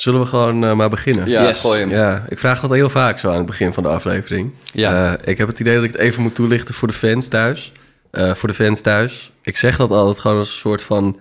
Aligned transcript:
Zullen 0.00 0.20
we 0.20 0.26
gewoon 0.26 0.64
eh, 0.64 0.74
maar 0.74 0.90
beginnen? 0.90 1.28
Ja, 1.28 1.42
Yes. 1.42 1.60
gooi 1.60 1.80
hem. 1.80 1.90
Ja, 1.90 2.24
ik 2.28 2.38
vraag 2.38 2.60
dat 2.60 2.70
heel 2.70 2.90
vaak 2.90 3.18
zo 3.18 3.30
aan 3.30 3.36
het 3.36 3.46
begin 3.46 3.72
van 3.72 3.82
de 3.82 3.88
aflevering. 3.88 4.52
Ja. 4.72 5.16
Eh, 5.16 5.30
ik 5.30 5.38
heb 5.38 5.48
het 5.48 5.60
idee 5.60 5.74
dat 5.74 5.84
ik 5.84 5.92
het 5.92 6.00
even 6.00 6.22
moet 6.22 6.34
toelichten 6.34 6.74
voor 6.74 6.88
de 6.88 6.94
fans 6.94 7.28
thuis. 7.28 7.72
Eh, 8.10 8.34
voor 8.34 8.48
de 8.48 8.54
fans 8.54 8.80
thuis. 8.80 9.32
Ik 9.42 9.56
zeg 9.56 9.76
dat 9.76 9.90
altijd 9.90 10.18
gewoon 10.18 10.38
als 10.38 10.48
een 10.48 10.54
soort 10.58 10.82
van 10.82 11.18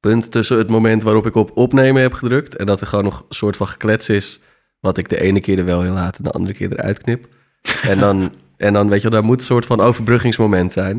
punt 0.00 0.30
tussen 0.30 0.58
het 0.58 0.68
moment 0.68 1.02
waarop 1.02 1.26
ik 1.26 1.34
op 1.34 1.50
opnemen 1.54 2.02
heb 2.02 2.12
gedrukt... 2.12 2.56
en 2.56 2.66
dat 2.66 2.80
er 2.80 2.86
gewoon 2.86 3.04
nog 3.04 3.18
een 3.28 3.34
soort 3.34 3.56
van 3.56 3.66
geklets 3.68 4.08
is... 4.08 4.40
wat 4.80 4.98
ik 4.98 5.08
de 5.08 5.20
ene 5.20 5.40
keer 5.40 5.58
er 5.58 5.64
wel 5.64 5.84
in 5.84 5.92
laat 5.92 6.16
en 6.18 6.24
de 6.24 6.30
andere 6.30 6.54
keer 6.54 6.72
eruit 6.72 6.98
knip. 6.98 7.26
En 7.82 7.98
dan, 7.98 8.34
en 8.56 8.72
dan 8.72 8.88
weet 8.88 9.02
je, 9.02 9.10
daar 9.10 9.24
moet 9.24 9.40
een 9.40 9.46
soort 9.46 9.66
van 9.66 9.80
overbruggingsmoment 9.80 10.72
zijn. 10.72 10.96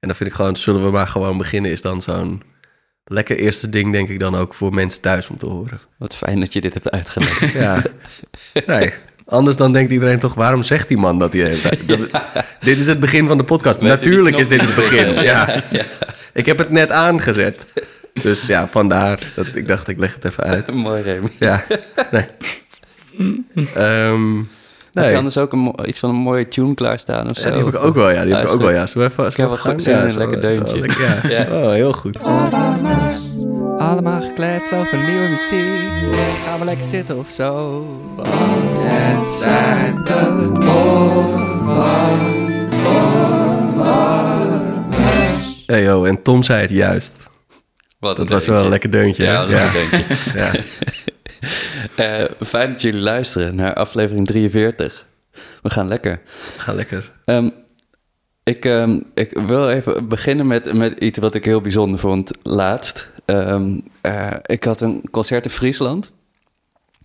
En 0.00 0.08
dan 0.08 0.14
vind 0.14 0.28
ik 0.28 0.34
gewoon, 0.34 0.56
zullen 0.56 0.84
we 0.84 0.90
maar 0.90 1.08
gewoon 1.08 1.38
beginnen... 1.38 1.70
is 1.70 1.82
dan 1.82 2.00
zo'n 2.00 2.42
lekker 3.04 3.36
eerste 3.36 3.68
ding, 3.68 3.92
denk 3.92 4.08
ik 4.08 4.18
dan 4.20 4.34
ook... 4.34 4.54
voor 4.54 4.74
mensen 4.74 5.00
thuis 5.00 5.28
om 5.28 5.38
te 5.38 5.46
horen. 5.46 5.80
Wat 5.96 6.16
fijn 6.16 6.40
dat 6.40 6.52
je 6.52 6.60
dit 6.60 6.74
hebt 6.74 6.90
uitgelegd. 6.90 7.52
Ja. 7.64 7.82
Nee. 8.66 8.92
Anders 9.26 9.56
dan 9.56 9.72
denkt 9.72 9.92
iedereen 9.92 10.18
toch, 10.18 10.34
waarom 10.34 10.62
zegt 10.62 10.88
die 10.88 10.96
man 10.96 11.18
dat 11.18 11.32
hij 11.32 11.42
heeft? 11.42 11.88
Dat- 11.88 12.22
Dit 12.60 12.78
is 12.78 12.86
het 12.86 13.00
begin 13.00 13.26
van 13.26 13.38
de 13.38 13.44
podcast. 13.44 13.78
Weet 13.80 13.88
Natuurlijk 13.88 14.36
is 14.36 14.48
dit 14.48 14.60
het 14.60 14.74
begin. 14.74 15.14
Ja. 15.22 15.62
Ik 16.32 16.46
heb 16.46 16.58
het 16.58 16.70
net 16.70 16.90
aangezet. 16.90 17.72
Dus 18.22 18.46
ja, 18.46 18.68
vandaar 18.68 19.18
dat 19.34 19.46
ik 19.54 19.68
dacht, 19.68 19.88
ik 19.88 19.98
leg 19.98 20.14
het 20.14 20.24
even 20.24 20.44
uit. 20.44 20.74
Mooi, 20.74 21.02
Remy. 21.02 21.28
Ja. 21.38 21.64
Nee. 22.10 22.26
Ehm, 24.94 25.02
Heb 25.02 25.04
je 25.04 25.10
nee. 25.10 25.16
anders 25.16 25.36
ook 25.36 25.52
een, 25.52 25.88
iets 25.88 25.98
van 25.98 26.10
een 26.10 26.16
mooie 26.16 26.48
tune 26.48 26.74
klaarstaan 26.74 27.30
of 27.30 27.36
zo? 27.36 27.48
Ja, 27.48 27.54
die 27.54 27.64
heb 27.64 27.74
ik 27.74 27.80
ook 27.80 27.94
wel, 27.94 28.10
ja. 28.10 28.24
Die 28.24 28.34
heb 28.34 28.44
ik 28.44 28.52
ook 28.52 28.60
wel, 28.60 28.70
ja. 28.70 28.86
Zullen 28.86 29.06
we 29.06 29.12
even... 29.12 29.30
Ik 29.30 29.36
heb 29.36 29.48
wel 29.48 29.56
goed 29.56 29.82
zin 29.82 29.98
in 29.98 30.08
een 30.08 30.16
lekker 30.16 30.40
deuntje. 30.40 30.76
Ja. 30.98 31.18
Ja. 31.28 31.62
Oh, 31.62 31.72
heel 31.72 31.92
goed. 31.92 32.18
Allemaal 33.78 34.22
gekleed 34.22 34.72
over 34.74 34.98
nieuwe 35.06 35.28
muziek. 35.28 36.10
Dus 36.10 36.36
gaan 36.46 36.58
we 36.58 36.64
lekker 36.64 36.84
zitten 36.84 37.18
of 37.18 37.30
zo. 37.30 37.82
Het 38.22 39.26
zijn 39.26 40.04
de 40.04 40.52
Hey, 45.66 45.82
yo, 45.82 46.04
en 46.04 46.22
Tom 46.22 46.42
zei 46.42 46.60
het 46.60 46.70
juist. 46.70 47.16
Wat 47.98 48.16
Dat 48.16 48.28
was 48.28 48.46
wel 48.46 48.64
een 48.64 48.68
lekker 48.68 48.90
deuntje. 48.90 49.24
Ja, 49.24 49.40
dat 49.44 49.50
was 49.50 49.60
een 49.60 49.72
deuntje. 49.90 50.38
Ja. 50.38 50.52
Eh, 51.94 52.24
fijn 52.40 52.72
dat 52.72 52.82
jullie 52.82 53.00
luisteren 53.00 53.56
naar 53.56 53.74
aflevering 53.74 54.26
43. 54.26 55.06
We 55.62 55.70
gaan 55.70 55.88
lekker. 55.88 56.20
Ga 56.56 56.72
lekker. 56.72 57.12
Ehm, 57.24 57.48
ik, 58.42 58.64
ehm, 58.64 59.00
ik 59.14 59.40
wil 59.46 59.70
even 59.70 60.08
beginnen 60.08 60.46
met, 60.46 60.72
met 60.72 60.98
iets 60.98 61.18
wat 61.18 61.34
ik 61.34 61.44
heel 61.44 61.60
bijzonder 61.60 61.98
vond 61.98 62.30
laatst. 62.42 63.10
Ehm, 63.24 63.78
eh, 64.00 64.32
ik 64.42 64.64
had 64.64 64.80
een 64.80 65.02
concert 65.10 65.44
in 65.44 65.50
Friesland. 65.50 66.12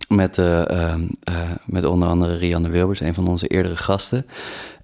Met, 0.08 0.38
eh, 0.38 0.94
met 1.66 1.84
onder 1.84 2.08
andere 2.08 2.36
Rianne 2.36 2.68
Wilbers, 2.68 3.00
een 3.00 3.14
van 3.14 3.28
onze 3.28 3.46
eerdere 3.46 3.76
gasten. 3.76 4.26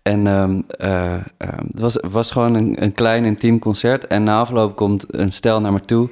En 0.02 0.26
het 0.26 1.80
was, 1.80 1.98
was 2.00 2.30
gewoon 2.30 2.54
een, 2.54 2.82
een 2.82 2.92
klein 2.92 3.24
intiem 3.24 3.58
concert. 3.58 4.06
En 4.06 4.22
na 4.22 4.38
afloop 4.38 4.76
komt 4.76 5.14
een 5.14 5.32
stel 5.32 5.60
naar 5.60 5.72
me 5.72 5.80
toe. 5.80 6.10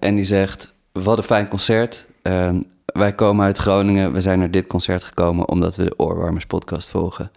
en 0.00 0.14
die 0.14 0.24
zegt: 0.24 0.74
Wat 0.92 1.18
een 1.18 1.24
fijn 1.24 1.48
concert. 1.48 2.06
Ehm, 2.24 2.60
wij 2.84 3.12
komen 3.12 3.44
uit 3.44 3.58
Groningen. 3.58 4.12
We 4.12 4.20
zijn 4.20 4.38
naar 4.38 4.50
dit 4.50 4.66
concert 4.66 5.04
gekomen 5.04 5.48
omdat 5.48 5.76
we 5.76 5.84
de 5.84 5.94
Oorwarmers 5.96 6.46
podcast 6.46 6.88
volgen. 6.88 7.30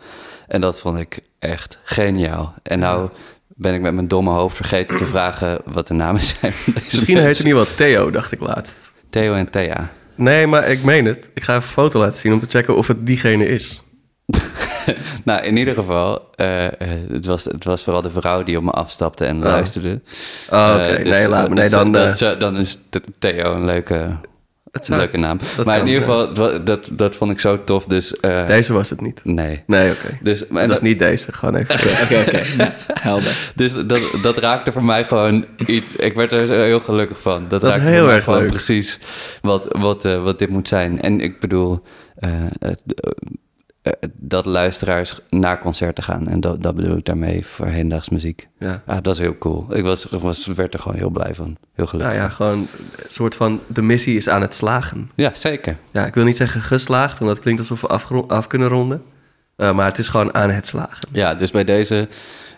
En 0.48 0.62
dat 0.62 0.80
vond 0.80 0.98
ik 0.98 1.20
echt 1.40 1.80
geniaal. 1.84 2.54
En 2.64 2.80
nou 2.80 3.10
ben 3.48 3.74
ik 3.74 3.82
met 3.82 3.94
mijn 3.94 4.08
domme 4.08 4.32
hoofd 4.32 4.56
vergeten 4.56 4.98
te 4.98 5.06
vragen 5.06 5.62
wat 5.66 5.88
de 5.88 5.94
namen 5.94 6.22
zijn 6.40 6.52
van 6.52 6.74
deze 6.74 6.86
Misschien 6.86 7.18
heet 7.18 7.38
hij 7.38 7.46
niet 7.46 7.54
wel 7.54 7.76
Theo, 7.76 8.12
dacht 8.12 8.32
ik 8.32 8.40
laatst. 8.40 8.92
Theo 9.10 9.34
en 9.34 9.50
Thea. 9.50 9.90
Nee, 10.16 10.48
maar 10.48 10.70
ik 10.70 10.84
meen 10.84 11.06
het. 11.06 11.30
Ik 11.34 11.44
ga 11.44 11.56
even 11.56 11.68
een 11.68 11.74
foto 11.74 12.00
laten 12.00 12.20
zien 12.20 12.34
om 12.34 12.40
te 12.40 12.48
checken 12.50 12.76
of 12.76 12.88
het 12.88 13.06
diegene 13.06 13.48
is. 13.48 13.82
nou, 15.24 15.44
in 15.44 15.58
ieder 15.58 15.74
geval, 15.74 16.36
eh, 16.36 16.66
eh, 16.66 16.72
het, 17.12 17.26
was, 17.26 17.46
het 17.46 17.64
was 17.64 17.84
vooral 17.84 18.02
de 18.02 18.10
vrouw 18.10 18.44
die 18.44 18.58
op 18.58 18.64
me 18.64 18.72
afstapte 18.72 19.26
en 19.26 19.40
luisterde. 19.40 20.02
Oh, 20.50 20.74
oké. 20.74 20.84
Eh, 20.84 21.04
dus, 21.04 21.14
nee, 21.14 21.30
laat 21.30 21.50
me. 21.50 21.56
Nee, 21.56 21.70
dan... 21.70 21.92
dat 21.92 22.40
dan 22.40 22.58
is 22.58 22.80
Th- 22.90 23.02
Theo 23.20 23.54
een 23.54 23.66
leuke, 23.66 23.94
het 23.94 24.18
zou- 24.72 25.00
leuke 25.00 25.18
naam. 25.18 25.40
dat 25.56 25.66
Maar 25.66 25.80
in 25.80 25.86
ieder 25.88 26.02
geval, 26.02 26.34
dat, 26.64 26.90
dat 26.92 27.16
vond 27.16 27.32
ik 27.32 27.40
zo 27.40 27.64
tof. 27.64 27.86
Dus 27.86 28.20
eh, 28.20 28.48
Deze 28.48 28.74
was 28.74 28.90
het 28.90 29.02
niet. 29.02 29.22
nee. 29.24 29.64
Nee, 29.68 29.92
oké. 29.92 30.18
Dus, 30.22 30.48
en 30.48 30.56
Het 30.56 30.68
was 30.68 30.78
dat, 30.78 30.82
niet 30.88 31.00
deze. 31.00 31.34
Gewoon 31.34 31.56
even. 31.56 31.76
Oké, 32.04 32.20
oké. 32.28 32.72
Helder. 33.00 33.52
dus 33.56 33.74
dat, 33.74 34.00
dat 34.22 34.38
raakte 34.38 34.72
voor 34.72 34.84
mij 34.84 35.04
gewoon 35.04 35.46
iets. 35.66 35.96
Ik 35.96 36.16
werd 36.16 36.32
er 36.32 36.50
heel 36.50 36.80
gelukkig 36.80 37.22
van. 37.22 37.46
Dat, 37.48 37.62
Dat 37.62 37.64
is 37.70 37.76
raakte 37.76 37.90
heel 37.90 37.98
voor 37.98 38.06
mij 38.08 38.16
erg 38.16 38.24
gewoon 38.24 38.40
leuk. 38.40 38.50
precies 38.50 39.00
wat, 39.42 39.68
wat, 39.70 40.06
eh, 40.06 40.24
wat 40.24 40.40
dit 40.40 40.50
moet 40.50 40.68
zijn. 40.68 41.02
En 41.02 41.20
ik 41.22 41.40
bedoel, 41.40 41.84
het, 42.60 42.82
eh, 42.94 43.12
dat 44.14 44.46
luisteraars 44.46 45.16
naar 45.30 45.60
concerten 45.60 46.04
gaan. 46.04 46.28
En 46.28 46.40
dat, 46.40 46.64
dat 46.64 46.76
bedoel 46.76 46.98
ik 46.98 47.06
daarmee 47.06 47.46
voor 47.46 47.66
heendaags 47.66 48.10
muziek. 48.10 48.48
Ja. 48.60 48.84
Ah, 48.86 48.98
dat 49.02 49.14
is 49.14 49.20
heel 49.20 49.38
cool. 49.38 49.68
Ik 49.76 49.84
was, 49.84 50.06
was, 50.10 50.46
werd 50.46 50.74
er 50.74 50.80
gewoon 50.80 50.98
heel 50.98 51.10
blij 51.10 51.36
van. 51.36 51.58
Heel 51.74 51.88
gelukkig. 51.88 52.16
Nou 52.16 52.28
ja, 52.28 52.34
gewoon 52.36 52.58
een 52.58 52.68
soort 53.08 53.36
van... 53.36 53.60
De 53.68 53.82
missie 53.82 54.18
is 54.18 54.30
aan 54.30 54.42
het 54.42 54.56
slagen. 54.56 55.12
ja, 55.16 55.32
zeker. 55.34 55.78
Ja, 55.92 56.06
ik 56.06 56.14
wil 56.14 56.24
niet 56.24 56.38
zeggen 56.38 56.62
geslaagd, 56.62 57.20
want 57.20 57.32
dat 57.32 57.40
klinkt 57.40 57.60
alsof 57.60 57.82
we 57.82 57.88
af 58.28 58.48
kunnen 58.48 58.68
ronden. 58.68 59.02
Eh, 59.56 59.74
maar 59.74 59.86
het 59.86 59.98
is 59.98 60.08
gewoon 60.08 60.34
aan 60.34 60.50
het 60.50 60.68
slagen. 60.68 61.10
Ja, 61.12 61.36
dus 61.36 61.52
bij 61.52 61.64
deze, 61.64 62.08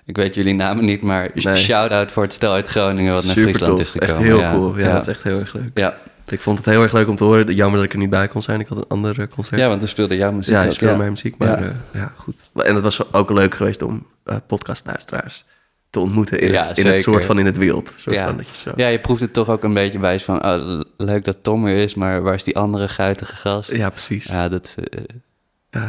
ik 0.05 0.15
weet 0.15 0.35
jullie 0.35 0.53
namen 0.53 0.85
niet, 0.85 1.01
maar 1.01 1.29
Nee. 1.33 1.55
shout-out 1.55 2.11
voor 2.11 2.23
het 2.23 2.33
stel 2.33 2.53
uit 2.53 2.67
Groningen 2.67 3.13
wat 3.13 3.23
naar 3.23 3.33
Super 3.33 3.49
Friesland 3.49 3.79
is 3.79 3.89
gekomen. 3.89 4.15
Echt 4.15 4.23
heel 4.23 4.39
ja. 4.39 4.51
cool. 4.53 4.77
Ja, 4.77 4.85
ja. 4.87 4.93
dat 4.93 5.01
is 5.01 5.07
echt 5.07 5.23
heel 5.23 5.39
erg 5.39 5.53
leuk. 5.53 5.71
Ja. 5.73 5.97
Ik 6.31 6.39
vond 6.39 6.57
het 6.57 6.67
heel 6.67 6.81
erg 6.81 6.91
leuk 6.93 7.07
om 7.07 7.15
te 7.15 7.23
horen. 7.23 7.53
Jammer 7.55 7.75
dat 7.77 7.85
ik 7.85 7.93
er 7.93 7.99
niet 7.99 8.09
bij 8.09 8.27
kon 8.27 8.41
zijn. 8.41 8.59
Ik 8.59 8.67
had 8.67 8.77
een 8.77 8.87
ander 8.87 9.19
eh, 9.19 9.27
concert. 9.27 9.61
ja, 9.61 9.67
want 9.67 9.81
we 9.81 9.87
speelden 9.87 10.17
jouw 10.17 10.31
muziek 10.31 10.53
ja, 10.55 10.63
ik 10.63 10.71
speelde 10.71 10.93
ja. 10.93 10.99
mijn 10.99 11.11
muziek, 11.11 11.37
maar 11.37 11.47
Ja. 11.47 11.65
ja. 11.65 11.73
ja, 11.93 12.13
goed. 12.15 12.49
En 12.53 12.73
het 12.73 12.83
was 12.83 13.13
ook 13.13 13.29
leuk 13.31 13.55
geweest 13.55 13.81
om 13.81 14.05
eh 14.25 14.35
podcastluisteraars 14.47 15.45
te 15.89 15.99
ontmoeten 15.99 16.39
in, 16.39 16.51
Ja, 16.51 16.67
het, 16.67 16.77
in 16.77 16.85
het 16.87 17.01
soort 17.01 17.25
van 17.25 17.39
in 17.39 17.45
het 17.45 17.57
wild. 17.57 17.93
Soort 17.97 18.15
Ja. 18.15 18.25
van 18.25 18.37
dat 18.37 18.47
je 18.47 18.55
zo... 18.55 18.71
Ja, 18.75 18.87
je 18.87 18.99
proeft 18.99 19.21
het 19.21 19.33
toch 19.33 19.49
ook 19.49 19.63
een 19.63 19.73
beetje 19.73 19.99
bij 19.99 20.19
van, 20.19 20.45
oh, 20.45 20.79
leuk 20.97 21.25
dat 21.25 21.37
Tom 21.41 21.65
er 21.65 21.75
is, 21.75 21.93
maar 21.93 22.21
waar 22.21 22.33
is 22.33 22.43
die 22.43 22.57
andere 22.57 22.87
guitige 22.87 23.35
gast? 23.35 23.71
Ja, 23.71 23.89
precies. 23.89 24.25
Ja. 24.25 24.33
Ja, 24.41 24.49
dat... 24.49 24.75
eh, 25.69 25.83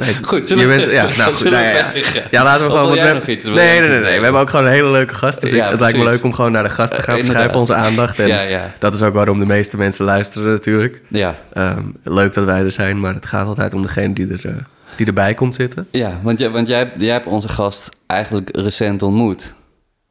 Nee, 0.00 0.14
Goed, 0.22 0.48
je 0.48 0.66
bent, 0.66 0.90
ja, 0.90 1.06
nou 1.18 1.34
goed, 1.34 1.50
nou 1.50 1.64
ja. 1.64 1.90
ja, 2.30 2.42
laten 2.44 2.66
we 2.66 2.72
gewoon... 2.72 2.94
jij 2.94 3.20
we- 3.20 3.32
iets? 3.32 3.44
Nee, 3.44 3.54
nee, 3.80 3.88
nee, 3.88 4.00
nee. 4.00 4.16
We 4.18 4.22
hebben 4.22 4.40
ook 4.40 4.50
gewoon 4.50 4.64
een 4.66 4.72
hele 4.72 4.90
leuke 4.90 5.14
gast. 5.14 5.40
Dus 5.40 5.50
Ja, 5.50 5.70
het 5.70 5.80
lijkt 5.80 5.98
me 5.98 6.04
leuk 6.04 6.22
om 6.24 6.32
gewoon 6.32 6.52
naar 6.52 6.62
de 6.62 6.68
gast 6.70 6.94
te 6.94 7.02
gaan. 7.02 7.16
Eh, 7.18 7.24
Verschuiven 7.24 7.58
onze 7.58 7.74
aandacht. 7.74 8.18
En 8.18 8.26
Ja, 8.26 8.40
ja. 8.40 8.72
dat 8.78 8.94
is 8.94 9.02
ook 9.02 9.14
waarom 9.14 9.38
de 9.38 9.46
meeste 9.46 9.76
mensen 9.76 10.04
luisteren 10.04 10.50
natuurlijk. 10.52 11.02
Ja, 11.08 11.34
Ehm, 11.52 11.82
leuk 12.02 12.34
dat 12.34 12.44
wij 12.44 12.62
er 12.62 12.70
zijn, 12.70 13.00
maar 13.00 13.14
het 13.14 13.26
gaat 13.26 13.46
altijd 13.46 13.74
om 13.74 13.82
degene 13.82 14.12
die, 14.14 14.28
er, 14.32 14.46
eh, 14.46 14.52
die 14.96 15.06
erbij 15.06 15.34
komt 15.34 15.54
zitten. 15.54 15.86
ja 15.90 16.18
want, 16.22 16.38
jij, 16.38 16.50
want 16.50 16.68
jij, 16.68 16.92
jij 16.96 17.12
hebt 17.12 17.26
onze 17.26 17.48
gast 17.48 17.88
eigenlijk 18.06 18.48
recent 18.56 19.02
ontmoet. 19.02 19.54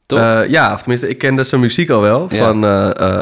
Toch? 0.05 0.19
Eh, 0.19 0.39
ja, 0.47 0.73
of 0.73 0.79
tenminste, 0.79 1.09
ik 1.09 1.17
kende 1.17 1.43
zijn 1.43 1.61
muziek 1.61 1.89
al 1.89 2.01
wel 2.01 2.29
van 2.29 2.63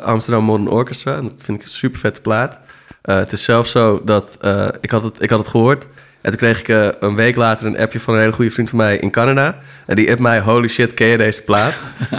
Amsterdam 0.03 0.43
Modern 0.43 0.69
Orchestra. 0.69 1.15
En 1.15 1.21
dat 1.21 1.41
vind 1.43 1.57
ik 1.57 1.63
een 1.63 1.69
super 1.69 1.99
vette 1.99 2.21
plaat. 2.21 2.59
Het 3.01 3.31
is 3.31 3.43
zelfs 3.43 3.71
zo 3.71 4.01
dat 4.05 4.37
ik, 4.81 4.91
had 4.91 5.03
het, 5.03 5.15
ik 5.19 5.29
had 5.29 5.39
het 5.39 5.47
gehoord. 5.47 5.85
En 6.27 6.33
toen 6.37 6.41
kreeg 6.41 6.59
ik 6.59 6.67
eh, 6.67 6.87
een 6.99 7.15
week 7.15 7.35
later 7.35 7.67
een 7.67 7.77
appje 7.77 7.99
van 7.99 8.13
een 8.13 8.19
hele 8.19 8.31
goede 8.31 8.51
vriend 8.51 8.69
van 8.69 8.77
mij 8.77 8.97
in 8.97 9.11
Canada. 9.11 9.57
En 9.85 9.95
die 9.95 10.09
app 10.11 10.19
mij, 10.19 10.39
holy 10.39 10.67
shit, 10.67 10.93
ken 10.93 11.07
je 11.07 11.17
deze 11.17 11.43
plaat? 11.43 11.73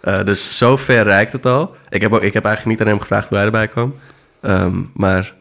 Eh, 0.00 0.24
dus 0.24 0.56
zo 0.58 0.76
ver 0.76 1.04
reikt 1.04 1.32
het 1.32 1.46
al. 1.46 1.74
Ik 1.88 2.00
heb, 2.00 2.12
ook, 2.12 2.22
ik 2.22 2.32
heb 2.32 2.44
eigenlijk 2.44 2.78
niet 2.78 2.86
aan 2.86 2.92
hem 2.92 3.00
gevraagd 3.02 3.28
hoe 3.28 3.36
hij 3.36 3.46
erbij 3.46 3.68
kwam. 3.68 3.94
Ehm, 4.40 4.80
maar 4.94 5.34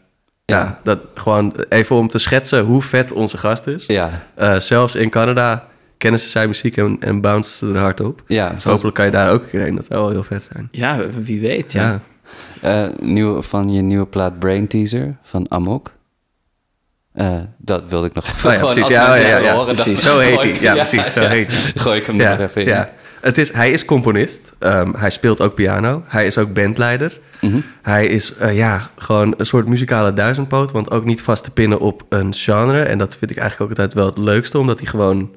ja, 0.46 0.58
Ja. 0.60 0.80
dat, 0.84 1.00
gewoon 1.16 1.56
even 1.70 1.96
om 1.96 2.08
te 2.08 2.18
schetsen 2.18 2.64
hoe 2.64 2.82
vet 2.82 3.12
onze 3.12 3.38
gast 3.38 3.68
is. 3.68 3.86
ja, 3.86 4.10
Eh, 4.36 4.56
zelfs 4.60 4.96
in 4.96 5.10
Canada 5.10 5.68
kennen 5.98 6.20
ze 6.20 6.30
zijn 6.30 6.48
muziek 6.48 6.78
en, 6.78 6.98
en 7.00 7.22
bouncen 7.22 7.54
ze 7.68 7.74
er 7.74 7.80
hard 7.82 8.00
op. 8.00 8.24
ja. 8.28 8.50
Dus 8.50 8.64
hopelijk 8.64 8.96
kan 8.96 9.06
je 9.06 9.12
daar 9.12 9.32
ook 9.32 9.42
een 9.44 9.50
keer 9.50 9.62
heen. 9.62 9.76
Dat 9.76 9.86
zou 9.86 10.02
wel 10.02 10.10
heel 10.12 10.24
vet 10.24 10.50
zijn. 10.54 10.68
Ja, 10.72 11.00
wie 11.22 11.40
weet, 11.42 11.72
ja. 11.72 12.00
Ja. 12.62 12.88
Eh, 12.90 12.98
nieuw, 13.00 13.42
van 13.42 13.70
je 13.74 13.82
nieuwe 13.82 14.06
plaat 14.06 14.40
Brain 14.40 14.68
Teaser 14.68 15.16
van 15.24 15.46
Amok. 15.52 15.92
Eh, 17.14 17.36
dat 17.58 17.84
wilde 17.90 18.08
ik 18.08 18.14
nog 18.14 18.28
even 18.28 18.50
Oh 18.50 18.56
ja, 18.56 18.60
precies. 18.62 18.88
Ja, 18.88 19.10
mensen 19.10 19.28
ja, 19.28 19.38
ja, 19.38 19.54
horen, 19.54 19.74
precies. 19.74 20.02
Zo 20.02 20.20
heet 20.20 20.40
hij. 20.42 20.58
Ja, 20.62 20.74
precies. 20.74 21.14
Zo 21.14 21.22
heet 21.36 21.52
hij. 21.52 21.72
Gooi 21.76 22.00
ik 22.00 22.06
hem 22.06 22.16
nog 22.16 22.38
even 22.40 22.62
in. 22.62 22.68
ja. 22.68 22.90
Het 23.22 23.38
is, 23.38 23.52
hij 23.54 23.72
is 23.72 23.86
componist. 23.86 24.52
Ehm, 24.60 24.92
hij 24.98 25.10
speelt 25.10 25.42
ook 25.42 25.54
piano. 25.54 26.04
Hij 26.08 26.26
is 26.26 26.38
ook 26.38 26.54
bandleider. 26.54 27.20
Mhm. 27.42 27.58
Hij 27.82 28.08
is 28.08 28.36
eh, 28.36 28.56
ja, 28.56 28.90
gewoon 28.98 29.34
een 29.38 29.46
soort 29.46 29.68
muzikale 29.68 30.14
duizendpoot. 30.14 30.72
Want 30.72 30.92
ook 30.92 31.06
niet 31.06 31.22
vast 31.22 31.44
te 31.44 31.52
pinnen 31.52 31.80
op 31.80 32.06
een 32.10 32.34
genre. 32.34 32.82
En 32.82 32.98
dat 32.98 33.16
vind 33.18 33.32
ik 33.32 33.38
eigenlijk 33.38 33.72
ook 33.72 33.78
altijd 33.78 33.96
wel 33.98 34.06
het 34.06 34.18
leukste. 34.18 34.58
Omdat 34.60 34.80
hij 34.80 34.88
gewoon... 34.88 35.32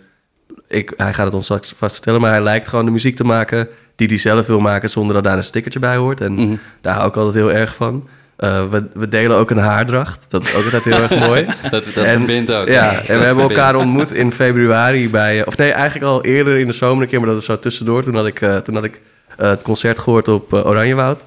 Ik, 0.69 0.93
hij 0.97 1.13
gaat 1.15 1.25
het 1.27 1.35
ons 1.35 1.45
straks 1.45 1.75
vast 1.77 1.93
vertellen. 1.95 2.21
Maar 2.21 2.31
hij 2.31 2.43
lijkt 2.43 2.69
gewoon 2.69 2.85
de 2.85 2.91
muziek 2.91 3.17
te 3.17 3.25
maken 3.25 3.69
die 3.97 4.09
hij 4.09 4.19
zelf 4.19 4.47
wil 4.47 4.61
maken. 4.61 4.91
Zonder 4.91 5.15
dat 5.15 5.25
daar 5.25 5.37
een 5.37 5.45
stickertje 5.45 5.81
bij 5.81 5.97
hoort. 5.97 6.21
En 6.21 6.33
Mhm. 6.35 6.57
daar 6.81 6.95
hou 6.95 7.09
ik 7.09 7.17
altijd 7.17 7.35
heel 7.35 7.53
erg 7.53 7.75
van. 7.75 8.09
Eh, 8.37 8.65
we, 8.71 8.85
we 8.95 9.09
delen 9.09 9.37
ook 9.37 9.51
een 9.51 9.59
haardracht. 9.59 10.27
Dat 10.29 10.45
is 10.45 10.55
ook 10.55 10.65
altijd 10.65 10.85
heel 10.85 11.03
erg 11.03 11.19
mooi. 11.19 11.47
Dat, 11.71 11.85
dat 11.95 12.05
En- 12.05 12.17
verbindt 12.17 12.53
ook. 12.53 12.69
Ja, 12.69 12.93
en 13.03 13.19
we 13.19 13.25
hebben 13.25 13.45
elkaar 13.45 13.77
ontmoet 13.77 14.13
in 14.13 14.33
februari 14.33 15.11
bij... 15.11 15.47
Of 15.47 15.57
nee, 15.57 15.71
eigenlijk 15.73 16.05
al 16.11 16.25
eerder 16.25 16.59
in 16.59 16.67
de 16.67 16.73
zomer 16.73 17.03
een 17.03 17.09
keer, 17.09 17.19
maar 17.19 17.27
dat 17.29 17.37
was 17.37 17.45
zo 17.45 17.59
tussendoor. 17.59 18.03
Toen 18.03 18.15
had 18.15 18.27
ik, 18.27 18.41
eh, 18.41 18.57
toen 18.57 18.75
had 18.75 18.85
ik 18.85 19.01
eh, 19.37 19.49
het 19.49 19.63
concert 19.63 19.99
gehoord 19.99 20.29
op 20.29 20.53
Oranjewoud. 20.53 21.25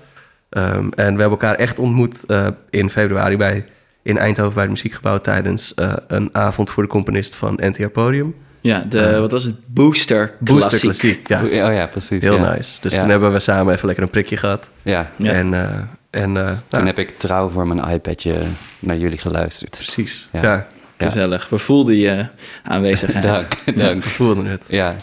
Ehm, 0.50 0.76
en 0.76 0.90
we 1.16 1.22
hebben 1.22 1.30
elkaar 1.30 1.56
echt 1.56 1.80
ontmoet 1.80 2.26
eh, 2.26 2.48
in 2.70 2.90
februari 2.90 3.38
bij, 3.38 3.66
in 4.04 4.18
Eindhoven 4.18 4.54
bij 4.54 4.64
het 4.64 4.72
Muziekgebouw... 4.72 5.18
tijdens 5.18 5.74
eh, 5.74 5.94
een 6.08 6.30
avond 6.32 6.70
voor 6.70 6.84
de 6.84 6.90
componist 6.90 7.36
van 7.36 7.60
NTR 7.62 7.88
Podium. 7.88 8.36
Ja, 8.62 8.86
de, 8.90 9.20
wat 9.20 9.32
was 9.32 9.44
het? 9.44 9.56
Booster 9.66 10.34
Booster 10.40 10.80
Klassiek. 10.80 11.24
Klassiek, 11.24 11.52
ja. 11.54 11.68
Oh 11.68 11.74
ja, 11.74 11.86
precies. 11.86 12.24
Heel 12.24 12.36
ja. 12.38 12.54
nice. 12.54 12.82
Dus 12.82 12.94
Ja. 12.94 13.00
toen 13.00 13.10
hebben 13.10 13.32
we 13.32 13.40
samen 13.40 13.74
even 13.74 13.86
lekker 13.86 14.04
een 14.04 14.10
prikje 14.12 14.38
gehad. 14.38 14.70
Ja, 14.82 15.10
Ja. 15.16 15.32
En, 15.32 15.54
eh, 15.54 15.70
en 16.18 16.38
eh, 16.38 16.46
toen 16.48 16.58
nou, 16.70 16.86
heb 16.86 17.00
ik 17.00 17.18
trouw 17.18 17.50
voor 17.50 17.68
mijn 17.68 17.90
iPadje 17.94 18.36
naar 18.80 18.98
jullie 18.98 19.18
geluisterd. 19.18 19.70
precies. 19.70 20.30
Ja. 20.32 20.42
Ja. 20.42 20.68
Gezellig. 20.98 21.50
We 21.50 21.58
voelden 21.58 21.96
je 21.96 22.26
aanwezigheid. 22.64 23.24
Dank, 23.66 23.78
dank. 23.78 24.04
we 24.04 24.10
voelden 24.10 24.46
het. 24.46 24.64
Ja. 24.68 24.96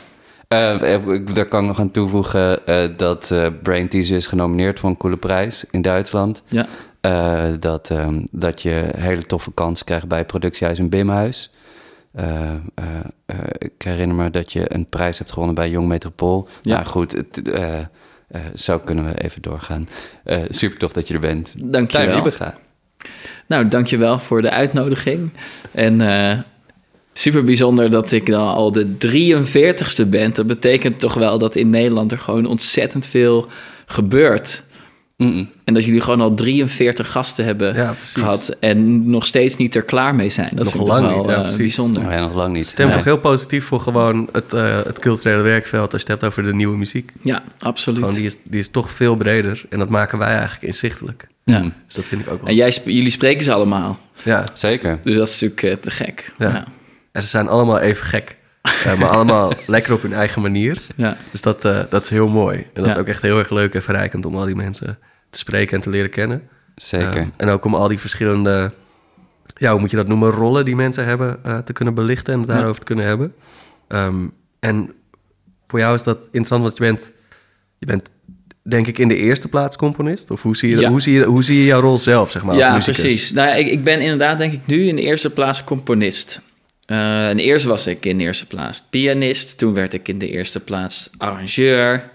Eh, 0.49 0.93
ik- 1.09 1.35
daar 1.35 1.47
kan 1.47 1.61
ik 1.61 1.67
nog 1.67 1.81
aan 1.81 1.91
toevoegen 1.91 2.67
eh, 2.67 2.89
dat 2.97 3.31
eh 3.31 3.47
Brain 3.63 3.89
Teaser 3.89 4.17
is 4.17 4.27
genomineerd 4.27 4.81
voor 4.81 4.91
een 4.91 4.97
coole 4.97 5.17
prijs 5.17 5.65
in 5.71 5.83
Duitsland. 5.83 6.43
Ja. 6.49 6.67
Eh, 7.01 7.45
dat, 7.61 7.91
ehm, 7.91 8.21
dat 8.31 8.63
je 8.63 8.85
hele 8.97 9.23
toffe 9.23 9.53
kans 9.55 9.85
krijgt 9.85 10.09
bij 10.09 10.25
productiehuis 10.25 10.79
in 10.79 10.89
Bimhuis. 10.89 11.51
Eh, 12.13 12.41
eh, 12.51 12.55
eh, 13.27 13.37
ik 13.59 13.73
herinner 13.79 14.17
me 14.17 14.31
dat 14.31 14.53
je 14.53 14.75
een 14.75 14.87
prijs 14.87 15.19
hebt 15.19 15.33
gewonnen 15.33 15.55
bij 15.55 15.71
Jong 15.71 15.89
Metropool. 15.89 16.49
Ja. 16.63 16.75
Nou 16.75 16.87
goed, 16.87 17.13
het, 17.13 17.43
eh, 18.29 18.41
zo 18.55 18.79
kunnen 18.79 19.05
we 19.05 19.23
even 19.23 19.43
doorgaan. 19.43 19.89
Eh, 20.25 20.43
super 20.49 20.79
tof 20.79 20.93
dat 20.93 21.09
je 21.09 21.15
er 21.15 21.21
bent. 21.21 21.55
Tijn 21.57 21.71
Dankjewel. 21.71 22.15
Wiebega. 22.15 22.59
Nou, 23.47 23.69
dankjewel 23.69 24.19
voor 24.19 24.43
de 24.43 24.51
uitnodiging. 24.51 25.31
En 25.71 26.01
eh, 26.01 26.39
super 27.13 27.45
bijzonder 27.45 27.91
dat 27.91 28.13
ik 28.13 28.27
dan 28.27 28.49
al 28.49 28.73
de 28.73 28.97
43ste 28.99 30.09
ben. 30.09 30.35
Dat 30.35 30.47
betekent 30.47 31.01
toch 31.01 31.15
wel 31.15 31.39
dat 31.39 31.57
in 31.57 31.71
Nederland 31.71 32.13
er 32.13 32.19
gewoon 32.19 32.47
ontzettend 32.47 33.07
veel 33.07 33.49
gebeurt. 33.87 34.63
Mm-mm. 35.17 35.49
En 35.65 35.75
dat 35.75 35.85
jullie 35.85 36.01
gewoon 36.01 36.21
al 36.21 36.35
43 36.35 37.11
gasten 37.11 37.45
hebben 37.45 37.75
Ja, 37.75 37.95
gehad 38.03 38.57
en 38.61 39.11
nog 39.11 39.27
steeds 39.27 39.57
niet 39.57 39.75
er 39.75 39.83
klaar 39.83 40.15
mee 40.15 40.31
zijn. 40.31 40.49
Dat 40.55 40.65
Nog 40.65 40.73
vind 40.73 40.83
ik 40.87 40.89
lang 40.93 41.03
toch 41.13 41.27
wel 41.27 41.37
niet, 41.37 41.47
ja, 41.47 41.53
eh, 41.53 41.57
bijzonder. 41.57 42.03
Ja, 42.11 42.21
nog 42.21 42.35
lang 42.35 42.53
niet. 42.53 42.67
Stemt 42.67 42.89
Nee. 42.89 42.97
toch 42.97 43.07
heel 43.07 43.19
positief 43.19 43.65
voor 43.65 43.81
gewoon 43.81 44.29
het, 44.33 44.53
eh, 44.53 44.77
het 44.85 44.99
culturele 44.99 45.43
werkveld 45.43 45.93
als 45.93 46.03
je 46.03 46.13
het 46.13 46.21
hebt 46.21 46.33
over 46.33 46.43
de 46.51 46.55
nieuwe 46.55 46.77
muziek. 46.77 47.13
Ja, 47.23 47.43
absoluut. 47.59 47.99
Gewoon, 47.99 48.15
die, 48.15 48.25
is, 48.25 48.37
die 48.45 48.61
is 48.61 48.69
toch 48.69 48.91
veel 48.91 49.17
breder 49.17 49.65
en 49.69 49.79
dat 49.79 49.89
maken 49.89 50.19
wij 50.19 50.29
eigenlijk 50.33 50.63
inzichtelijk. 50.63 51.27
ja. 51.45 51.59
Mm, 51.59 51.73
Dus 51.87 51.95
dat 51.95 52.05
vind 52.05 52.21
ik 52.21 52.31
ook 52.31 52.39
wel. 52.41 52.49
En 52.49 52.55
jij, 52.55 52.71
sp- 52.71 52.87
jullie 52.87 53.11
spreken 53.11 53.45
ze 53.45 53.53
allemaal. 53.53 53.99
Ja, 54.23 54.45
Zeker. 54.53 54.99
Dus 55.03 55.17
dat 55.17 55.27
is 55.29 55.41
natuurlijk 55.41 55.63
eh, 55.63 55.83
te 55.83 55.91
gek. 55.91 56.33
Ja. 56.39 56.49
Ja. 56.49 56.65
en 57.13 57.23
ze 57.23 57.29
zijn 57.29 57.49
allemaal 57.49 57.79
even 57.79 58.07
gek. 58.07 58.37
Eh, 58.85 58.99
maar 58.99 59.09
allemaal 59.09 59.53
lekker 59.67 59.93
op 59.93 60.03
hun 60.03 60.13
eigen 60.13 60.43
manier. 60.43 60.83
Ja. 60.97 61.17
Dus 61.31 61.41
dat, 61.41 61.65
eh, 61.65 61.81
dat 61.91 62.05
is 62.05 62.11
heel 62.11 62.29
mooi. 62.29 62.57
En 62.59 62.67
dat 62.75 62.85
Ja. 62.85 62.91
is 62.91 62.97
ook 62.97 63.07
echt 63.07 63.23
heel 63.23 63.39
erg 63.39 63.51
leuk 63.51 63.75
en 63.75 63.83
verrijkend 63.83 64.27
om 64.27 64.37
al 64.37 64.45
die 64.47 64.55
mensen 64.57 64.99
te 65.31 65.39
spreken 65.39 65.77
en 65.77 65.83
te 65.83 65.91
leren 65.91 66.11
kennen. 66.11 66.43
Zeker. 66.75 67.17
Eh, 67.17 67.27
en 67.37 67.49
ook 67.49 67.65
om 67.65 67.75
al 67.75 67.89
die 67.89 67.99
verschillende, 67.99 68.73
ja, 69.57 69.71
hoe 69.71 69.81
moet 69.81 69.91
je 69.91 69.97
dat 69.97 70.09
noemen, 70.09 70.31
rollen 70.31 70.65
die 70.65 70.77
mensen 70.77 71.05
hebben 71.05 71.39
eh, 71.45 71.59
te 71.59 71.73
kunnen 71.73 71.95
belichten 71.95 72.33
en 72.35 72.41
het 72.41 72.49
Ja. 72.49 72.55
daarover 72.55 72.81
te 72.81 72.87
kunnen 72.87 73.05
hebben. 73.07 73.35
Ehm, 73.89 74.27
en 74.61 74.93
voor 75.67 75.79
jou 75.79 75.95
is 75.95 76.03
dat 76.03 76.19
interessant, 76.25 76.63
want 76.63 76.77
je 76.77 76.83
bent, 76.85 77.13
je 77.79 77.87
bent 77.87 78.09
denk 78.63 78.87
ik 78.87 78.99
in 78.99 79.09
de 79.09 79.17
eerste 79.17 79.49
plaats 79.49 79.77
componist. 79.77 80.31
Of 80.31 80.43
hoe 80.43 80.57
zie 80.57 80.71
je, 80.71 80.79
Ja. 80.81 80.89
hoe 80.89 81.01
zie 81.01 81.15
je, 81.15 81.25
hoe 81.25 81.43
zie 81.45 81.59
je 81.59 81.65
jouw 81.65 81.81
rol 81.81 81.99
zelf, 81.99 82.31
zeg 82.31 82.43
maar, 82.45 82.55
als 82.55 82.65
ja, 82.65 82.75
muzikus? 82.75 83.01
precies. 83.01 83.31
Nou, 83.33 83.49
ja, 83.49 83.55
ik, 83.55 83.67
ik 83.67 83.85
ben 83.85 84.01
inderdaad, 84.01 84.39
denk 84.39 84.53
ik, 84.53 84.67
nu 84.67 84.87
in 84.87 84.97
de 84.97 85.03
eerste 85.03 85.31
plaats 85.31 85.65
componist. 85.65 86.41
Eh, 86.87 87.29
en 87.29 87.39
eerst 87.39 87.65
was 87.65 87.87
ik 87.87 88.05
in 88.05 88.19
de 88.19 88.25
eerste 88.25 88.47
plaats 88.47 88.83
pianist. 88.91 89.59
Toen 89.59 89.75
werd 89.75 89.93
ik 89.93 90.09
in 90.09 90.19
de 90.19 90.31
eerste 90.31 90.61
plaats 90.61 91.11
arrangeur. 91.17 92.11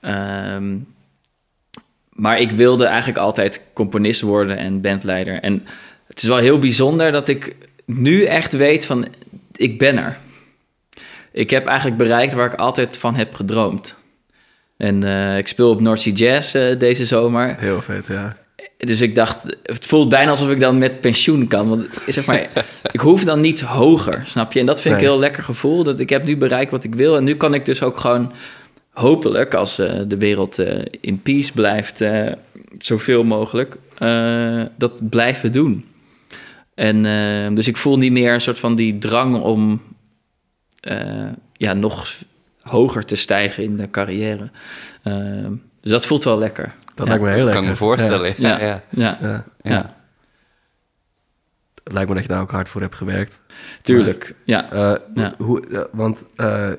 Ehm, 0.00 0.76
maar 2.08 2.40
ik 2.40 2.50
wilde 2.50 2.84
eigenlijk 2.84 3.18
altijd 3.18 3.64
componist 3.72 4.20
worden 4.20 4.56
en 4.56 4.80
bandleider. 4.80 5.40
En 5.40 5.66
het 6.06 6.22
is 6.22 6.28
wel 6.28 6.36
heel 6.36 6.58
bijzonder 6.58 7.12
dat 7.12 7.28
ik 7.28 7.56
nu 7.84 8.24
echt 8.24 8.52
weet 8.52 8.86
van, 8.86 9.06
ik 9.56 9.78
ben 9.78 9.98
er. 9.98 10.18
Ik 11.32 11.50
heb 11.50 11.66
eigenlijk 11.66 11.96
bereikt 11.96 12.32
waar 12.32 12.52
ik 12.52 12.58
altijd 12.58 12.96
van 12.96 13.14
heb 13.14 13.34
gedroomd. 13.34 13.94
En 14.76 15.04
eh, 15.04 15.38
ik 15.38 15.48
speel 15.48 15.70
op 15.70 15.80
North 15.80 16.00
Sea 16.00 16.12
Jazz 16.12 16.54
eh, 16.54 16.78
deze 16.78 17.06
zomer. 17.06 17.56
Heel 17.58 17.82
vet, 17.82 18.06
ja. 18.06 18.36
Dus 18.86 19.00
ik 19.00 19.14
dacht, 19.14 19.56
het 19.62 19.86
voelt 19.86 20.08
bijna 20.08 20.30
alsof 20.30 20.50
ik 20.50 20.60
dan 20.60 20.78
met 20.78 21.00
pensioen 21.00 21.46
kan. 21.48 21.68
Want 21.68 21.86
zeg 22.06 22.26
maar, 22.26 22.48
ik 22.92 23.00
hoef 23.00 23.24
dan 23.24 23.40
niet 23.40 23.60
hoger, 23.60 24.22
snap 24.26 24.52
je? 24.52 24.60
En 24.60 24.66
dat 24.66 24.80
vind 24.80 24.94
ik 24.94 25.00
een 25.00 25.06
heel 25.06 25.18
lekker 25.18 25.42
gevoel. 25.42 25.82
Dat 25.82 26.00
ik 26.00 26.08
heb 26.08 26.24
nu 26.24 26.36
bereikt 26.36 26.70
wat 26.70 26.84
ik 26.84 26.94
wil. 26.94 27.16
En 27.16 27.24
nu 27.24 27.36
kan 27.36 27.54
ik 27.54 27.64
dus 27.64 27.82
ook 27.82 27.98
gewoon 27.98 28.32
hopelijk, 28.92 29.54
als 29.54 29.78
eh, 29.78 30.00
de 30.06 30.16
wereld 30.16 30.58
eh, 30.58 30.84
in 31.00 31.22
peace 31.22 31.52
blijft, 31.52 32.00
eh, 32.00 32.32
zoveel 32.78 33.24
mogelijk, 33.24 33.76
dat 34.78 35.08
blijven 35.08 35.52
doen. 35.52 35.84
En 36.74 37.54
dus 37.54 37.68
ik 37.68 37.76
voel 37.76 37.98
niet 37.98 38.12
meer 38.12 38.32
een 38.32 38.40
soort 38.40 38.58
van 38.58 38.74
die 38.74 38.98
drang 38.98 39.40
om 39.40 39.82
ja, 41.52 41.72
nog 41.72 42.14
hoger 42.60 43.04
te 43.04 43.16
stijgen 43.16 43.62
in 43.62 43.76
de 43.76 43.90
carrière. 43.90 44.50
Dus 45.80 45.90
dat 45.90 46.06
voelt 46.06 46.24
wel 46.24 46.38
lekker. 46.38 46.74
Dat 47.04 47.14
Ja, 47.14 47.18
lijkt 47.22 47.22
me 47.22 47.28
heel 47.30 47.44
lekker. 47.44 47.54
kan 47.54 47.62
ik 47.64 47.70
me 47.70 47.76
voorstellen. 47.86 48.34
Ja, 48.36 48.60
ja, 48.60 48.66
Ja, 48.66 48.82
Ja, 48.90 49.18
ja. 49.20 49.28
ja. 49.28 49.44
ja. 49.62 49.72
ja. 49.72 49.94
Het 51.84 51.92
lijkt 51.92 52.08
me 52.08 52.14
dat 52.14 52.24
je 52.24 52.28
daar 52.28 52.40
ook 52.40 52.50
hard 52.50 52.68
voor 52.68 52.80
hebt 52.80 52.94
gewerkt. 52.94 53.40
Tuurlijk, 53.82 54.34
ja. 54.44 54.70
Eh, 54.72 54.92
Ja. 55.14 55.34
hoe, 55.38 55.66
eh, 55.66 55.80
want 55.92 56.18
eh, 56.36 56.70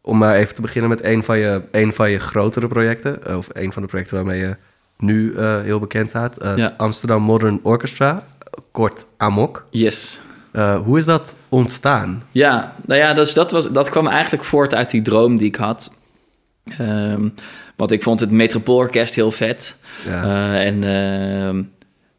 om 0.00 0.18
maar 0.18 0.34
even 0.36 0.54
te 0.54 0.60
beginnen 0.60 0.90
met 0.90 1.04
een 1.04 1.22
van 1.24 1.38
je, 1.38 1.62
een 1.70 1.92
van 1.92 2.10
je 2.10 2.18
grotere 2.20 2.68
projecten, 2.68 3.36
of 3.36 3.48
een 3.52 3.72
van 3.72 3.82
de 3.82 3.88
projecten 3.88 4.16
waarmee 4.16 4.40
je 4.40 4.56
nu 4.98 5.34
eh, 5.34 5.60
heel 5.60 5.78
bekend 5.78 6.08
staat, 6.08 6.36
eh, 6.36 6.56
Ja. 6.56 6.74
Amsterdam 6.76 7.22
Modern 7.22 7.60
Orchestra, 7.62 8.22
kort 8.70 9.06
AMOK. 9.16 9.64
Yes. 9.70 10.20
Eh, 10.52 10.76
hoe 10.80 10.98
is 10.98 11.04
dat 11.04 11.34
ontstaan? 11.48 12.22
Ja, 12.30 12.74
nou 12.86 13.00
ja, 13.00 13.14
dus 13.14 13.34
dat, 13.34 13.50
was, 13.50 13.70
dat 13.70 13.88
kwam 13.88 14.06
eigenlijk 14.06 14.44
voort 14.44 14.74
uit 14.74 14.90
die 14.90 15.02
droom 15.02 15.36
die 15.36 15.46
ik 15.46 15.56
had. 15.56 15.92
Ehm, 16.78 17.28
want 17.76 17.92
ik 17.92 18.02
vond 18.02 18.20
het 18.20 18.30
Metropoolorkest 18.30 19.14
heel 19.14 19.30
vet. 19.30 19.76
Ja. 20.06 20.24
Eh, 20.24 20.66
en 20.66 20.84
ehm, 20.84 21.62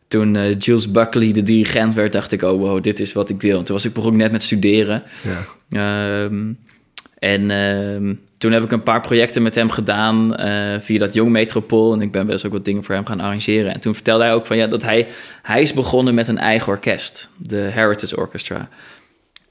toen 0.07 0.35
eh, 0.35 0.59
Jules 0.59 0.91
Buckley 0.91 1.31
de 1.31 1.43
dirigent 1.43 1.93
werd, 1.93 2.11
dacht 2.11 2.31
ik, 2.31 2.41
oh 2.41 2.59
wow, 2.59 2.83
dit 2.83 2.99
is 2.99 3.13
wat 3.13 3.29
ik 3.29 3.41
wil. 3.41 3.57
En 3.57 3.63
toen 3.63 3.75
was 3.75 3.85
ik 3.85 3.93
begon 3.93 4.11
ik 4.11 4.17
net 4.17 4.31
met 4.31 4.43
studeren. 4.43 5.03
ja. 5.69 6.23
Ehm, 6.23 6.51
en 7.19 7.51
ehm, 7.51 8.13
toen 8.37 8.51
heb 8.51 8.63
ik 8.63 8.71
een 8.71 8.83
paar 8.83 9.01
projecten 9.01 9.41
met 9.41 9.55
hem 9.55 9.69
gedaan 9.69 10.35
eh, 10.35 10.79
via 10.79 10.99
dat 10.99 11.13
Jong 11.13 11.31
Metropool. 11.31 11.93
En 11.93 12.01
ik 12.01 12.11
ben 12.11 12.25
best 12.25 12.45
ook 12.45 12.51
wat 12.51 12.65
dingen 12.65 12.83
voor 12.83 12.95
hem 12.95 13.05
gaan 13.05 13.19
arrangeren. 13.19 13.73
En 13.73 13.79
toen 13.79 13.93
vertelde 13.93 14.23
hij 14.23 14.33
ook 14.33 14.45
van 14.45 14.57
ja, 14.57 14.67
dat 14.67 14.81
hij, 14.81 15.07
hij 15.41 15.61
is 15.61 15.73
begonnen 15.73 16.13
met 16.13 16.27
een 16.27 16.37
eigen 16.37 16.67
orkest, 16.67 17.29
de 17.37 17.57
Heritage 17.57 18.17
Orchestra. 18.17 18.69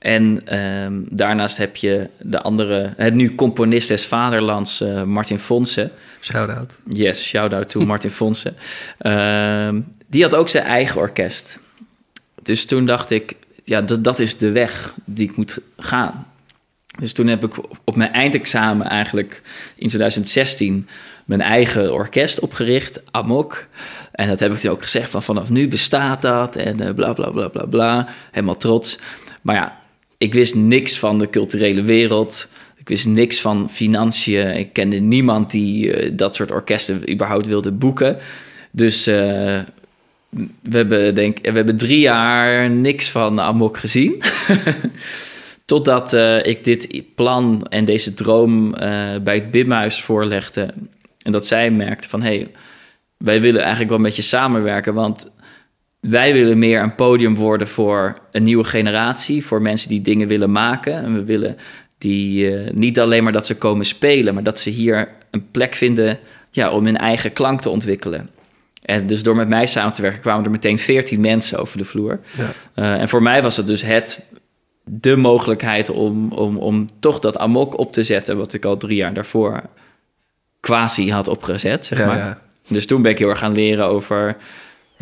En 0.02 0.46
ehm, 0.46 0.92
daarnaast 1.08 1.56
heb 1.56 1.76
je 1.76 2.08
de 2.20 2.40
andere, 2.40 2.92
het 2.96 3.14
nu 3.14 3.34
componist 3.34 3.88
des 3.88 4.06
vaderlands, 4.06 4.80
eh, 4.80 5.02
Martin 5.02 5.38
Fonse. 5.38 5.90
Shout-out. 6.20 6.72
Yes, 6.88 7.24
shout-out 7.24 7.68
to 7.68 7.80
Martin 7.86 8.10
Fonse. 8.10 8.52
Ehm, 8.98 9.80
die 10.06 10.22
had 10.22 10.34
ook 10.34 10.48
zijn 10.48 10.64
eigen 10.64 11.00
orkest. 11.00 11.58
Dus 12.42 12.64
toen 12.64 12.86
dacht 12.86 13.10
ik, 13.10 13.36
ja, 13.64 13.82
dat, 13.82 14.04
dat 14.04 14.18
is 14.18 14.38
de 14.38 14.50
weg 14.50 14.94
die 15.04 15.28
ik 15.28 15.36
moet 15.36 15.58
gaan. 15.78 16.26
Dus 17.00 17.12
toen 17.12 17.26
heb 17.26 17.44
ik 17.44 17.54
op 17.84 17.96
mijn 17.96 18.12
eindexamen 18.12 18.86
eigenlijk 18.86 19.42
in 19.74 19.88
2016 19.88 20.88
mijn 21.24 21.40
eigen 21.40 21.92
orkest 21.92 22.40
opgericht, 22.40 23.00
Amok. 23.10 23.66
En 24.12 24.28
dat 24.28 24.40
heb 24.40 24.52
ik 24.52 24.58
toen 24.58 24.70
ook 24.70 24.82
gezegd 24.82 25.10
van 25.10 25.22
vanaf 25.22 25.48
nu 25.48 25.68
bestaat 25.68 26.22
dat 26.22 26.56
en 26.56 26.80
eh, 26.80 26.94
bla 26.94 27.12
bla 27.12 27.30
bla 27.30 27.48
bla 27.48 27.64
bla. 27.64 28.08
Helemaal 28.30 28.56
trots. 28.56 28.98
Maar 29.42 29.54
ja, 29.54 29.80
ik 30.22 30.34
wist 30.34 30.54
niks 30.54 30.98
van 30.98 31.18
de 31.18 31.30
culturele 31.30 31.82
wereld. 31.82 32.48
Ik 32.76 32.88
wist 32.88 33.06
niks 33.06 33.40
van 33.40 33.68
financiën. 33.72 34.56
Ik 34.56 34.72
kende 34.72 34.96
niemand 34.96 35.50
die 35.50 35.92
eh, 35.92 36.10
dat 36.12 36.34
soort 36.34 36.50
orkesten 36.50 37.10
überhaupt 37.10 37.46
wilde 37.46 37.72
boeken. 37.72 38.16
Dus 38.70 39.06
eh, 39.06 39.14
we, 40.60 40.76
hebben, 40.76 41.14
denk, 41.14 41.38
we 41.38 41.52
hebben 41.52 41.76
drie 41.76 42.00
jaar 42.00 42.70
niks 42.70 43.08
van 43.08 43.40
Amok 43.40 43.78
gezien. 43.78 44.22
Totdat 45.64 46.12
eh, 46.12 46.46
ik 46.46 46.64
dit 46.64 47.02
plan 47.14 47.66
en 47.68 47.84
deze 47.84 48.14
droom 48.14 48.70
bij 49.22 49.34
het 49.34 49.50
Bimhuis 49.50 50.00
voorlegde. 50.00 50.74
En 51.22 51.32
dat 51.32 51.46
zij 51.46 51.70
merkte 51.70 52.08
van... 52.08 52.22
hey, 52.22 52.48
wij 53.16 53.40
willen 53.40 53.60
eigenlijk 53.60 53.90
wel 53.90 53.98
met 53.98 54.16
je 54.16 54.22
samenwerken... 54.22 54.94
want 54.94 55.31
wij 56.10 56.32
willen 56.32 56.58
meer 56.58 56.82
een 56.82 56.94
podium 56.94 57.34
worden 57.34 57.68
voor 57.68 58.18
een 58.30 58.42
nieuwe 58.42 58.64
generatie... 58.64 59.46
voor 59.46 59.62
mensen 59.62 59.88
die 59.88 60.02
dingen 60.02 60.28
willen 60.28 60.52
maken. 60.52 60.94
En 60.94 61.14
we 61.14 61.24
willen 61.24 61.56
die 61.98 62.56
eh, 62.56 62.72
niet 62.72 63.00
alleen 63.00 63.22
maar 63.22 63.32
dat 63.32 63.46
ze 63.46 63.56
komen 63.56 63.86
spelen... 63.86 64.34
maar 64.34 64.42
dat 64.42 64.60
ze 64.60 64.70
hier 64.70 65.08
een 65.30 65.50
plek 65.50 65.74
vinden 65.74 66.18
ja, 66.50 66.70
om 66.70 66.84
hun 66.84 66.96
eigen 66.96 67.32
klank 67.32 67.60
te 67.60 67.68
ontwikkelen. 67.68 68.30
En 68.82 69.06
dus 69.06 69.22
door 69.22 69.36
met 69.36 69.48
mij 69.48 69.66
samen 69.66 69.92
te 69.92 70.02
werken 70.02 70.20
kwamen 70.20 70.44
er 70.44 70.50
meteen 70.50 70.78
14 70.78 71.20
mensen 71.20 71.58
over 71.58 71.78
de 71.78 71.84
vloer. 71.84 72.20
Ja. 72.36 72.50
Uh, 72.74 73.00
en 73.00 73.08
voor 73.08 73.22
mij 73.22 73.42
was 73.42 73.56
het 73.56 73.66
dus 73.66 73.82
het, 73.82 74.24
de 74.84 75.16
mogelijkheid 75.16 75.90
om, 75.90 76.32
om, 76.32 76.56
om 76.56 76.86
toch 77.00 77.18
dat 77.18 77.38
amok 77.38 77.78
op 77.78 77.92
te 77.92 78.02
zetten... 78.02 78.36
wat 78.36 78.52
ik 78.52 78.64
al 78.64 78.76
drie 78.76 78.96
jaar 78.96 79.14
daarvoor 79.14 79.62
quasi 80.60 81.10
had 81.12 81.28
opgezet, 81.28 81.86
zeg 81.86 81.98
Ja, 81.98 82.06
maar. 82.06 82.16
ja. 82.16 82.38
Dus 82.68 82.86
toen 82.86 83.02
ben 83.02 83.10
ik 83.10 83.18
heel 83.18 83.28
erg 83.28 83.38
gaan 83.38 83.52
leren 83.52 83.86
over, 83.86 84.36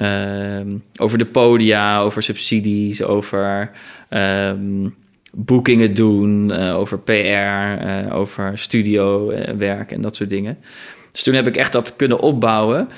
ehm, 0.01 0.69
over 0.97 1.19
de 1.19 1.27
podia, 1.27 2.01
over 2.01 2.23
subsidies, 2.23 3.03
over 3.03 3.71
ehm, 4.09 4.89
boekingen 5.33 5.95
doen, 5.95 6.53
eh, 6.53 6.77
over 6.77 6.99
PR, 6.99 7.11
eh, 7.11 8.15
over 8.15 8.59
studiowerk 8.59 9.93
en 9.93 10.03
dat 10.03 10.17
soort 10.17 10.31
dingen. 10.31 10.59
Dus 11.13 11.23
toen 11.23 11.35
heb 11.35 11.47
ik 11.47 11.57
echt 11.57 11.73
dat 11.73 11.97
kunnen 11.97 12.21
opbouwen. 12.21 12.89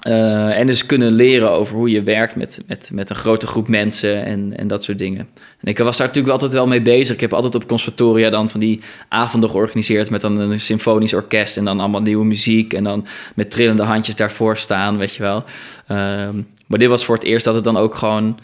Eh, 0.00 0.58
en 0.58 0.66
dus 0.66 0.86
kunnen 0.86 1.12
leren 1.12 1.50
over 1.50 1.76
hoe 1.76 1.90
je 1.90 2.02
werkt 2.02 2.36
met, 2.36 2.60
met, 2.66 2.90
met 2.92 3.10
een 3.10 3.16
grote 3.16 3.46
groep 3.46 3.68
mensen 3.68 4.24
en, 4.24 4.56
en 4.56 4.68
dat 4.68 4.84
soort 4.84 4.98
dingen. 4.98 5.28
En 5.60 5.68
ik 5.68 5.78
was 5.78 5.96
daar 5.96 6.06
natuurlijk 6.06 6.32
altijd 6.32 6.52
wel 6.52 6.66
mee 6.66 6.82
bezig. 6.82 7.14
Ik 7.14 7.20
heb 7.20 7.32
altijd 7.32 7.54
op 7.54 7.68
conservatoria 7.68 8.30
dan 8.30 8.50
van 8.50 8.60
die 8.60 8.80
avonden 9.08 9.50
georganiseerd 9.50 10.10
met 10.10 10.20
dan 10.20 10.38
een 10.38 10.60
symfonisch 10.60 11.14
orkest 11.14 11.56
en 11.56 11.64
dan 11.64 11.80
allemaal 11.80 12.02
nieuwe 12.02 12.24
muziek 12.24 12.72
en 12.72 12.84
dan 12.84 13.06
met 13.34 13.50
trillende 13.50 13.82
handjes 13.82 14.16
daarvoor 14.16 14.56
staan, 14.56 14.98
weet 14.98 15.14
je 15.14 15.22
wel. 15.22 15.44
Ehm, 15.86 16.42
maar 16.66 16.78
dit 16.78 16.88
was 16.88 17.04
voor 17.04 17.14
het 17.14 17.24
eerst 17.24 17.44
dat 17.44 17.54
het 17.54 17.64
dan 17.64 17.76
ook 17.76 17.94
gewoon 17.94 18.38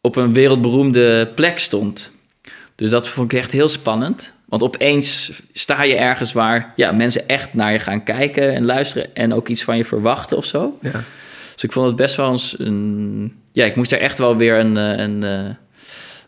op 0.00 0.16
een 0.16 0.32
wereldberoemde 0.32 1.32
plek 1.34 1.58
stond. 1.58 2.12
Dus 2.74 2.90
dat 2.90 3.08
vond 3.08 3.32
ik 3.32 3.38
echt 3.38 3.52
heel 3.52 3.68
spannend. 3.68 4.33
Want 4.44 4.62
opeens 4.62 5.42
sta 5.52 5.82
je 5.82 5.96
ergens 5.96 6.32
waar 6.32 6.72
ja, 6.76 6.92
mensen 6.92 7.28
echt 7.28 7.54
naar 7.54 7.72
je 7.72 7.78
gaan 7.78 8.02
kijken 8.02 8.54
en 8.54 8.64
luisteren 8.64 9.14
en 9.14 9.34
ook 9.34 9.48
iets 9.48 9.64
van 9.64 9.76
je 9.76 9.84
verwachten 9.84 10.36
of 10.36 10.44
zo. 10.44 10.78
Ja. 10.80 11.04
Dus 11.52 11.64
ik 11.64 11.72
vond 11.72 11.86
het 11.86 11.96
best 11.96 12.16
wel 12.16 12.30
eens 12.30 12.58
een. 12.58 13.32
Ja, 13.52 13.64
ik 13.64 13.76
moest 13.76 13.92
er 13.92 14.00
echt 14.00 14.18
wel 14.18 14.36
weer 14.36 14.58
een, 14.58 14.76
eh, 14.76 14.98
een, 14.98 15.22
een, 15.22 15.56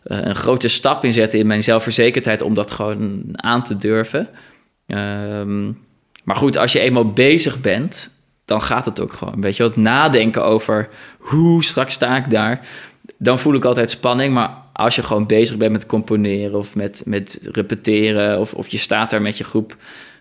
een 0.03 0.35
grote 0.35 0.67
stap 0.67 1.03
in 1.03 1.13
zetten 1.13 1.39
in 1.39 1.47
mijn 1.47 1.63
zelfverzekerdheid 1.63 2.41
om 2.41 2.53
dat 2.53 2.71
gewoon 2.71 3.23
aan 3.31 3.63
te 3.63 3.77
durven. 3.77 4.29
Ehm, 4.87 5.65
maar 6.23 6.35
goed, 6.35 6.57
als 6.57 6.71
je 6.71 6.79
eenmaal 6.79 7.11
bezig 7.11 7.61
bent, 7.61 8.15
dan 8.45 8.61
gaat 8.61 8.85
het 8.85 8.99
ook 8.99 9.13
gewoon. 9.13 9.41
Weet 9.41 9.57
je, 9.57 9.63
wat 9.63 9.75
nadenken 9.75 10.45
over 10.45 10.89
hoe 11.17 11.63
straks 11.63 11.93
sta 11.93 12.17
ik 12.17 12.29
daar, 12.29 12.59
dan 13.17 13.39
voel 13.39 13.53
ik 13.53 13.65
altijd 13.65 13.91
spanning. 13.91 14.33
Maar 14.33 14.49
als 14.73 14.95
je 14.95 15.03
gewoon 15.03 15.25
bezig 15.25 15.57
bent 15.57 15.71
met 15.71 15.85
componeren 15.85 16.59
of 16.59 16.75
met, 16.75 17.01
met 17.05 17.39
repeteren 17.51 18.39
of, 18.39 18.53
of 18.53 18.67
je 18.67 18.77
staat 18.77 19.09
daar 19.09 19.21
met 19.21 19.37
je 19.37 19.43
groep, 19.43 19.75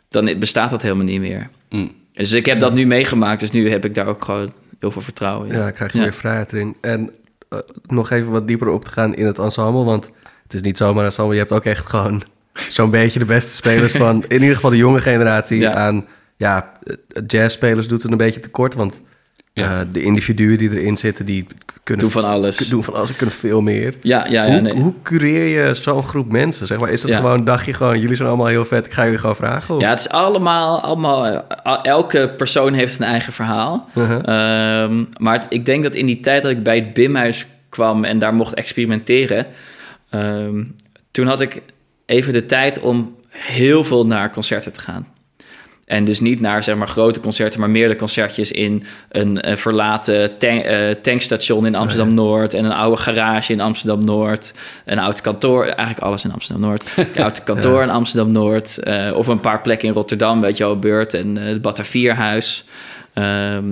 dan 0.09 0.39
bestaat 0.39 0.71
dat 0.71 0.83
helemaal 0.83 1.05
niet 1.05 1.21
meer. 1.21 1.49
Mm. 1.71 1.93
Dus 2.13 2.33
ik 2.33 2.47
heb 2.47 2.61
dat 2.61 2.73
nu 2.75 2.87
meegemaakt, 2.87 3.41
dus 3.41 3.51
nu 3.51 3.71
heb 3.71 3.85
ik 3.85 3.95
daar 3.95 4.07
ook 4.07 4.25
gewoon 4.25 4.53
heel 4.81 4.91
veel 4.91 5.03
vertrouwen 5.03 5.49
in. 5.51 5.57
Ja, 5.59 5.71
krijg 5.71 5.93
je 5.93 5.99
Ja. 5.99 6.05
meer 6.05 6.13
vrijheid 6.15 6.53
erin. 6.53 6.77
En 6.81 7.11
eh, 7.49 7.59
nog 7.87 8.11
even 8.11 8.31
wat 8.31 8.47
dieper 8.49 8.69
op 8.69 8.85
te 8.85 8.91
gaan 8.91 9.15
in 9.15 9.27
het 9.27 9.39
ensemble, 9.39 9.85
want 9.85 10.11
het 10.43 10.55
is 10.55 10.61
niet 10.63 10.77
zomaar 10.77 10.99
een 10.99 11.05
ensemble. 11.05 11.33
Je 11.33 11.39
hebt 11.41 11.53
ook 11.53 11.65
echt 11.65 11.87
gewoon 11.87 12.23
zo'n 12.69 12.91
beetje 12.91 13.19
de 13.19 13.25
beste 13.25 13.55
spelers 13.55 13.93
van, 13.93 14.25
in 14.29 14.41
ieder 14.41 14.55
geval 14.55 14.71
de 14.71 14.77
jonge 14.77 15.01
generatie, 15.01 15.61
Ja. 15.61 15.73
aan 15.73 16.07
ja, 16.37 16.73
eh, 16.83 17.23
jazzspelers 17.27 17.89
doet 17.89 18.03
het 18.03 18.11
een 18.11 18.17
beetje 18.17 18.41
tekort, 18.41 18.75
want 18.75 19.01
Ja. 19.63 19.81
eh, 19.81 19.87
de 19.93 20.03
individuen 20.03 20.59
die 20.59 20.71
erin 20.71 20.97
zitten, 20.97 21.27
die 21.27 21.47
kunnen 21.83 22.05
Doe 22.05 22.13
van 22.23 22.25
alles. 22.31 22.57
doen 22.57 22.85
van 22.85 22.95
alles, 22.95 23.17
kunnen 23.17 23.35
veel 23.35 23.61
meer. 23.61 23.95
Ja, 24.01 24.27
ja, 24.29 24.45
ja. 24.45 24.53
hoe, 24.53 24.61
nee. 24.61 24.73
hoe 24.75 24.93
cureer 25.03 25.47
je 25.69 25.75
zo'n 25.75 26.03
groep 26.03 26.33
mensen? 26.33 26.67
Zeg 26.67 26.79
maar, 26.79 26.91
is 26.91 27.01
dat 27.01 27.11
Ja. 27.11 27.17
gewoon, 27.17 27.45
dacht 27.45 27.67
je 27.67 27.73
gewoon, 27.75 28.01
jullie 28.01 28.17
zijn 28.17 28.29
allemaal 28.29 28.47
heel 28.47 28.65
vet, 28.65 28.87
ik 28.87 28.93
ga 28.93 29.05
jullie 29.05 29.19
gewoon 29.19 29.37
vragen? 29.37 29.75
Of? 29.75 29.81
Ja, 29.81 29.89
het 29.91 29.99
is 30.01 30.09
allemaal, 30.09 30.81
allemaal 30.81 31.27
eh, 31.27 31.79
elke 31.83 32.35
persoon 32.37 32.73
heeft 32.73 32.99
een 32.99 33.05
eigen 33.07 33.33
verhaal. 33.33 33.89
Uh-huh. 33.95 34.19
Ehm, 34.85 35.05
maar 35.19 35.35
het- 35.35 35.47
ik 35.49 35.65
denk 35.67 35.83
dat 35.83 35.95
in 35.95 36.07
die 36.07 36.21
tijd 36.21 36.43
dat 36.43 36.51
ik 36.51 36.63
bij 36.63 36.77
het 36.77 36.93
BIM-huis 36.95 37.47
kwam 37.69 38.05
en 38.05 38.19
daar 38.19 38.35
mocht 38.35 38.55
experimenteren, 38.55 39.47
ehm, 40.11 40.65
toen 41.11 41.27
had 41.27 41.41
ik 41.41 41.63
even 42.07 42.33
de 42.33 42.47
tijd 42.47 42.81
om 42.81 43.15
heel 43.29 43.85
veel 43.85 44.07
naar 44.07 44.31
concerten 44.31 44.73
te 44.73 44.81
gaan. 44.81 45.07
En 45.87 46.05
dus 46.05 46.21
niet 46.21 46.41
naar 46.41 46.65
zeg 46.65 46.77
maar, 46.77 46.89
grote 46.89 47.21
concerten, 47.21 47.61
maar 47.61 47.71
meerdere 47.71 47.99
concertjes 47.99 48.53
in 48.53 48.85
een, 49.09 49.41
eh, 49.41 49.57
verlaten 49.57 50.39
tank- 50.39 50.65
eh, 50.65 50.91
tankstation 51.03 51.67
in 51.67 51.75
Amsterdam-Noord... 51.75 52.55
en 52.55 52.65
een 52.65 52.73
oude 52.73 52.97
garage 52.97 53.53
in 53.53 53.61
Amsterdam-Noord, 53.61 54.55
een 54.85 54.99
oud 54.99 55.21
kantoor... 55.21 55.65
eigenlijk 55.65 55.99
alles 55.99 56.25
in 56.25 56.33
Amsterdam-Noord. 56.33 56.85
Een 57.15 57.23
oud 57.23 57.45
kantoor 57.45 57.83
in 57.83 57.91
Amsterdam-Noord... 57.91 58.79
eh, 58.79 59.13
of 59.15 59.27
een 59.27 59.41
paar 59.41 59.61
plekken 59.61 59.89
in 59.89 59.95
Rotterdam, 59.95 60.41
weet 60.41 60.57
je 60.57 60.65
wel, 60.65 60.79
Beurt 60.79 61.15
en 61.15 61.37
het 61.37 61.63
Batavierhuis. 61.63 62.65
Ehm 63.13 63.65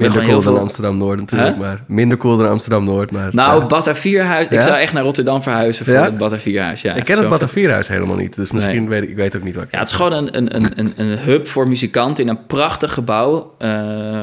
dus 0.00 0.02
Minder 0.02 0.22
cool 0.22 0.42
dan 0.42 0.52
veel... 0.52 0.62
Amsterdam-Noord 0.62 1.18
natuurlijk, 1.18 1.50
Huh? 1.50 1.58
maar 1.58 1.84
minder 1.86 2.18
cool 2.18 2.36
dan 2.36 2.48
Amsterdam-Noord. 2.48 3.10
Maar, 3.10 3.28
Nou, 3.32 3.60
ja. 3.60 3.66
Batavierhuis... 3.66 4.46
Ik 4.46 4.52
Ja? 4.52 4.60
zou 4.60 4.76
echt 4.76 4.92
naar 4.92 5.02
Rotterdam 5.02 5.42
verhuizen 5.42 5.84
voor 5.84 5.94
Ja? 5.94 6.04
het 6.04 6.18
Batavierhuis. 6.18 6.82
Ja, 6.82 6.94
ik 6.94 7.04
ken 7.04 7.18
het 7.18 7.28
Batavierhuis 7.28 7.88
helemaal 7.88 8.16
niet, 8.16 8.36
dus 8.36 8.50
misschien 8.50 8.78
Nee. 8.80 8.88
weet 8.88 9.02
ik, 9.02 9.08
ik 9.08 9.16
weet 9.16 9.36
ook 9.36 9.42
niet 9.42 9.54
wat 9.54 9.64
ik 9.64 9.72
Ja, 9.72 9.78
het 9.78 9.88
is 9.88 9.94
gewoon 9.94 10.12
een, 10.12 10.36
een, 10.36 10.56
een, 10.56 10.72
een, 10.76 10.92
een 10.96 11.18
hub 11.18 11.48
voor 11.48 11.68
muzikanten 11.68 12.24
in 12.24 12.30
een 12.30 12.46
prachtig 12.46 12.92
gebouw. 12.92 13.54
Eh, 13.58 14.20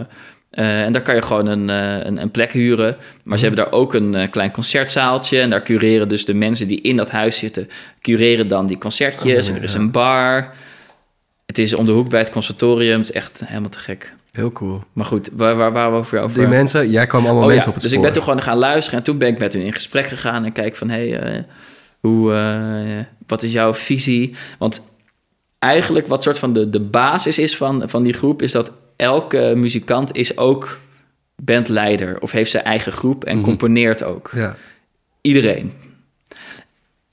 eh, 0.49 0.83
en 0.83 0.91
daar 0.93 1.01
kan 1.01 1.15
je 1.15 1.21
gewoon 1.21 1.45
een, 1.47 1.69
eh, 1.69 2.05
een, 2.05 2.21
een 2.21 2.31
plek 2.31 2.51
huren. 2.51 2.97
Maar 3.23 3.37
ze 3.37 3.45
hebben 3.45 3.63
daar 3.65 3.73
ook 3.73 3.93
een 3.93 4.27
klein 4.29 4.51
concertzaaltje. 4.51 5.39
En 5.39 5.49
daar 5.49 5.63
cureren 5.63 6.07
dus 6.07 6.25
de 6.25 6.33
mensen 6.33 6.67
die 6.67 6.81
in 6.81 6.95
dat 6.95 7.09
huis 7.11 7.37
zitten... 7.37 7.69
cureren 8.01 8.47
dan 8.47 8.67
die 8.67 8.77
concertjes. 8.77 9.45
Oh, 9.45 9.51
en 9.51 9.57
er 9.57 9.63
is 9.63 9.73
ja. 9.73 9.79
een 9.79 9.91
bar. 9.91 10.53
Het 11.45 11.57
is 11.57 11.73
om 11.73 11.85
de 11.85 11.91
hoek 11.91 12.09
bij 12.09 12.19
het 12.19 12.29
conservatorium. 12.29 12.97
Het 12.97 13.09
is 13.09 13.15
echt 13.15 13.41
helemaal 13.45 13.69
te 13.69 13.79
gek. 13.79 14.13
Heel 14.31 14.51
cool. 14.51 14.83
Maar 14.93 15.05
goed, 15.05 15.29
waar, 15.33 15.55
waar 15.55 15.71
waren 15.71 15.91
we 15.91 15.97
over? 15.97 16.19
over 16.21 16.37
Die 16.39 16.47
mensen, 16.47 16.89
jij 16.89 17.07
kwam 17.07 17.25
allemaal 17.25 17.41
Oh 17.41 17.47
mensen 17.47 17.63
ja, 17.63 17.69
op 17.69 17.73
het 17.73 17.83
dus 17.83 17.91
spoor. 17.91 18.05
ik 18.05 18.11
ben 18.13 18.21
toen 18.21 18.29
gewoon 18.29 18.43
gaan 18.47 18.57
luisteren 18.57 18.99
en 18.99 19.05
toen 19.05 19.17
ben 19.17 19.27
ik 19.27 19.39
met 19.39 19.53
hun 19.53 19.61
in 19.61 19.73
gesprek 19.73 20.05
gegaan 20.07 20.45
en 20.45 20.51
kijk 20.51 20.75
van 20.75 20.89
hé, 20.89 21.09
hey, 21.09 21.19
eh, 21.19 21.43
hoe, 21.99 22.33
eh, 22.33 23.05
wat 23.27 23.43
is 23.43 23.51
jouw 23.53 23.73
visie? 23.73 24.35
Want 24.57 24.81
eigenlijk 25.59 26.07
wat 26.07 26.23
soort 26.23 26.39
van 26.39 26.53
de, 26.53 26.69
de 26.69 26.79
basis 26.79 27.39
is 27.39 27.57
van, 27.57 27.83
van 27.89 28.03
die 28.03 28.13
groep 28.13 28.41
is 28.41 28.51
dat 28.51 28.71
elke 28.95 29.53
muzikant 29.55 30.15
is 30.15 30.37
ook 30.37 30.79
bandleider 31.35 32.19
of 32.21 32.31
heeft 32.31 32.51
zijn 32.51 32.63
eigen 32.63 32.91
groep 32.91 33.23
en 33.23 33.35
Mhm. 33.35 33.45
componeert 33.45 34.03
ook. 34.03 34.31
Ja. 34.33 34.55
Iedereen. 35.21 35.73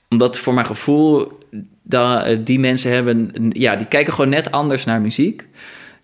Omdat 0.09 0.39
voor 0.39 0.53
mijn 0.53 0.65
gevoel, 0.65 1.39
dat, 1.83 2.23
eh, 2.25 2.37
die 2.43 2.59
mensen 2.59 2.91
hebben, 2.91 3.31
ja, 3.53 3.75
die 3.75 3.87
kijken 3.87 4.13
gewoon 4.13 4.29
net 4.29 4.51
anders 4.51 4.85
naar 4.85 5.01
muziek. 5.01 5.47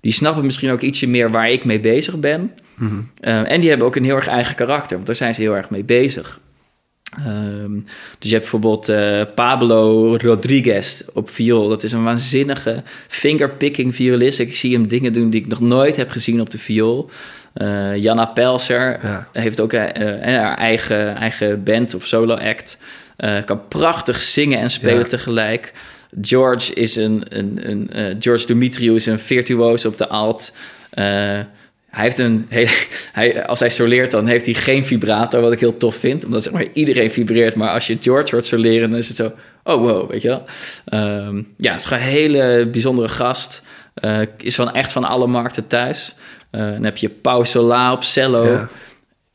Die 0.03 0.11
snappen 0.11 0.45
misschien 0.45 0.71
ook 0.71 0.81
ietsje 0.81 1.07
meer 1.07 1.29
waar 1.31 1.49
ik 1.51 1.65
mee 1.65 1.79
bezig 1.79 2.19
ben. 2.19 2.51
Mhm. 2.75 2.93
Uh, 3.21 3.51
en 3.51 3.59
die 3.59 3.69
hebben 3.69 3.87
ook 3.87 3.95
een 3.95 4.03
heel 4.03 4.15
erg 4.15 4.27
eigen 4.27 4.55
karakter, 4.55 4.95
want 4.95 5.05
daar 5.05 5.15
zijn 5.15 5.33
ze 5.33 5.41
heel 5.41 5.55
erg 5.55 5.69
mee 5.69 5.83
bezig. 5.83 6.39
Um, 7.27 7.85
dus 8.19 8.29
je 8.29 8.35
hebt 8.35 8.49
bijvoorbeeld 8.51 8.89
uh, 8.89 9.21
Pablo 9.35 10.15
Rodriguez 10.17 11.01
op 11.13 11.29
viool. 11.29 11.67
Dat 11.69 11.83
is 11.83 11.91
een 11.91 12.03
waanzinnige 12.03 12.83
fingerpicking 13.07 13.95
violist. 13.95 14.39
Ik 14.39 14.55
zie 14.55 14.73
hem 14.73 14.87
dingen 14.87 15.13
doen 15.13 15.29
die 15.29 15.41
ik 15.41 15.47
nog 15.47 15.59
nooit 15.59 15.95
heb 15.95 16.09
gezien 16.09 16.41
op 16.41 16.49
de 16.49 16.57
viool. 16.57 17.09
Uh, 17.55 17.95
Janna 17.95 18.25
Pelser 18.25 18.99
Ja. 19.03 19.27
heeft 19.33 19.59
ook 19.59 19.73
haar 19.73 20.57
eigen, 20.57 21.15
eigen 21.15 21.63
band 21.63 21.93
of 21.93 22.05
solo 22.07 22.33
act. 22.35 22.77
Kan 23.45 23.67
prachtig 23.67 24.21
zingen 24.21 24.59
en 24.59 24.69
spelen 24.69 24.97
Ja. 24.97 25.03
tegelijk. 25.03 25.73
George 26.21 26.73
is 26.73 26.95
een, 26.95 27.23
een, 27.29 27.59
een 27.69 27.89
uh, 27.93 28.15
George 28.19 28.45
Dumitriou 28.45 28.95
is 28.95 29.05
een 29.05 29.19
virtuoos 29.19 29.85
op 29.85 29.97
de 29.97 30.07
alt. 30.07 30.51
Uh, 30.93 31.05
hij 31.89 32.03
heeft 32.03 32.19
een 32.19 32.45
hele, 32.49 32.69
hij, 33.11 33.45
als 33.45 33.59
hij 33.59 33.69
soleert, 33.69 34.11
dan 34.11 34.27
heeft 34.27 34.45
hij 34.45 34.53
geen 34.53 34.85
vibrator, 34.85 35.41
wat 35.41 35.51
ik 35.51 35.59
heel 35.59 35.77
tof 35.77 35.95
vind. 35.95 36.25
Omdat 36.25 36.43
zeg 36.43 36.53
maar, 36.53 36.65
iedereen 36.73 37.11
vibreert, 37.11 37.55
maar 37.55 37.69
als 37.69 37.87
je 37.87 37.97
George 38.01 38.35
hoort 38.35 38.45
soleren, 38.45 38.89
dan 38.89 38.99
is 38.99 39.07
het 39.07 39.17
zo... 39.17 39.31
Oh, 39.63 39.81
wow, 39.81 40.11
weet 40.11 40.21
je 40.21 40.27
wel. 40.27 40.45
Um, 41.25 41.53
ja, 41.57 41.71
het 41.71 41.79
is 41.79 41.85
gewoon 41.85 42.03
een 42.03 42.09
hele 42.09 42.67
bijzondere 42.71 43.07
gast. 43.07 43.63
Uh, 44.03 44.19
is 44.37 44.55
van 44.55 44.73
echt 44.73 44.91
van 44.91 45.03
alle 45.03 45.27
markten 45.27 45.67
thuis. 45.67 46.15
Dan 46.51 46.83
heb 46.83 46.97
je 46.97 47.09
Pau 47.09 47.45
Sola 47.45 47.91
op 47.91 48.03
cello. 48.03 48.45
Ja. 48.45 48.69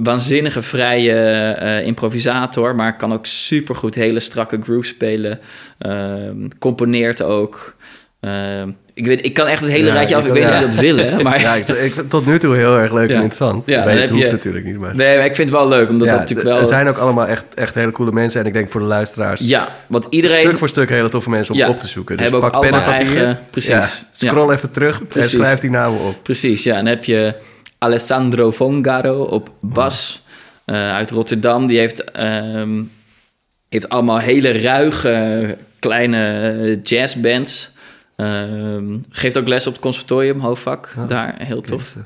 Waanzinnige 0.02 0.62
vrije 0.62 1.56
uh, 1.62 1.86
improvisator, 1.86 2.74
maar 2.74 2.96
kan 2.96 3.12
ook 3.12 3.26
supergoed 3.26 3.94
hele 3.94 4.20
strakke 4.20 4.58
groove 4.62 4.86
spelen. 4.86 5.40
Um, 5.78 6.48
componeert 6.58 7.22
ook. 7.22 7.76
Um, 8.20 8.76
ik, 8.94 9.06
weet, 9.06 9.24
ik 9.24 9.34
kan 9.34 9.46
echt 9.46 9.60
het 9.60 9.70
hele 9.70 9.86
Ja, 9.86 9.92
rijtje 9.92 10.16
af. 10.16 10.22
Ik 10.22 10.26
ik- 10.28 10.32
weet 10.32 10.42
niet 10.42 10.52
ja. 10.52 10.58
of 10.58 10.64
je 10.70 10.74
dat 10.74 10.80
willen, 10.84 11.22
maar... 11.24 11.40
Ja, 11.40 11.54
ik, 11.54 11.66
ik, 11.68 11.94
tot 12.08 12.26
nu 12.26 12.38
toe 12.38 12.54
heel 12.56 12.76
erg 12.78 12.92
leuk 12.92 13.08
en 13.08 13.14
interessant. 13.14 13.62
Ja, 13.66 13.82
het 13.88 14.10
hoeft 14.10 14.24
je- 14.24 14.30
natuurlijk 14.30 14.64
niet, 14.64 14.78
maar... 14.78 14.96
Nee, 14.96 15.16
maar 15.16 15.26
ik 15.26 15.34
vind 15.34 15.48
het 15.50 15.58
wel 15.58 15.68
leuk, 15.68 15.88
omdat 15.88 16.08
dat 16.08 16.18
natuurlijk 16.18 16.48
wel... 16.48 16.58
Het 16.58 16.68
zijn 16.68 16.88
ook 16.88 16.96
allemaal 16.98 17.26
echt, 17.26 17.44
echt 17.54 17.74
hele 17.74 17.92
coole 17.92 18.12
mensen. 18.12 18.40
En 18.40 18.46
ik 18.46 18.52
denk 18.52 18.70
voor 18.70 18.80
de 18.80 18.86
luisteraars... 18.86 19.40
Ja, 19.40 19.68
want 19.86 20.06
iedereen... 20.10 20.42
Stuk 20.42 20.58
voor 20.58 20.68
stuk 20.68 20.88
hele 20.88 21.08
toffe 21.08 21.30
mensen 21.30 21.54
om 21.54 21.62
op 21.62 21.78
te 21.78 21.88
zoeken. 21.88 22.16
Dus 22.16 22.30
pak 22.30 22.60
pen 22.60 22.62
en 22.62 22.70
papier. 22.70 22.90
eigen- 22.90 23.38
precies. 23.50 24.04
Scroll 24.12 24.52
even 24.52 24.70
terug 24.70 25.06
Precies. 25.06 25.34
en 25.34 25.44
schrijf 25.44 25.58
die 25.60 25.70
namen 25.70 26.00
op. 26.00 26.22
Precies, 26.22 26.62
ja. 26.62 26.72
En 26.76 26.84
dan 26.84 26.94
heb 26.94 27.04
je 27.04 27.34
Alessandro 27.78 28.52
Fongaro 28.52 29.23
op 29.23 29.50
bas 29.61 30.23
eh, 30.64 30.92
uit 30.92 31.11
Rotterdam. 31.11 31.66
Die 31.66 31.78
heeft, 31.78 32.04
ehm, 32.04 32.82
heeft 33.68 33.88
allemaal 33.88 34.18
hele 34.18 34.52
ruige 34.52 35.56
kleine 35.78 36.50
eh, 36.62 36.78
jazzbands. 36.82 37.70
Ehm, 38.16 38.99
geeft 39.11 39.38
ook 39.38 39.49
les 39.49 39.66
op 39.66 39.73
het 39.73 39.82
conservatorium, 39.82 40.40
hoofdvak, 40.40 40.94
Ah, 40.97 41.08
daar. 41.08 41.35
Heel 41.38 41.61
tof. 41.61 41.97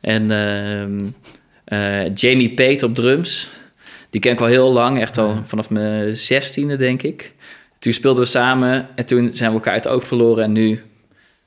En 0.00 0.30
ehm, 0.30 1.04
eh, 1.64 2.14
Jamie 2.14 2.54
Pate 2.54 2.84
op 2.84 2.94
drums. 2.94 3.50
Die 4.10 4.20
ken 4.20 4.32
ik 4.32 4.40
al 4.40 4.46
heel 4.46 4.72
lang, 4.72 5.00
echt 5.00 5.18
al 5.18 5.42
vanaf 5.46 5.70
mijn 5.70 6.14
zestiende, 6.14 6.76
denk 6.76 7.02
ik. 7.02 7.34
Toen 7.78 7.92
speelden 7.92 8.22
we 8.22 8.28
samen 8.28 8.88
en 8.94 9.06
toen 9.06 9.30
zijn 9.32 9.50
we 9.50 9.56
elkaar 9.56 9.72
uit 9.72 9.84
het 9.84 9.92
oog 9.92 10.06
verloren. 10.06 10.44
En 10.44 10.52
nu 10.52 10.82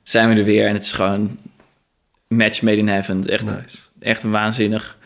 zijn 0.02 0.28
we 0.28 0.34
er 0.34 0.44
weer 0.44 0.66
en 0.66 0.74
het 0.74 0.82
is 0.82 0.92
gewoon 0.92 1.38
match 2.28 2.62
made 2.62 2.76
in 2.76 2.88
heaven. 2.88 3.24
Echt, 3.26 3.44
Nice. 3.44 3.76
echt 4.00 4.22
waanzinnig. 4.22 4.96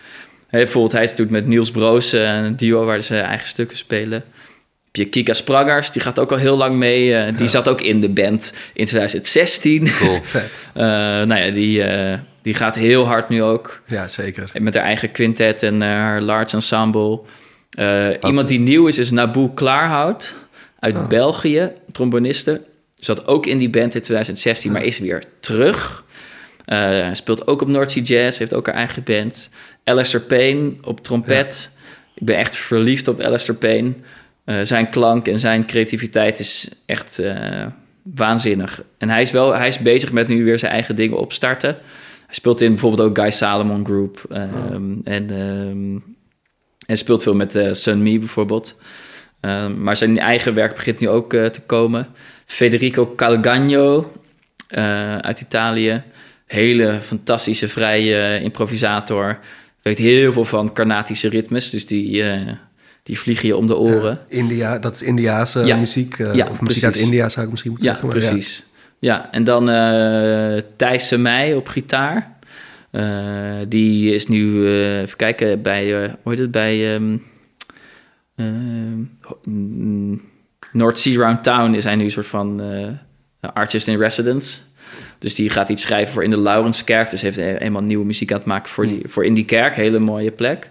Hey, 0.49 0.63
bijvoorbeeld, 0.63 0.93
hij 0.93 1.15
doet 1.15 1.31
met 1.31 1.47
Niels 1.47 1.71
Broos 1.71 2.13
eh, 2.13 2.35
een 2.37 2.57
duo 2.57 2.85
waar 2.85 3.01
ze 3.03 3.19
eigen 3.19 3.49
stukken 3.49 3.77
spelen. 3.77 4.25
Heb 4.85 4.97
je 4.97 5.05
Kika 5.09 5.33
Spraggers, 5.33 5.91
die 5.93 6.03
gaat 6.03 6.19
ook 6.19 6.31
al 6.33 6.37
heel 6.39 6.57
lang 6.57 6.77
mee. 6.77 7.15
eh, 7.15 7.37
die 7.37 7.47
zat 7.49 7.69
ook 7.69 7.81
in 7.81 8.01
de 8.01 8.09
band 8.09 8.53
in 8.75 8.85
2016. 8.87 9.89
Cool. 9.99 10.21
Eh, 10.75 10.85
nou 11.27 11.35
ja, 11.35 11.51
die, 11.51 11.83
die 12.43 12.55
gaat 12.55 12.75
heel 12.75 13.07
hard 13.07 13.29
nu 13.29 13.43
ook. 13.43 13.83
Ja, 13.87 14.09
zeker. 14.09 14.51
Met 14.59 14.75
haar 14.75 14.85
eigen 14.85 15.11
quintet 15.13 15.63
en 15.63 15.81
haar 15.81 16.21
large 16.21 16.55
ensemble. 16.55 17.21
Iemand 18.27 18.49
die 18.49 18.59
nieuw 18.59 18.87
is, 18.87 18.99
is 18.99 19.11
Naboe 19.11 19.55
Klaarhout 19.55 20.37
uit 20.79 20.95
Oh. 20.97 21.07
België, 21.07 21.71
tromboniste. 21.93 22.63
Zat 22.95 23.27
ook 23.27 23.47
in 23.47 23.59
die 23.59 23.71
band 23.71 23.95
in 23.95 24.01
2016, 24.03 24.73
maar 24.73 24.85
is 24.85 24.99
weer 24.99 25.23
terug. 25.41 26.05
Eh, 26.69 27.09
speelt 27.13 27.47
ook 27.47 27.63
op 27.63 27.69
North 27.69 27.91
Sea 27.91 28.03
Jazz, 28.03 28.39
heeft 28.39 28.55
ook 28.55 28.67
haar 28.67 28.75
eigen 28.75 29.03
band. 29.03 29.51
Alistair 29.85 30.25
Payne 30.25 30.73
op 30.83 31.01
trompet. 31.01 31.71
Ik 32.15 32.27
ben 32.27 32.37
echt 32.37 32.57
verliefd 32.57 33.09
op 33.09 33.21
Alistair 33.21 33.59
Payne. 33.59 33.93
Eh, 34.45 34.57
zijn 34.63 34.91
klank 34.91 35.29
en 35.29 35.39
zijn 35.39 35.67
creativiteit 35.67 36.39
is 36.39 36.69
echt 36.87 37.19
eh, 37.19 37.67
waanzinnig. 38.03 38.83
En 38.99 39.09
hij 39.09 39.23
is, 39.23 39.31
wel, 39.31 39.55
hij 39.55 39.69
is 39.69 39.79
bezig 39.79 40.13
met 40.13 40.29
nu 40.29 40.45
weer 40.45 40.59
zijn 40.59 40.73
eigen 40.73 40.97
dingen 40.97 41.19
opstarten. 41.19 41.71
Hij 42.27 42.35
speelt 42.35 42.61
in 42.61 42.71
bijvoorbeeld 42.71 43.09
ook 43.09 43.19
Guy 43.19 43.31
Salomon 43.31 43.85
Group. 43.85 44.25
ehm, 44.31 44.93
en, 45.05 45.31
ehm, 45.31 45.99
en 46.87 46.97
speelt 46.97 47.23
veel 47.23 47.35
met 47.35 47.55
eh 47.55 47.73
Sun 47.73 48.03
Me 48.03 48.19
bijvoorbeeld. 48.19 48.81
Ehm, 49.41 49.83
maar 49.83 49.97
zijn 49.97 50.19
eigen 50.19 50.55
werk 50.55 50.75
begint 50.75 51.01
nu 51.01 51.09
ook 51.09 51.31
te 51.31 51.61
komen. 51.67 52.09
Federico 52.47 53.15
Calgagno 53.17 54.13
eh, 54.69 55.17
uit 55.17 55.41
Italië. 55.41 56.03
Hele 56.49 56.99
fantastische 57.03 57.69
vrije 57.69 58.41
improvisator. 58.43 59.39
Weet 59.83 59.99
heel 59.99 60.33
veel 60.33 60.45
van 60.45 60.73
Carnatische 60.73 61.29
ritmes. 61.29 61.71
Dus 61.71 61.87
die, 61.87 62.23
eh, 62.23 62.53
die 63.03 63.19
vliegen 63.19 63.47
je 63.49 63.57
om 63.57 63.67
de 63.67 63.77
oren. 63.77 64.21
Ja, 64.29 64.37
India, 64.37 64.79
dat 64.79 64.95
is 64.95 65.03
Indiaanse 65.03 65.65
Ja. 65.67 65.77
muziek. 65.77 66.19
eh, 66.19 66.35
Ja, 66.35 66.47
of 66.51 66.61
muziek 66.61 66.85
uit. 66.85 66.97
India 66.97 67.29
zou 67.29 67.45
ik 67.45 67.51
misschien 67.51 67.71
moeten 67.71 67.89
Ja, 67.91 67.97
zeggen. 67.99 68.21
maar 68.21 68.29
precies. 68.29 68.67
Ja. 68.99 69.29
en 69.33 69.45
dan 69.45 69.69
eh 69.71 70.63
Thijs 70.77 71.11
Meij 71.17 71.55
op 71.55 71.69
gitaar. 71.69 72.37
Eh, 72.91 73.55
die 73.69 74.15
is 74.15 74.27
nu, 74.29 74.67
eh, 74.67 75.01
even 75.01 75.17
kijken, 75.17 75.63
bij, 75.63 76.03
eh, 76.05 76.11
hoe 76.23 76.33
heet 76.33 76.41
het, 76.41 76.51
bij 76.51 76.95
ehm 76.95 77.17
ehm, 78.37 80.13
North 80.73 80.99
Sea 80.99 81.19
Round 81.19 81.43
Town 81.43 81.75
is 81.75 81.85
hij 81.85 81.95
nu 81.97 82.05
een 82.05 82.11
soort 82.11 82.27
van 82.27 82.61
eh, 83.41 83.51
artist 83.55 83.89
in 83.89 83.99
residence. 83.99 84.59
Dus 85.19 85.35
die 85.35 85.51
gaat 85.51 85.69
iets 85.69 85.83
schrijven 85.83 86.13
voor 86.13 86.25
in 86.25 86.31
de 86.31 86.39
Laurenskerk. 86.39 87.11
Dus 87.11 87.21
heeft 87.21 87.37
he- 87.37 87.43
helemaal 87.59 87.83
nieuwe 87.83 88.05
muziek 88.05 88.31
aan 88.33 88.39
het 88.39 88.47
maken 88.47 88.71
voor, 88.71 88.87
die, 88.87 89.03
voor 89.07 89.25
in 89.25 89.35
die 89.35 89.45
kerk. 89.45 89.77
Hele 89.77 89.99
mooie 89.99 90.31
plek. 90.31 90.71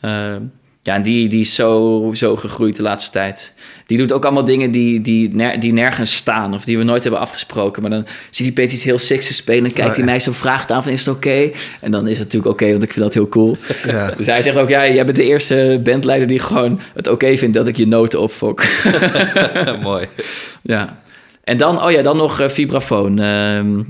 Ehm, 0.00 0.40
ja, 0.82 0.94
en 0.94 1.02
die, 1.02 1.28
die 1.28 1.40
is 1.40 1.54
zo, 1.54 2.10
zo 2.14 2.36
gegroeid 2.36 2.76
de 2.76 2.82
laatste 2.82 3.10
tijd. 3.10 3.52
Die 3.86 3.98
doet 3.98 4.12
ook 4.12 4.24
allemaal 4.24 4.44
dingen 4.44 4.70
die, 4.70 5.00
die, 5.00 5.34
ner- 5.34 5.60
die 5.60 5.72
nergens 5.72 6.14
staan 6.14 6.54
of 6.54 6.64
die 6.64 6.78
we 6.78 6.84
nooit 6.84 7.02
hebben 7.02 7.20
afgesproken. 7.20 7.82
Maar 7.82 7.90
dan 7.90 8.06
zie 8.30 8.44
die 8.44 8.54
Peet 8.54 8.72
iets 8.72 8.82
heel 8.82 8.98
sexy 8.98 9.32
spelen 9.32 9.64
en 9.64 9.72
kijkt 9.72 9.96
hij 9.96 10.04
mij 10.04 10.20
zo 10.20 10.32
vraagt 10.32 10.72
aan 10.72 10.82
van 10.82 10.92
is 10.92 11.06
het 11.06 11.14
oké? 11.16 11.50
En 11.80 11.90
dan 11.90 12.04
is 12.08 12.18
het 12.18 12.26
natuurlijk 12.32 12.52
oké, 12.52 12.70
want 12.70 12.82
ik 12.82 12.92
vind 12.92 13.04
dat 13.04 13.14
heel 13.14 13.28
cool. 13.28 13.56
Ja. 13.86 14.10
Dus 14.16 14.26
hij 14.26 14.42
zegt 14.42 14.56
ook, 14.56 14.68
ja, 14.68 14.88
jij 14.88 15.04
bent 15.04 15.16
de 15.16 15.24
eerste 15.24 15.80
bandleider 15.84 16.28
die 16.28 16.38
gewoon 16.38 16.80
het 16.94 17.08
oké 17.08 17.36
vindt 17.36 17.54
dat 17.54 17.68
ik 17.68 17.76
je 17.76 17.86
noten 17.86 18.20
opfok. 18.20 18.62
Mooi. 19.82 20.06
Ja. 20.62 21.02
En 21.48 21.56
dan, 21.56 21.82
oh 21.82 21.90
ja, 21.90 22.02
dan 22.02 22.16
nog 22.16 22.40
eh, 22.40 22.48
vibrafoon. 22.48 23.18
Ehm 23.18 23.80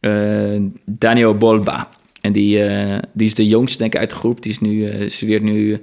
eh, 0.00 0.60
Daniel 0.84 1.36
Bolba. 1.36 1.88
En 2.20 2.32
die, 2.32 2.64
eh, 2.64 2.98
die 3.12 3.26
is 3.26 3.34
de 3.34 3.46
jongste, 3.46 3.78
denk 3.78 3.94
ik, 3.94 4.00
uit 4.00 4.10
de 4.10 4.16
groep. 4.16 4.42
Die 4.42 4.52
is 4.52 4.60
nu, 4.60 5.08
studeert 5.10 5.42
nu 5.42 5.82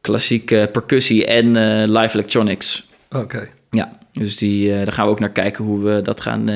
klassieke 0.00 0.68
percussie 0.72 1.26
en 1.26 1.52
live 1.90 2.14
electronics. 2.14 2.88
Oké. 3.10 3.48
Ja, 3.70 3.98
dus 4.12 4.36
die, 4.36 4.68
daar 4.68 4.92
gaan 4.92 5.04
we 5.04 5.10
ook 5.10 5.20
naar 5.20 5.30
kijken 5.30 5.64
hoe 5.64 5.82
we 5.82 6.02
dat 6.02 6.20
gaan 6.20 6.48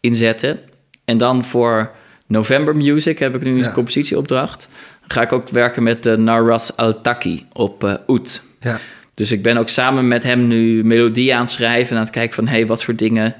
inzetten. 0.00 0.58
En 1.04 1.18
dan 1.18 1.44
voor 1.44 1.90
November 2.26 2.76
Music 2.76 3.18
heb 3.18 3.34
ik 3.34 3.42
nu 3.42 3.58
Ja. 3.58 3.66
een 3.66 3.72
compositieopdracht. 3.72 4.68
Ga 5.06 5.22
ik 5.22 5.32
ook 5.32 5.48
werken 5.48 5.82
met 5.82 6.06
uh, 6.06 6.16
Naras 6.16 6.76
Altaki 6.76 7.46
op 7.52 8.00
Oet. 8.08 8.42
Ja. 8.60 8.80
Dus 9.14 9.32
ik 9.32 9.42
ben 9.42 9.56
ook 9.56 9.68
samen 9.68 10.08
met 10.08 10.22
hem 10.22 10.46
nu 10.46 10.84
melodie 10.84 11.34
aan 11.34 11.40
het 11.40 11.50
schrijven... 11.50 11.90
en 11.90 11.96
aan 11.96 12.02
het 12.02 12.12
kijken 12.12 12.34
van, 12.34 12.46
hey, 12.48 12.66
wat 12.66 12.84
voor 12.84 12.94
dingen... 12.96 13.34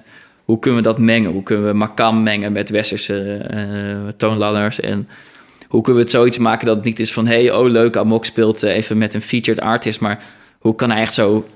hoe 0.44 0.58
kunnen 0.58 0.82
we 0.82 0.88
dat 0.88 0.98
mengen? 0.98 1.30
Hoe 1.30 1.42
kunnen 1.42 1.66
we 1.66 1.72
makam 1.72 2.22
mengen 2.22 2.52
met 2.52 2.70
westerse 2.70 3.36
eh 3.50 4.12
toonladders? 4.16 4.80
En 4.80 5.08
hoe 5.68 5.82
kunnen 5.82 6.02
we 6.02 6.08
het 6.08 6.16
zoiets 6.16 6.38
maken 6.38 6.66
dat 6.66 6.76
het 6.76 6.84
niet 6.84 7.00
is 7.00 7.12
van... 7.12 7.26
hey, 7.26 7.52
oh 7.52 7.70
leuk, 7.70 7.96
Amok 7.96 8.24
speelt 8.24 8.62
eh, 8.62 8.74
even 8.76 8.98
met 8.98 9.14
een 9.14 9.22
featured 9.22 9.60
artist... 9.60 10.00
maar 10.00 10.22
hoe 10.58 10.74
kan 10.74 10.90
hij 10.90 11.00
echt 11.00 11.14
zo 11.14 11.48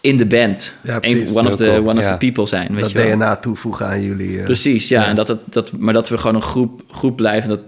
in 0.00 0.16
de 0.16 0.26
band 0.26 0.76
Ja, 0.82 0.98
precies. 1.00 1.34
one, 1.34 1.48
of 1.48 1.56
the, 1.56 1.64
cool. 1.64 1.88
one 1.88 1.98
of 1.98 2.04
Ja. 2.06 2.10
the 2.16 2.16
people 2.26 2.46
zijn? 2.46 2.68
Weet 2.70 2.80
Dat 2.80 2.90
je 2.90 2.98
wel? 2.98 3.16
DNA 3.16 3.36
toevoegen 3.36 3.86
aan 3.86 4.02
jullie. 4.02 4.38
eh. 4.38 4.44
Precies, 4.44 4.88
ja. 4.88 5.00
Ja. 5.02 5.08
En 5.08 5.16
dat 5.16 5.28
het, 5.28 5.42
dat, 5.50 5.72
maar 5.78 5.94
dat 5.94 6.08
we 6.08 6.18
gewoon 6.18 6.36
een 6.36 6.42
groep, 6.42 6.82
groep 6.90 7.16
blijven... 7.16 7.48
dat 7.48 7.60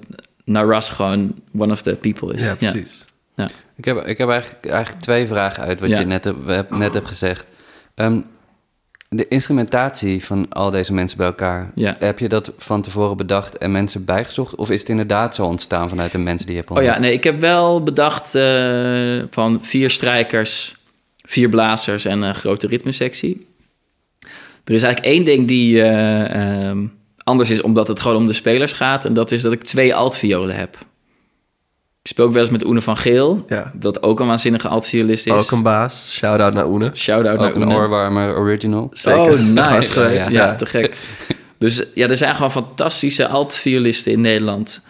Naras 0.45 0.89
gewoon 0.91 1.35
one 1.59 1.73
of 1.73 1.83
the 1.83 1.95
people 2.01 2.35
is. 2.35 2.43
Ja, 2.43 2.55
precies. 2.55 3.07
Ik 3.79 3.85
heb, 3.85 4.07
ik 4.07 4.19
heb 4.19 4.29
eigenlijk, 4.29 4.67
eigenlijk 4.67 5.03
twee 5.03 5.27
vragen 5.27 5.63
uit 5.63 5.81
wat 5.81 5.89
Ja. 5.89 5.99
je 5.99 6.05
net, 6.07 6.25
heb, 6.25 6.37
heb- 6.47 6.71
net 6.71 6.95
hebt 6.95 7.07
gezegd. 7.09 7.47
Ehm, 7.95 8.21
de 9.09 9.29
instrumentatie 9.29 10.25
van 10.25 10.47
al 10.51 10.71
deze 10.71 10.93
mensen 10.93 11.17
bij 11.19 11.27
elkaar, 11.27 11.71
Ja. 11.75 11.97
heb 11.99 12.19
je 12.19 12.29
dat 12.29 12.53
van 12.59 12.83
tevoren 12.83 13.17
bedacht 13.17 13.59
en 13.59 13.71
mensen 13.73 14.05
bijgezocht? 14.05 14.55
Of 14.55 14.71
is 14.71 14.81
het 14.81 14.89
inderdaad 14.89 15.35
zo 15.35 15.45
ontstaan 15.45 15.89
vanuit 15.89 16.13
de 16.13 16.19
mensen 16.19 16.47
die 16.47 16.55
je 16.57 16.61
hebt 16.67 16.79
Oh 16.79 16.83
ja, 16.83 16.99
nee, 16.99 17.13
ik 17.13 17.25
heb 17.25 17.41
wel 17.41 17.83
bedacht 17.83 18.35
eh, 18.35 19.23
van 19.31 19.59
vier 19.63 19.91
strijkers, 19.91 20.77
vier 21.17 21.49
blazers 21.49 22.05
en 22.05 22.23
een 22.23 22.35
grote 22.35 22.67
ritmesectie. 22.67 23.47
Er 24.65 24.75
is 24.75 24.83
eigenlijk 24.83 25.15
één 25.15 25.25
ding 25.25 25.49
die 25.49 25.83
eh, 25.83 26.69
ehm, 26.69 26.87
anders 27.25 27.51
is, 27.51 27.61
omdat 27.61 27.89
het 27.89 28.01
gewoon 28.01 28.17
om 28.17 28.27
de 28.27 28.33
spelers 28.33 28.73
gaat. 28.73 29.05
En 29.05 29.15
dat 29.15 29.33
is 29.33 29.43
dat 29.43 29.53
ik 29.53 29.63
twee 29.63 29.95
altviolen 29.95 30.57
heb. 30.57 30.79
Ik 32.03 32.15
speel 32.15 32.25
ook 32.25 32.33
wel 32.33 32.43
eens 32.43 32.51
met 32.51 32.65
Oene 32.65 32.81
van 32.83 32.97
Geel, 32.97 33.45
Ja. 33.49 33.73
dat 33.75 34.03
ook 34.03 34.21
een 34.21 34.27
waanzinnige 34.27 34.69
altviolist 34.69 35.27
is. 35.27 35.33
Ook 35.33 35.51
een 35.51 35.63
baas. 35.63 36.13
Shout-out 36.15 36.55
naar 36.55 36.67
Oene. 36.69 36.91
Shout-out 36.95 37.39
naar 37.39 37.49
Ook 37.49 37.55
een 37.55 37.63
Oene. 37.63 37.75
oorwarmer 37.75 38.37
original. 38.37 38.89
Zeker. 38.93 39.21
Oh, 39.21 39.41
nice. 39.71 39.91
Geweest, 39.93 40.29
ja, 40.29 40.47
ja. 40.47 40.55
te 40.55 40.67
gek. 40.67 40.97
Dus 41.59 41.85
ja, 41.95 42.09
er 42.09 42.17
zijn 42.17 42.35
gewoon 42.35 42.51
fantastische 42.51 43.29
altviolisten 43.29 44.13
in 44.13 44.21
Nederland. 44.21 44.81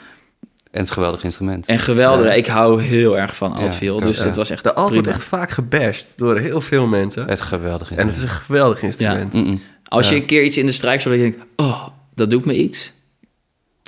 En 0.41 0.49
het 0.71 0.83
is 0.83 0.89
een 0.89 0.95
geweldig 0.95 1.25
instrument. 1.25 1.67
En 1.67 1.79
geweldig. 1.79 2.27
Ja. 2.27 2.33
Ik 2.33 2.47
hou 2.47 2.83
heel 2.83 3.19
erg 3.19 3.37
van 3.37 3.53
altviool. 3.53 4.01
dus 4.01 4.19
ja. 4.19 4.25
het 4.25 4.37
was 4.37 4.51
echt 4.51 4.63
De 4.65 4.75
alt 4.75 4.93
wordt 4.93 5.07
echt 5.09 5.25
vaak 5.25 5.51
gebashed 5.51 6.13
door 6.17 6.39
heel 6.39 6.61
veel 6.61 6.87
mensen. 6.87 7.23
Het 7.23 7.31
is 7.33 7.41
een 7.41 7.47
geweldig 7.47 7.93
En 7.93 8.07
het 8.07 8.17
is 8.17 8.23
een 8.23 8.29
geweldig 8.29 8.83
instrument. 8.83 9.61
Als 9.85 10.09
je 10.09 10.15
een 10.15 10.25
keer 10.25 10.43
iets 10.43 10.57
in 10.57 10.67
de 10.67 10.73
strijk 10.73 11.01
zo 11.01 11.09
dat 11.11 11.19
je 11.19 11.25
denkt, 11.25 11.45
oh, 11.57 11.87
dat 12.15 12.31
doet 12.31 12.45
me 12.45 12.55
iets. 12.55 12.93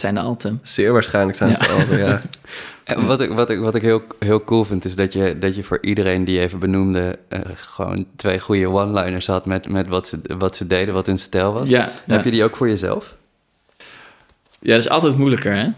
Het 0.01 0.09
zijn 0.09 0.15
de 0.25 0.29
alten. 0.31 0.61
Zeer 0.63 0.93
waarschijnlijk 0.93 1.37
zijn 1.37 1.51
het 1.51 1.67
Ja. 1.67 1.73
alten, 1.73 1.99
ja. 1.99 2.21
En 2.85 3.07
wat 3.07 3.21
ik, 3.21 3.31
wat 3.33 3.51
ik, 3.51 3.59
wat 3.59 3.75
ik 3.75 3.83
heel, 3.83 4.03
heel 4.19 4.45
cool 4.45 4.65
vind, 4.65 4.85
is 4.85 4.95
dat 4.97 5.13
je, 5.13 5.37
dat 5.39 5.55
je 5.57 5.63
voor 5.63 5.79
iedereen 5.81 6.25
die 6.25 6.35
je 6.35 6.41
even 6.41 6.59
benoemde... 6.59 7.19
eh, 7.29 7.41
gewoon 7.55 8.07
twee 8.17 8.39
goede 8.39 8.69
one-liners 8.69 9.27
had 9.27 9.47
met, 9.47 9.69
met 9.69 9.89
wat, 9.89 10.09
ze, 10.09 10.21
wat 10.39 10.57
ze 10.57 10.67
deden, 10.67 10.95
wat 10.95 11.07
hun 11.07 11.19
stijl 11.19 11.53
was. 11.53 11.69
Ja, 11.71 11.79
ja. 11.79 12.15
Heb 12.15 12.25
je 12.25 12.31
die 12.31 12.45
ook 12.45 12.57
voor 12.57 12.69
jezelf? 12.69 13.17
ja, 14.61 14.73
dat 14.73 14.81
is 14.81 14.89
altijd 14.89 15.17
moeilijker, 15.17 15.55
hè? 15.57 15.69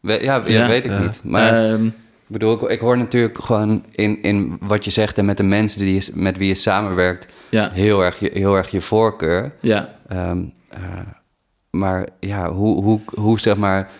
We- 0.00 0.22
ja, 0.22 0.34
ja, 0.34 0.42
Ja. 0.46 0.66
weet 0.68 0.84
ik 0.84 0.90
Ja. 0.90 0.98
niet. 1.00 1.20
Maar 1.24 1.64
Ehm, 1.72 1.86
ik 1.86 1.92
bedoel, 2.26 2.52
ik, 2.64 2.70
ik 2.70 2.80
hoor 2.80 2.98
natuurlijk 2.98 3.44
gewoon 3.44 3.84
in, 3.90 4.22
in 4.22 4.56
wat 4.60 4.84
je 4.84 4.90
zegt... 4.90 5.18
en 5.18 5.24
met 5.24 5.36
de 5.36 5.42
mensen 5.42 5.80
die 5.80 5.94
je, 5.94 6.10
met 6.14 6.36
wie 6.36 6.48
je 6.48 6.54
samenwerkt... 6.54 7.26
ja, 7.48 7.70
heel 7.72 8.04
erg 8.04 8.18
je, 8.20 8.30
heel 8.34 8.54
erg 8.56 8.70
je 8.70 8.80
voorkeur. 8.80 9.52
ja. 9.60 9.94
Ehm, 10.08 10.42
eh, 10.68 10.80
maar 11.72 12.08
ja, 12.20 12.52
hoe, 12.52 12.82
hoe, 12.82 13.00
hoe 13.14 13.40
zeg 13.40 13.56
maar... 13.56 13.90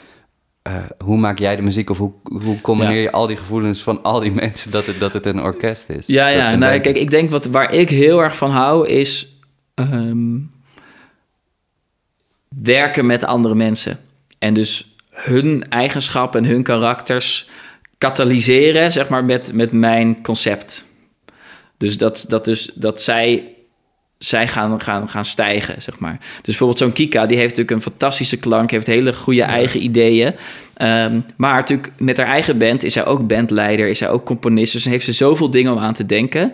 eh, 0.63 0.85
hoe 1.05 1.19
maak 1.19 1.39
jij 1.39 1.57
de 1.57 1.63
muziek 1.63 1.91
of 1.91 1.99
hoe, 1.99 2.13
hoe 2.45 2.61
combineer 2.61 2.97
Ja. 2.97 3.03
je 3.03 3.13
al 3.13 3.27
die 3.27 3.37
gevoelens 3.37 3.83
van 3.83 4.03
al 4.03 4.21
die 4.21 4.33
mensen 4.43 4.71
dat 4.71 4.87
het, 4.87 5.01
dat 5.01 5.13
het 5.13 5.27
een 5.27 5.41
orkest 5.41 5.89
is? 5.89 6.07
Ja, 6.07 6.27
ja. 6.29 6.55
Nou, 6.55 6.71
band 6.71 6.83
kijk, 6.83 6.97
ik 6.97 7.11
denk 7.11 7.31
wat, 7.31 7.45
waar 7.47 7.73
ik 7.75 7.89
heel 7.91 8.23
erg 8.23 8.37
van 8.37 8.51
hou 8.51 8.89
is 8.89 9.39
ehm, 9.75 10.37
werken 12.63 13.07
met 13.07 13.25
andere 13.25 13.55
mensen. 13.55 13.99
En 14.39 14.55
dus 14.55 14.95
hun 15.11 15.69
eigenschappen 15.69 16.45
en 16.45 16.51
hun 16.51 16.63
karakters 16.63 17.49
katalyseren, 17.99 18.93
zeg 18.93 19.09
maar, 19.09 19.25
met, 19.25 19.53
met 19.55 19.73
mijn 19.73 20.23
concept. 20.23 20.87
Dus 21.77 21.99
dat, 21.99 22.25
dat, 22.29 22.45
dus, 22.45 22.71
dat 22.75 23.01
zij, 23.03 23.55
zij 24.25 24.49
gaan, 24.49 24.81
gaan, 24.81 25.09
gaan 25.09 25.25
stijgen, 25.25 25.83
zeg 25.83 25.99
maar. 25.99 26.17
Dus 26.21 26.45
bijvoorbeeld 26.45 26.79
zo'n 26.79 26.93
Kika, 26.93 27.27
die 27.27 27.37
heeft 27.37 27.49
natuurlijk 27.49 27.77
een 27.77 27.91
fantastische 27.91 28.37
klank, 28.37 28.71
heeft 28.71 28.87
hele 28.87 29.13
goede 29.13 29.43
eigen 29.43 29.83
ideeën. 29.83 30.35
Ehm, 30.75 31.21
maar 31.37 31.55
natuurlijk 31.55 31.93
met 31.99 32.17
haar 32.17 32.27
eigen 32.27 32.59
band 32.59 32.83
is 32.83 32.93
zij 32.93 33.05
ook 33.07 33.27
bandleider, 33.27 33.89
is 33.89 33.99
zij 33.99 34.09
ook 34.09 34.25
componist. 34.25 34.73
Dus 34.73 34.85
heeft 34.85 35.05
ze 35.05 35.13
zoveel 35.13 35.51
dingen 35.51 35.73
om 35.73 35.79
aan 35.79 35.95
te 35.95 36.07
denken. 36.07 36.53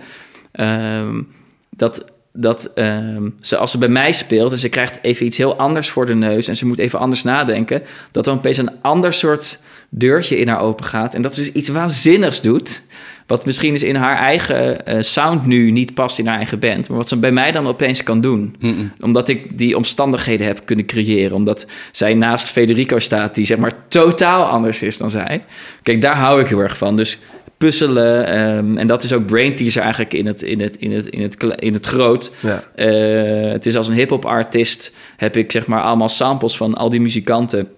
ehm, 0.52 1.22
dat, 1.70 2.04
dat 2.32 2.70
ehm, 2.74 3.28
ze, 3.40 3.56
als 3.56 3.70
ze 3.70 3.78
bij 3.78 3.88
mij 3.88 4.12
speelt 4.12 4.52
en 4.52 4.58
ze 4.58 4.68
krijgt 4.68 4.98
even 5.02 5.26
iets 5.26 5.36
heel 5.36 5.56
anders 5.56 5.90
voor 5.90 6.06
de 6.06 6.14
neus 6.14 6.48
en 6.48 6.56
ze 6.56 6.66
moet 6.66 6.78
even 6.78 6.98
anders 6.98 7.22
nadenken, 7.22 7.82
dat 8.10 8.24
dan 8.24 8.36
opeens 8.36 8.58
een 8.58 8.80
ander 8.80 9.12
soort 9.12 9.58
deurtje 9.88 10.38
in 10.38 10.48
haar 10.48 10.60
open 10.60 10.84
gaat 10.84 11.14
en 11.14 11.22
dat 11.22 11.34
ze 11.34 11.40
dus 11.40 11.52
iets 11.52 11.68
waanzinnigs 11.68 12.40
doet. 12.40 12.82
Wat 13.26 13.46
misschien 13.46 13.72
dus 13.72 13.82
in 13.82 13.94
haar 13.94 14.16
eigen 14.16 14.86
eh, 14.86 14.96
sound 15.00 15.46
nu 15.46 15.70
niet 15.70 15.94
past 15.94 16.18
in 16.18 16.26
haar 16.26 16.36
eigen 16.36 16.58
band. 16.58 16.88
Maar 16.88 16.98
wat 16.98 17.08
ze 17.08 17.16
bij 17.16 17.32
mij 17.32 17.52
dan 17.52 17.66
opeens 17.66 18.02
kan 18.02 18.20
doen. 18.20 18.56
Omdat 19.00 19.28
ik 19.28 19.58
die 19.58 19.76
omstandigheden 19.76 20.46
heb 20.46 20.60
kunnen 20.64 20.86
creëren. 20.86 21.36
Omdat 21.36 21.66
zij 21.92 22.14
naast 22.14 22.46
Federico 22.46 22.98
staat, 22.98 23.34
die 23.34 23.44
zeg 23.44 23.58
maar 23.58 23.72
totaal 23.88 24.44
anders 24.44 24.82
is 24.82 24.98
dan 24.98 25.10
zij. 25.10 25.44
Kijk, 25.82 26.02
daar 26.02 26.16
hou 26.16 26.40
ik 26.40 26.48
heel 26.48 26.60
erg 26.60 26.78
van. 26.78 26.96
Dus 26.96 27.18
puzzelen. 27.58 28.26
ehm, 28.26 28.76
en 28.76 28.86
dat 28.86 29.02
is 29.02 29.12
ook 29.12 29.26
Brain 29.26 29.54
Teaser 29.54 29.82
eigenlijk 29.82 30.14
in 30.14 30.26
het, 30.26 30.42
in 30.42 30.60
het, 30.60 30.76
in 30.76 30.92
het, 30.92 31.06
in 31.06 31.22
het, 31.22 31.42
in 31.58 31.72
het 31.72 31.86
groot. 31.86 32.30
Ja. 32.40 32.62
Eh, 32.74 33.52
het 33.52 33.66
is 33.66 33.76
als 33.76 33.88
een 33.88 33.94
hip-hop 33.94 34.24
artist 34.24 34.92
heb 35.16 35.36
ik 35.36 35.52
zeg 35.52 35.66
maar 35.66 35.82
allemaal 35.82 36.08
samples 36.08 36.56
van 36.56 36.74
al 36.74 36.88
die 36.88 37.00
muzikanten 37.00 37.68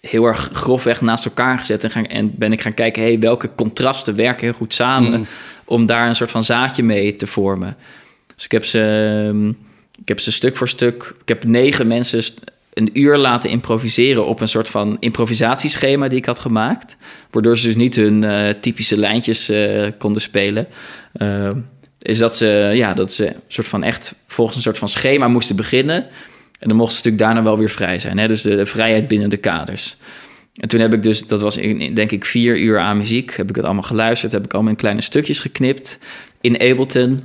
heel 0.00 0.24
erg 0.24 0.50
grofweg 0.52 1.00
naast 1.00 1.24
elkaar 1.24 1.58
gezet 1.58 1.84
en, 1.84 1.90
gaan, 1.90 2.06
en 2.06 2.32
ben 2.38 2.52
ik 2.52 2.60
gaan 2.60 2.74
kijken, 2.74 3.02
hey, 3.02 3.18
welke 3.18 3.50
contrasten 3.54 4.16
werken 4.16 4.44
heel 4.44 4.52
goed 4.56 4.74
samen 4.74 5.18
Mm. 5.18 5.26
om 5.64 5.86
daar 5.86 6.08
een 6.08 6.16
soort 6.16 6.30
van 6.30 6.42
zaadje 6.42 6.82
mee 6.82 7.16
te 7.16 7.26
vormen. 7.26 7.76
Dus 8.34 8.44
ik 8.44 8.50
heb 8.50 8.64
ze, 8.64 9.24
ehm, 9.28 9.48
ik 10.00 10.08
heb 10.08 10.20
ze 10.20 10.32
stuk 10.32 10.56
voor 10.56 10.68
stuk, 10.68 11.14
ik 11.20 11.28
heb 11.28 11.44
negen 11.44 11.86
mensen 11.86 12.22
een 12.74 12.90
uur 12.92 13.16
laten 13.16 13.50
improviseren 13.50 14.26
op 14.26 14.40
een 14.40 14.48
soort 14.48 14.68
van 14.68 14.96
improvisatieschema 15.00 16.08
die 16.08 16.18
ik 16.18 16.24
had 16.24 16.38
gemaakt, 16.38 16.96
waardoor 17.30 17.58
ze 17.58 17.66
dus 17.66 17.76
niet 17.76 17.96
hun 17.96 18.24
eh, 18.24 18.48
typische 18.60 18.96
lijntjes 18.96 19.48
eh, 19.48 19.86
konden 19.98 20.22
spelen. 20.22 20.66
Ehm, 21.12 21.58
is 22.02 22.18
dat 22.18 22.36
ze, 22.36 22.70
ja, 22.74 22.94
dat 22.94 23.12
ze 23.12 23.26
een 23.26 23.34
soort 23.48 23.68
van 23.68 23.82
echt 23.82 24.14
volgens 24.26 24.56
een 24.56 24.62
soort 24.62 24.78
van 24.78 24.88
schema 24.88 25.28
moesten 25.28 25.56
beginnen. 25.56 26.06
En 26.60 26.68
dan 26.68 26.76
mochten 26.76 26.96
ze 26.98 27.04
natuurlijk 27.04 27.22
daarna 27.32 27.48
wel 27.50 27.58
weer 27.58 27.70
vrij 27.70 27.98
zijn. 27.98 28.18
Hè? 28.18 28.28
Dus 28.28 28.42
de, 28.42 28.56
de 28.56 28.66
vrijheid 28.66 29.08
binnen 29.08 29.30
de 29.30 29.36
kaders. 29.36 29.96
En 30.54 30.68
toen 30.68 30.80
heb 30.80 30.94
ik 30.94 31.02
dus, 31.02 31.26
dat 31.26 31.40
was 31.40 31.56
in, 31.56 31.80
in, 31.80 31.94
denk 31.94 32.10
ik 32.10 32.24
vier 32.24 32.58
uur 32.58 32.78
aan 32.78 32.96
muziek, 32.98 33.36
heb 33.36 33.48
ik 33.48 33.56
het 33.56 33.64
allemaal 33.64 33.82
geluisterd, 33.82 34.32
heb 34.32 34.44
ik 34.44 34.52
allemaal 34.52 34.70
in 34.70 34.76
kleine 34.78 35.00
stukjes 35.00 35.38
geknipt 35.38 35.98
in 36.40 36.60
Ableton. 36.60 37.20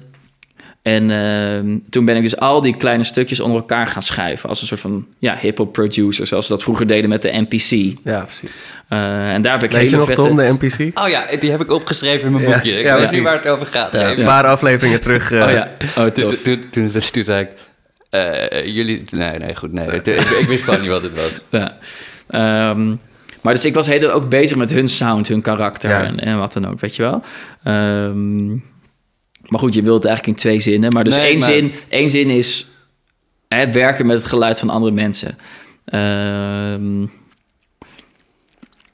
En 0.82 1.12
ehm, 1.12 1.78
toen 1.90 2.06
ben 2.06 2.16
ik 2.16 2.22
dus 2.24 2.38
al 2.38 2.62
die 2.62 2.76
kleine 2.78 3.04
stukjes 3.04 3.40
onder 3.40 3.58
elkaar 3.60 3.88
gaan 3.88 4.02
schuiven 4.02 4.50
als 4.50 4.62
een 4.62 4.68
soort 4.68 4.80
van 4.80 5.06
ja, 5.20 5.38
hip-hop 5.42 5.74
producer, 5.74 6.28
zoals 6.28 6.46
ze 6.46 6.52
dat 6.52 6.64
vroeger 6.64 6.88
deden 6.88 7.10
met 7.10 7.22
de 7.22 7.32
NPC. 7.48 7.98
Ja, 8.04 8.20
precies. 8.22 8.62
Eh, 8.90 9.34
en 9.34 9.42
daar 9.42 9.52
heb 9.54 9.64
ik 9.64 9.72
Weet 9.72 9.80
je 9.82 9.86
hele 9.86 9.98
nog, 9.98 10.06
vette... 10.08 10.22
Tom, 10.22 10.36
de 10.36 10.58
NPC? 10.60 11.00
Oh 11.00 11.10
ja, 11.10 11.26
die 11.40 11.52
heb 11.52 11.62
ik 11.62 11.72
opgeschreven 11.72 12.26
in 12.26 12.32
mijn 12.34 12.44
Ja, 12.44 12.52
boekje. 12.54 12.72
Ik 12.72 12.86
ja, 12.86 13.00
weet 13.00 13.12
niet 13.12 13.22
waar 13.24 13.34
het 13.34 13.48
over 13.48 13.66
gaat. 13.68 13.94
Ja, 13.94 14.12
een 14.18 14.24
paar 14.24 14.46
afleveringen 14.46 15.02
terug. 15.02 15.32
eh, 15.32 15.42
Oh 15.44 15.52
ja, 15.52 15.72
oh 15.98 16.04
Toen, 16.04 16.14
tof. 16.14 16.42
toen, 16.42 16.60
toen, 16.72 16.90
toen, 16.90 17.02
toen 17.12 17.24
zei 17.24 17.42
ik... 17.42 17.50
eh, 18.16 18.76
jullie... 18.76 19.04
Nee, 19.10 19.38
nee, 19.38 19.56
goed. 19.56 19.72
Nee, 19.72 19.86
ik, 19.88 20.08
ik 20.08 20.48
wist 20.48 20.64
gewoon 20.64 20.82
niet 20.82 20.90
wat 20.90 21.04
het 21.04 21.16
was. 21.22 21.44
Ja. 21.62 21.78
Ehm, 22.28 22.88
maar 23.42 23.54
dus 23.54 23.66
ik 23.66 23.74
was 23.74 23.88
heel 23.88 24.12
ook 24.12 24.30
bezig 24.30 24.58
met 24.58 24.70
hun 24.70 24.90
sound, 24.90 25.28
hun 25.28 25.42
karakter 25.42 25.90
Ja. 25.90 26.04
en, 26.04 26.20
en 26.20 26.38
wat 26.38 26.54
dan 26.54 26.68
ook, 26.68 26.80
weet 26.80 26.96
je 26.96 27.02
wel. 27.02 27.22
Ehm, 27.64 28.48
maar 29.46 29.60
goed, 29.60 29.74
je 29.74 29.82
wilt 29.82 29.96
het 30.04 30.06
eigenlijk 30.06 30.38
in 30.38 30.44
twee 30.44 30.60
zinnen. 30.60 30.94
Maar 30.94 31.04
dus 31.04 31.16
Nee, 31.16 31.26
één, 31.30 31.40
maar- 31.40 31.50
Zin, 31.50 31.72
één 31.90 32.10
zin 32.10 32.30
is 32.30 32.68
het 33.48 33.74
werken 33.74 34.06
met 34.06 34.18
het 34.18 34.28
geluid 34.28 34.60
van 34.60 34.70
andere 34.70 34.92
mensen. 34.94 35.38
Ehm, 35.86 37.02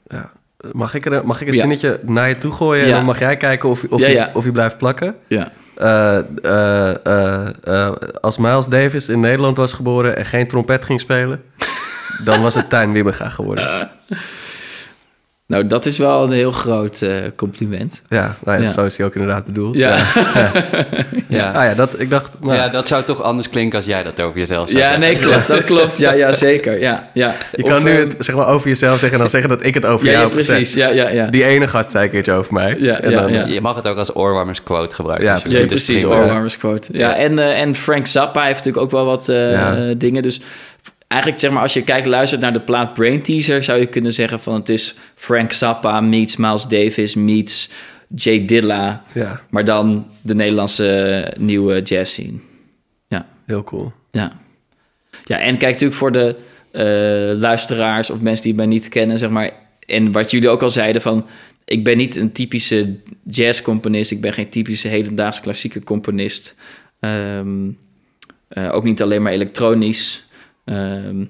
ja. 0.08 0.30
Mag 0.72 0.94
ik, 0.94 1.06
er, 1.06 1.26
mag 1.26 1.40
ik 1.40 1.46
een 1.48 1.54
Ja. 1.54 1.60
zinnetje 1.60 2.00
naar 2.02 2.28
je 2.28 2.38
toe 2.38 2.52
gooien? 2.52 2.82
Ja. 2.82 2.88
En 2.90 2.94
dan 2.96 3.04
mag 3.04 3.18
jij 3.18 3.36
kijken 3.36 3.68
of, 3.68 3.84
of, 3.88 4.00
Ja, 4.00 4.08
je, 4.08 4.28
of 4.34 4.44
je 4.44 4.52
blijft 4.52 4.78
plakken. 4.78 5.14
ja. 5.28 5.52
Eh, 5.74 6.18
eh, 6.98 7.92
als 8.20 8.38
Miles 8.38 8.66
Davis 8.66 9.08
in 9.08 9.20
Nederland 9.20 9.56
was 9.56 9.72
geboren 9.72 10.16
en 10.16 10.24
geen 10.24 10.48
trompet 10.48 10.84
ging 10.84 11.00
spelen... 11.00 11.42
dan 12.24 12.42
was 12.42 12.54
het 12.54 12.70
Tijn 12.70 12.92
Wibbega 12.92 13.28
geworden. 13.28 13.90
Nou, 15.52 15.66
dat 15.66 15.86
is 15.86 15.98
wel 15.98 16.22
een 16.24 16.32
heel 16.32 16.52
groot 16.52 17.02
eh, 17.02 17.10
compliment. 17.36 18.02
Ja, 18.08 18.34
nou 18.44 18.58
ja, 18.58 18.64
Ja. 18.64 18.72
zo 18.72 18.84
is 18.84 18.96
hij 18.96 19.06
ook 19.06 19.14
inderdaad 19.14 19.44
bedoeld. 19.44 19.76
Ja, 19.76 19.96
Ja. 21.28 21.50
Ah 21.62 21.64
ja, 21.64 21.74
dat, 21.74 22.00
ik 22.00 22.10
dacht... 22.10 22.36
Nou, 22.40 22.54
ja, 22.54 22.68
dat 22.68 22.88
zou 22.88 23.02
toch 23.04 23.22
anders 23.22 23.48
klinken 23.48 23.78
als 23.78 23.86
jij 23.86 24.02
dat 24.02 24.20
over 24.20 24.38
jezelf 24.38 24.68
zou 24.68 24.80
ja 24.80 24.84
zeggen. 24.92 25.00
nee, 25.12 25.18
klopt. 25.18 25.46
Dat 25.46 25.64
klopt. 25.64 25.98
Ja, 25.98 26.12
ja 26.12 26.32
zeker. 26.32 26.80
Ja, 26.80 27.08
ja. 27.14 27.34
je 27.56 27.62
Of, 27.62 27.70
kan 27.70 27.82
nu 27.84 27.90
ehm, 27.90 28.08
het 28.08 28.14
zeg 28.18 28.34
maar, 28.36 28.46
over 28.48 28.68
jezelf 28.68 28.92
zeggen 28.92 29.12
en 29.12 29.18
dan 29.18 29.28
zeggen 29.30 29.48
dat 29.50 29.64
ik 29.64 29.74
het 29.74 29.86
over 29.86 30.06
Ja, 30.06 30.12
jou 30.12 30.22
ja, 30.24 30.28
heb 30.28 30.38
gezegd. 30.38 30.56
precies. 30.58 30.74
Ja, 30.76 30.88
ja, 30.88 31.08
ja. 31.08 31.26
Die 31.26 31.44
ene 31.44 31.66
gast 31.68 31.90
zei 31.90 32.04
een 32.04 32.10
keertje 32.10 32.32
over 32.32 32.52
mij. 32.52 32.76
Ja, 32.78 33.00
en 33.00 33.10
ja, 33.10 33.20
dan, 33.20 33.32
ja. 33.32 33.46
Je 33.46 33.60
mag 33.60 33.76
het 33.76 33.88
ook 33.88 33.96
als 33.98 34.16
oorwarmers 34.16 34.62
quote 34.62 34.94
gebruiken. 34.94 35.28
Ja, 35.28 35.38
precies. 35.40 35.58
Ja, 35.58 35.66
precies. 35.66 36.04
Oorwarmers 36.04 36.58
quote. 36.58 36.88
Ja, 36.92 36.98
Ja. 37.08 37.16
En, 37.16 37.38
eh, 37.38 37.60
en 37.60 37.74
Frank 37.74 38.06
Zappa 38.06 38.42
heeft 38.44 38.56
natuurlijk 38.56 38.84
ook 38.84 38.90
wel 38.90 39.04
wat 39.04 39.28
eh, 39.28 39.52
Ja. 39.52 39.94
dingen. 39.96 40.22
Dus 40.22 40.40
eigenlijk 41.12 41.40
zeg 41.40 41.50
maar, 41.50 41.62
als 41.62 41.72
je 41.72 41.82
kijkt, 41.84 42.06
luistert 42.06 42.40
naar 42.40 42.52
de 42.52 42.60
plaat 42.60 42.94
Brain 42.94 43.22
Teaser, 43.22 43.64
zou 43.64 43.80
je 43.80 43.86
kunnen 43.86 44.12
zeggen 44.12 44.40
van 44.40 44.54
het 44.54 44.68
is 44.68 44.94
Frank 45.14 45.52
Zappa 45.52 46.00
meets 46.00 46.36
Miles 46.36 46.66
Davis 46.66 47.14
meets 47.14 47.70
Jay 48.14 48.44
Dilla, 48.44 49.04
Ja, 49.14 49.40
maar 49.50 49.64
dan 49.64 50.06
de 50.20 50.34
Nederlandse 50.34 51.32
nieuwe 51.38 51.82
jazz 51.82 52.12
scene. 52.12 52.38
Ja, 53.08 53.26
heel 53.46 53.64
cool. 53.64 53.92
ja. 54.10 54.40
Ja, 55.24 55.38
en 55.38 55.58
kijk 55.58 55.72
natuurlijk 55.72 55.98
voor 55.98 56.12
de 56.12 56.36
eh, 56.70 57.40
luisteraars 57.40 58.10
of 58.10 58.20
mensen 58.20 58.44
die 58.44 58.54
mij 58.54 58.66
niet 58.66 58.88
kennen, 58.88 59.18
zeg 59.18 59.30
maar. 59.30 59.50
En 59.86 60.12
wat 60.12 60.30
jullie 60.30 60.48
ook 60.48 60.62
al 60.62 60.70
zeiden 60.70 61.02
van, 61.02 61.26
ik 61.64 61.84
ben 61.84 61.96
niet 61.96 62.16
een 62.16 62.32
typische 62.32 62.94
jazzcomponist. 63.24 64.10
Ik 64.10 64.20
ben 64.20 64.32
geen 64.32 64.48
typische 64.48 64.88
hedendaagse 64.88 65.40
klassieke 65.40 65.82
componist. 65.82 66.54
Ehm, 67.00 67.70
eh, 68.48 68.74
ook 68.74 68.84
niet 68.84 69.02
alleen 69.02 69.22
maar 69.22 69.32
elektronisch. 69.32 70.26
Ehm, 70.64 71.24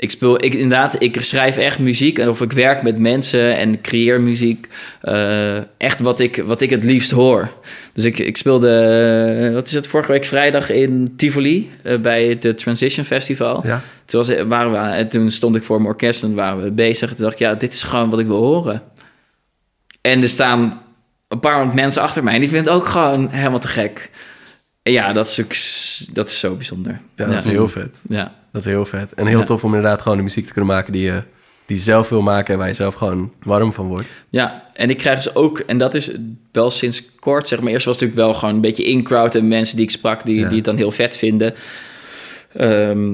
ik 0.00 0.10
speel, 0.10 0.44
ik, 0.44 0.54
inderdaad, 0.54 1.02
ik 1.02 1.20
schrijf 1.20 1.56
echt 1.56 1.78
muziek 1.78 2.18
en 2.18 2.28
of 2.28 2.40
ik 2.40 2.52
werk 2.52 2.82
met 2.82 2.98
mensen 2.98 3.56
en 3.56 3.80
creëer 3.80 4.20
muziek. 4.20 4.68
eh, 5.00 5.56
echt 5.76 6.00
wat 6.00 6.20
ik, 6.20 6.42
wat 6.46 6.60
ik 6.60 6.70
het 6.70 6.84
liefst 6.84 7.10
hoor. 7.10 7.48
Dus 7.92 8.04
ik, 8.04 8.18
ik 8.18 8.36
speelde, 8.36 8.70
eh, 9.48 9.54
wat 9.54 9.66
is 9.66 9.72
het, 9.72 9.86
vorige 9.86 10.12
week 10.12 10.24
vrijdag 10.24 10.70
in 10.70 11.14
Tivoli 11.16 11.70
eh, 11.82 11.98
bij 11.98 12.38
het 12.40 12.58
Transition 12.58 13.04
Festival. 13.04 13.66
Ja, 13.66 13.82
Toen, 14.04 14.24
was, 14.24 14.42
waren 14.42 14.72
we, 14.72 14.78
en 14.78 15.08
toen 15.08 15.30
stond 15.30 15.56
ik 15.56 15.62
voor 15.62 15.76
mijn 15.76 15.88
orkest 15.88 16.22
en 16.22 16.34
waren 16.34 16.62
we 16.62 16.70
bezig. 16.70 17.10
En 17.10 17.16
toen 17.16 17.24
dacht 17.24 17.40
ik, 17.40 17.46
ja, 17.46 17.54
dit 17.54 17.72
is 17.72 17.82
gewoon 17.82 18.10
wat 18.10 18.18
ik 18.18 18.26
wil 18.26 18.42
horen. 18.42 18.82
En 20.00 20.22
er 20.22 20.28
staan 20.28 20.82
een 21.28 21.40
paar 21.40 21.54
honderd 21.54 21.74
mensen 21.74 22.02
achter 22.02 22.24
mij 22.24 22.34
en 22.34 22.40
die 22.40 22.48
vinden 22.48 22.72
het 22.72 22.82
ook 22.82 22.88
gewoon 22.88 23.28
helemaal 23.28 23.58
te 23.58 23.68
gek. 23.68 24.10
En 24.82 24.92
ja, 24.92 25.12
dat 25.12 25.26
is, 25.48 26.08
dat 26.12 26.30
is 26.30 26.38
zo 26.38 26.54
bijzonder. 26.54 27.00
ja 27.16 27.26
dat 27.26 27.44
is 27.44 27.50
heel 27.50 27.68
vet. 27.68 27.96
Ja, 28.08 28.34
Dat 28.58 28.66
is 28.66 28.72
heel 28.72 28.86
vet. 28.86 29.14
En 29.14 29.26
heel 29.26 29.38
Ja. 29.38 29.44
tof 29.44 29.64
om 29.64 29.74
inderdaad 29.74 30.00
gewoon 30.02 30.16
de 30.16 30.22
muziek 30.22 30.46
te 30.46 30.52
kunnen 30.52 30.70
maken 30.74 30.92
die 30.92 31.02
je, 31.02 31.22
die 31.66 31.78
zelf 31.78 32.08
wil 32.08 32.20
maken 32.20 32.52
en 32.52 32.58
waar 32.58 32.68
je 32.68 32.74
zelf 32.74 32.94
gewoon 32.94 33.32
warm 33.42 33.72
van 33.72 33.86
wordt. 33.86 34.06
ja, 34.28 34.66
en 34.72 34.90
ik 34.90 34.96
krijg 34.98 35.22
dus 35.22 35.34
ook, 35.34 35.58
en 35.58 35.78
dat 35.78 35.94
is 35.94 36.10
wel 36.52 36.70
sinds 36.70 37.02
kort, 37.20 37.48
zeg 37.48 37.60
maar. 37.60 37.72
Eerst 37.72 37.86
was 37.86 37.94
het 38.00 38.04
natuurlijk 38.04 38.30
wel 38.30 38.38
gewoon 38.40 38.54
een 38.54 38.60
beetje 38.60 38.84
in-crowd 38.84 39.34
en 39.34 39.48
mensen 39.48 39.76
die 39.76 39.84
ik 39.84 39.90
sprak, 39.90 40.24
die, 40.24 40.38
Ja. 40.40 40.46
die 40.46 40.56
het 40.56 40.64
dan 40.64 40.76
heel 40.76 40.90
vet 40.90 41.16
vinden. 41.16 41.54
Ehm, 42.56 43.12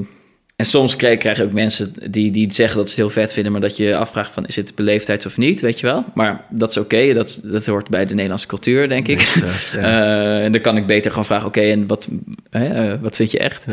en 0.56 0.64
soms 0.66 0.96
krijg, 0.96 1.18
krijg 1.18 1.36
je 1.36 1.42
ook 1.44 1.52
mensen 1.52 1.94
die, 2.10 2.30
die 2.30 2.52
zeggen 2.52 2.76
dat 2.76 2.90
ze 2.90 3.00
het 3.00 3.12
heel 3.12 3.22
vet 3.22 3.32
vinden, 3.32 3.52
maar 3.52 3.60
dat 3.60 3.76
je 3.76 3.96
afvraagt 3.96 4.32
van 4.32 4.46
is 4.46 4.56
het 4.56 4.74
beleefdheid 4.74 5.26
of 5.26 5.36
niet, 5.36 5.60
weet 5.60 5.80
je 5.80 5.86
wel. 5.86 6.04
Maar 6.14 6.44
dat 6.50 6.70
is 6.70 6.76
oké, 6.76 7.14
dat, 7.14 7.40
dat 7.42 7.66
hoort 7.66 7.88
bij 7.88 8.06
de 8.06 8.14
Nederlandse 8.14 8.46
cultuur, 8.46 8.88
denk 8.88 9.08
ik. 9.08 9.20
Eh, 9.74 9.80
ja. 9.82 10.40
En 10.40 10.52
dan 10.52 10.60
kan 10.60 10.76
ik 10.76 10.86
beter 10.86 11.10
gewoon 11.10 11.26
vragen, 11.26 11.46
oké, 11.46 11.60
en 11.60 11.86
wat, 11.86 12.08
hè, 12.50 12.92
eh, 12.92 13.00
wat 13.00 13.16
vind 13.16 13.30
je 13.30 13.38
echt? 13.38 13.64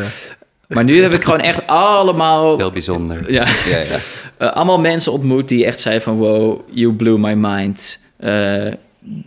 Maar 0.74 0.84
nu 0.84 1.02
heb 1.02 1.14
ik 1.14 1.24
gewoon 1.24 1.40
echt 1.40 1.68
allemaal, 1.68 2.58
Heel 2.58 2.72
bijzonder. 2.72 3.32
ja, 3.32 3.46
Ja, 3.68 3.78
ja. 3.78 3.98
eh, 4.38 4.52
allemaal 4.52 4.80
mensen 4.80 5.12
ontmoet 5.12 5.48
die 5.48 5.66
echt 5.66 5.80
zeiden 5.80 6.04
van... 6.04 6.18
wow, 6.18 6.62
you 6.70 6.94
blew 6.94 7.18
my 7.18 7.34
mind. 7.34 8.00
Eh, 8.18 8.68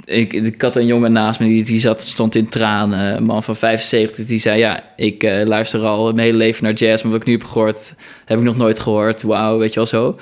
ik, 0.05 0.33
ik 0.33 0.63
had 0.63 0.77
een 0.77 0.87
jongen 0.87 1.13
naast 1.13 1.41
me, 1.41 1.47
die, 1.47 1.65
die 1.65 1.81
zat, 1.81 2.03
stond 2.03 2.35
in 2.35 2.49
tranen. 2.49 3.17
Een 3.17 3.25
man 3.25 3.43
van 3.43 3.57
75, 3.57 4.27
die 4.27 4.39
zei... 4.39 4.59
ja, 4.59 4.85
ik 4.97 5.23
eh, 5.23 5.47
luister 5.47 5.81
al 5.81 6.05
mijn 6.05 6.19
hele 6.19 6.39
leven 6.39 6.65
naar 6.65 6.73
jazz... 6.73 7.03
maar 7.03 7.13
wat 7.13 7.21
ik 7.21 7.27
nu 7.27 7.33
heb 7.33 7.45
gehoord, 7.45 7.95
heb 8.25 8.39
ik 8.39 8.45
nog 8.45 8.57
nooit 8.57 8.81
gehoord. 8.81 9.23
Wauw, 9.23 9.59
weet 9.59 9.71
je 9.71 9.75
wel 9.75 9.87
zo. 9.87 10.19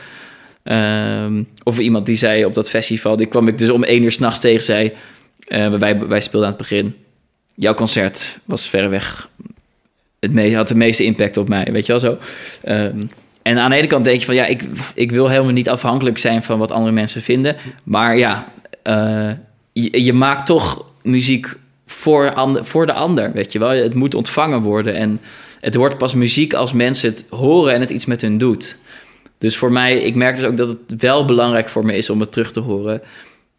Ehm, 0.62 1.42
of 1.62 1.78
iemand 1.78 2.06
die 2.06 2.16
zei 2.16 2.44
op 2.44 2.54
dat 2.54 2.70
festival... 2.70 3.16
die 3.16 3.26
kwam 3.26 3.48
ik 3.48 3.58
dus 3.58 3.70
om 3.70 3.82
één 3.82 4.02
uur 4.02 4.12
s'nachts 4.12 4.40
tegen, 4.40 4.62
zei... 4.62 4.92
wij, 5.78 5.98
wij 5.98 6.20
speelden 6.20 6.48
aan 6.48 6.54
het 6.58 6.68
begin... 6.68 6.94
jouw 7.54 7.74
concert 7.74 8.38
was 8.44 8.68
verreweg... 8.68 9.28
Het 10.22 10.32
me 10.32 10.56
had 10.56 10.68
de 10.68 10.74
meeste 10.74 11.04
impact 11.04 11.36
op 11.36 11.48
mij, 11.48 11.68
weet 11.72 11.86
je 11.86 11.92
wel 11.92 12.00
zo. 12.00 12.18
Ehm, 12.64 13.02
en 13.42 13.58
aan 13.58 13.70
de 13.70 13.76
ene 13.76 13.86
kant 13.86 14.04
denk 14.04 14.20
je 14.20 14.26
van 14.26 14.34
ja, 14.34 14.46
ik, 14.46 14.62
ik 14.94 15.10
wil 15.10 15.28
helemaal 15.28 15.52
niet 15.52 15.68
afhankelijk 15.68 16.18
zijn 16.18 16.42
van 16.42 16.58
wat 16.58 16.70
andere 16.70 16.92
mensen 16.92 17.22
vinden. 17.22 17.56
Maar 17.84 18.16
ja, 18.16 18.52
eh, 18.82 19.30
je, 19.72 20.04
je 20.04 20.12
maakt 20.12 20.46
toch 20.46 20.84
muziek 21.02 21.56
voor, 21.86 22.34
ander, 22.34 22.64
voor 22.64 22.86
de 22.86 22.92
ander, 22.92 23.32
weet 23.32 23.52
je 23.52 23.58
wel. 23.58 23.70
Het 23.70 23.94
moet 23.94 24.14
ontvangen 24.14 24.60
worden. 24.60 24.94
En 24.94 25.20
het 25.60 25.74
wordt 25.74 25.98
pas 25.98 26.14
muziek 26.14 26.54
als 26.54 26.72
mensen 26.72 27.10
het 27.10 27.24
horen 27.30 27.74
en 27.74 27.80
het 27.80 27.90
iets 27.90 28.06
met 28.06 28.20
hun 28.20 28.38
doet. 28.38 28.76
Dus 29.38 29.56
voor 29.56 29.72
mij, 29.72 29.96
ik 29.96 30.14
merk 30.14 30.36
dus 30.36 30.44
ook 30.44 30.56
dat 30.56 30.68
het 30.68 31.02
wel 31.02 31.24
belangrijk 31.24 31.68
voor 31.68 31.84
me 31.84 31.96
is 31.96 32.10
om 32.10 32.20
het 32.20 32.32
terug 32.32 32.52
te 32.52 32.60
horen. 32.60 33.02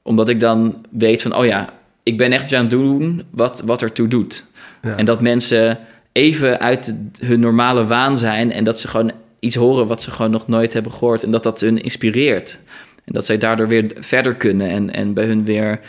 Omdat 0.01 0.29
ik 0.29 0.39
dan 0.39 0.85
weet 0.89 1.21
van, 1.21 1.35
oh 1.35 1.45
ja, 1.45 1.73
ik 2.03 2.17
ben 2.17 2.31
echt 2.31 2.53
aan 2.53 2.61
het 2.61 2.69
doen 2.69 3.23
wat, 3.29 3.61
wat 3.65 3.81
ertoe 3.81 4.07
doet. 4.07 4.45
Ja. 4.81 4.95
En 4.95 5.05
dat 5.05 5.21
mensen 5.21 5.79
even 6.13 6.59
uit 6.59 6.93
hun 7.19 7.39
normale 7.39 7.85
waan 7.85 8.17
zijn 8.17 8.51
en 8.51 8.63
dat 8.63 8.79
ze 8.79 8.87
gewoon 8.87 9.11
iets 9.39 9.55
horen 9.55 9.87
wat 9.87 10.01
ze 10.01 10.11
gewoon 10.11 10.31
nog 10.31 10.47
nooit 10.47 10.73
hebben 10.73 10.91
gehoord 10.91 11.23
en 11.23 11.31
dat 11.31 11.43
dat 11.43 11.61
hun 11.61 11.81
inspireert. 11.83 12.59
En 13.05 13.13
dat 13.13 13.25
zij 13.25 13.37
daardoor 13.37 13.67
weer 13.67 13.91
verder 13.99 14.35
kunnen 14.35 14.69
en, 14.69 14.93
en 14.93 15.13
bij 15.13 15.25
hun 15.25 15.45
weer 15.45 15.79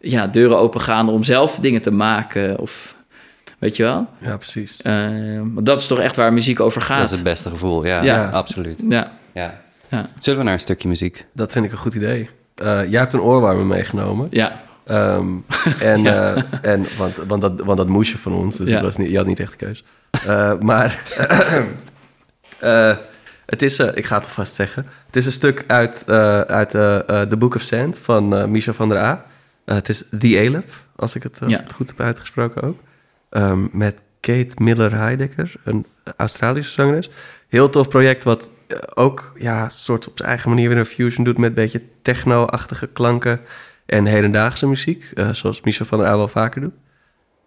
ja, 0.00 0.26
deuren 0.26 0.58
open 0.58 0.80
gaan 0.80 1.08
om 1.08 1.22
zelf 1.22 1.58
dingen 1.60 1.80
te 1.82 1.90
maken 1.90 2.58
of 2.58 2.94
weet 3.58 3.76
je 3.76 3.82
wel. 3.82 4.06
ja, 4.18 4.36
precies. 4.36 4.76
Want 5.54 5.66
dat 5.66 5.80
is 5.80 5.86
toch 5.86 5.98
echt 5.98 6.16
waar 6.16 6.32
muziek 6.32 6.60
over 6.60 6.80
gaat. 6.82 6.96
Dat 6.98 7.06
is 7.10 7.14
het 7.14 7.22
beste 7.22 7.48
gevoel, 7.48 7.86
ja, 7.86 8.02
Ja. 8.02 8.28
absoluut. 8.28 8.82
Ja, 8.88 9.12
Ja. 9.32 9.60
ja, 9.88 10.08
Zullen 10.18 10.38
we 10.38 10.44
naar 10.44 10.54
een 10.54 10.60
stukje 10.60 10.88
muziek? 10.88 11.24
Dat 11.32 11.52
vind 11.52 11.64
ik 11.64 11.72
een 11.72 11.78
goed 11.78 11.94
idee. 11.94 12.28
Eh, 12.54 12.80
jij 12.90 13.00
hebt 13.00 13.12
een 13.12 13.20
oorwarmer 13.20 13.66
meegenomen. 13.66 14.26
ja, 14.30 14.60
Ehm, 14.84 15.26
en, 15.92 16.06
eh, 16.06 16.42
en, 16.62 16.86
want, 16.98 17.16
want, 17.16 17.42
dat, 17.42 17.60
want 17.60 17.78
dat 17.78 17.88
moest 17.88 18.10
je 18.12 18.18
van 18.18 18.32
ons, 18.32 18.56
dus 18.56 18.68
Ja. 18.68 18.82
was 18.82 18.96
niet, 18.96 19.10
je 19.10 19.16
had 19.16 19.26
niet 19.26 19.40
echt 19.40 19.56
keus. 19.56 19.84
Eh, 20.10 20.52
maar 20.58 21.02
eh, 22.58 22.96
het 23.46 23.62
is, 23.62 23.78
ik 23.78 24.04
ga 24.04 24.16
het 24.16 24.24
alvast 24.24 24.54
zeggen, 24.54 24.86
het 25.06 25.16
is 25.16 25.26
een 25.26 25.32
stuk 25.32 25.64
uit, 25.66 26.06
uit 26.46 26.70
The 26.70 27.36
Book 27.38 27.54
of 27.54 27.62
Sand 27.62 27.98
van 27.98 28.50
Michel 28.50 28.74
van 28.74 28.88
der 28.88 28.98
A. 28.98 29.24
Het 29.64 29.88
is 29.88 30.04
The 30.18 30.42
Alep, 30.46 30.72
als 30.96 31.14
ik 31.14 31.22
het, 31.22 31.38
als 31.42 31.50
Ja. 31.50 31.58
ik 31.58 31.64
het 31.64 31.72
goed 31.72 31.88
heb 31.88 32.00
uitgesproken 32.00 32.62
ook. 32.62 32.78
Ehm, 33.30 33.66
met 33.72 34.00
Kate 34.20 34.52
Miller-Heidecker, 34.62 35.52
een 35.64 35.86
Australische 36.16 36.72
zangeres. 36.72 37.10
Heel 37.48 37.68
tof 37.70 37.88
project 37.88 38.24
wat 38.24 38.50
ook 38.94 39.32
ja, 39.38 39.68
soort 39.68 40.08
op 40.08 40.12
zijn 40.16 40.28
eigen 40.28 40.48
manier 40.50 40.68
weer 40.68 40.78
een 40.78 40.86
fusion 40.86 41.24
doet 41.24 41.38
met 41.38 41.48
een 41.48 41.54
beetje 41.54 41.82
techno-achtige 42.02 42.86
klanken 42.86 43.40
en 43.92 44.06
hedendaagse 44.06 44.66
muziek, 44.66 45.10
eh, 45.14 45.28
zoals 45.32 45.60
Michel 45.60 45.86
van 45.86 45.98
der 45.98 46.08
A 46.08 46.16
wel 46.16 46.28
vaker 46.28 46.60
doet. 46.60 46.74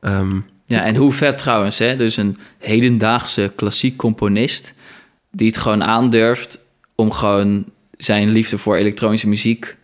Ehm, 0.01 0.35
ja. 0.65 0.83
En 0.83 0.95
hoe 0.95 1.11
vet 1.11 1.37
trouwens, 1.37 1.79
hè? 1.79 1.95
Dus 1.97 2.17
een 2.17 2.37
hedendaagse 2.59 3.51
klassiek 3.55 3.97
componist 3.97 4.73
die 5.31 5.47
het 5.47 5.57
gewoon 5.57 5.83
aandurft 5.83 6.59
om 6.95 7.11
gewoon 7.11 7.65
zijn 7.97 8.29
liefde 8.29 8.57
voor 8.57 8.75
elektronische 8.75 9.27
muziek 9.27 9.75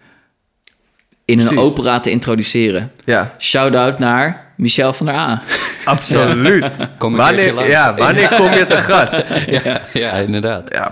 in 1.26 1.40
een 1.40 1.46
Precies. 1.46 1.64
opera 1.64 2.00
te 2.00 2.10
introduceren. 2.10 2.92
ja, 3.06 3.36
Shout-out 3.40 4.00
naar 4.00 4.54
Michel 4.58 4.94
van 4.94 5.06
der 5.06 5.16
A. 5.16 5.42
absoluut. 5.86 6.76
Kom 6.98 7.20
een 7.20 7.26
keertje 7.36 7.54
wanneer, 7.54 7.72
ja, 7.72 7.96
wanneer 7.96 8.36
kom 8.36 8.52
je 8.52 8.68
te 8.68 8.78
gast? 8.92 9.24
ja, 9.48 9.82
ja, 9.94 10.12
inderdaad. 10.12 10.70
Ja. 10.74 10.92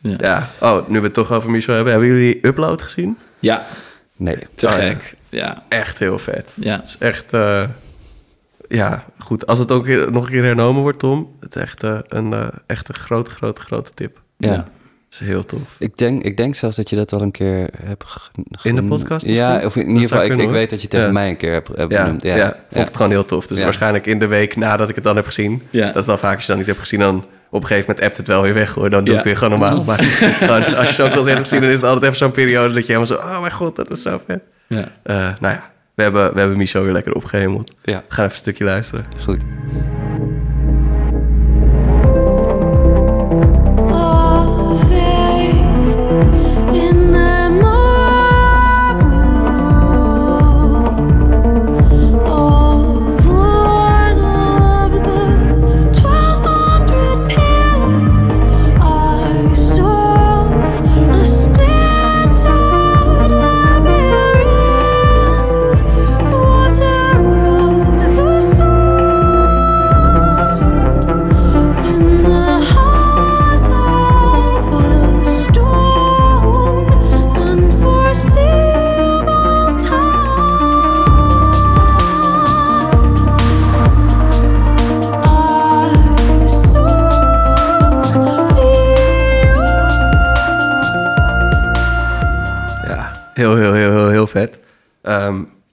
Ja. 0.00 0.16
Ja. 0.18 0.50
Oh, 0.60 0.88
nu 0.88 0.98
we 0.98 1.04
het 1.04 1.14
toch 1.14 1.32
over 1.32 1.50
Michel 1.50 1.74
hebben. 1.74 1.92
Hebben 1.92 2.10
jullie 2.10 2.38
Upload 2.46 2.82
gezien? 2.82 3.18
Ja, 3.38 3.66
Nee. 4.18 4.36
te 4.54 4.66
ja. 4.66 4.72
gek. 4.72 5.14
Ja, 5.28 5.62
Echt 5.68 5.98
heel 5.98 6.18
vet. 6.18 6.52
ja. 6.60 6.76
Het 6.76 6.84
is 6.88 6.96
echt... 6.98 7.32
eh, 7.32 7.64
ja, 8.68 9.04
goed. 9.18 9.46
Als 9.46 9.58
het 9.58 9.70
ook 9.72 9.86
nog 9.86 10.24
een 10.24 10.30
keer 10.30 10.42
hernomen 10.44 10.82
wordt, 10.82 10.98
Tom... 10.98 11.28
Het 11.40 11.56
is 11.56 11.62
echt, 11.62 11.82
eh, 11.82 11.98
een, 12.08 12.32
eh, 12.32 12.46
echt 12.66 12.88
een 12.88 12.94
grote, 12.94 13.30
grote, 13.30 13.60
grote 13.60 13.90
tip. 13.94 14.20
Ja. 14.36 14.52
Ja. 14.52 14.56
Het 15.04 15.20
is 15.20 15.26
heel 15.26 15.44
tof. 15.44 15.76
Ik 15.78 15.96
denk, 15.96 16.22
ik 16.22 16.36
denk 16.36 16.54
zelfs 16.54 16.76
dat 16.76 16.90
je 16.90 16.96
dat 16.96 17.12
al 17.12 17.20
een 17.22 17.30
keer 17.30 17.68
hebt 17.82 18.04
In 18.62 18.74
de 18.74 18.82
podcast 18.82 19.26
Ja, 19.26 19.64
of 19.64 19.76
in 19.76 19.82
Dat 19.86 19.94
ieder 19.94 20.08
geval, 20.08 20.24
ik, 20.24 20.36
ik 20.42 20.50
weet 20.50 20.70
dat 20.70 20.78
je 20.78 20.86
het 20.86 20.90
tegen 20.90 21.06
Ja. 21.06 21.12
mij 21.12 21.28
een 21.28 21.36
keer 21.36 21.52
hebt, 21.52 21.68
hebt 21.68 21.92
Ja, 21.92 22.02
benoemd. 22.04 22.22
ja, 22.22 22.56
vond 22.70 22.86
het 22.86 22.96
gewoon 22.96 23.10
heel 23.10 23.24
tof. 23.24 23.46
Dus 23.46 23.58
waarschijnlijk 23.62 24.06
in 24.06 24.18
de 24.18 24.26
week 24.26 24.56
nadat 24.56 24.88
ik 24.88 24.94
het 24.94 25.04
dan 25.04 25.16
heb 25.16 25.24
gezien... 25.24 25.62
Dat 25.70 25.96
is 25.96 26.04
dan 26.04 26.18
vaak 26.18 26.34
als 26.34 26.42
je 26.42 26.48
dan 26.48 26.56
niet 26.58 26.66
hebt 26.66 26.78
gezien... 26.78 27.00
dan 27.00 27.24
op 27.50 27.60
een 27.60 27.66
gegeven 27.66 27.86
moment 27.90 28.06
appt 28.06 28.16
het 28.16 28.26
wel 28.26 28.42
weer 28.42 28.54
weg, 28.54 28.74
hoor. 28.74 28.90
Dan 28.90 29.04
doe 29.04 29.12
Ja. 29.14 29.18
ik 29.18 29.24
weer 29.26 29.36
gewoon 29.36 29.58
normaal. 29.58 29.84
Maar 29.84 29.98
gewoon, 30.02 30.76
als 30.76 30.88
je 30.88 30.94
zo'n 30.94 31.10
concert 31.10 31.26
hebt 31.36 31.40
gezien... 31.48 31.60
dan 31.60 31.70
is 31.70 31.76
het 31.76 31.84
altijd 31.86 32.04
even 32.04 32.16
zo'n 32.16 32.30
periode 32.30 32.74
dat 32.74 32.86
je 32.86 32.92
helemaal 32.92 33.06
zo... 33.06 33.14
Oh 33.14 33.40
mijn 33.40 33.52
god, 33.52 33.76
dat 33.76 33.90
is 33.90 34.02
zo 34.02 34.20
vet. 34.26 34.40
ja. 34.66 34.88
Eh, 35.02 35.14
nou 35.16 35.54
ja, 35.54 35.70
we 35.94 36.02
hebben, 36.02 36.32
we 36.34 36.38
hebben 36.38 36.58
Michel 36.58 36.82
weer 36.82 36.92
lekker 36.92 37.14
opgehemeld. 37.14 37.72
Ja, 37.82 37.92
We 38.08 38.14
gaan 38.14 38.24
even 38.24 38.24
een 38.24 38.30
stukje 38.42 38.64
luisteren. 38.64 39.06
goed. 39.24 39.40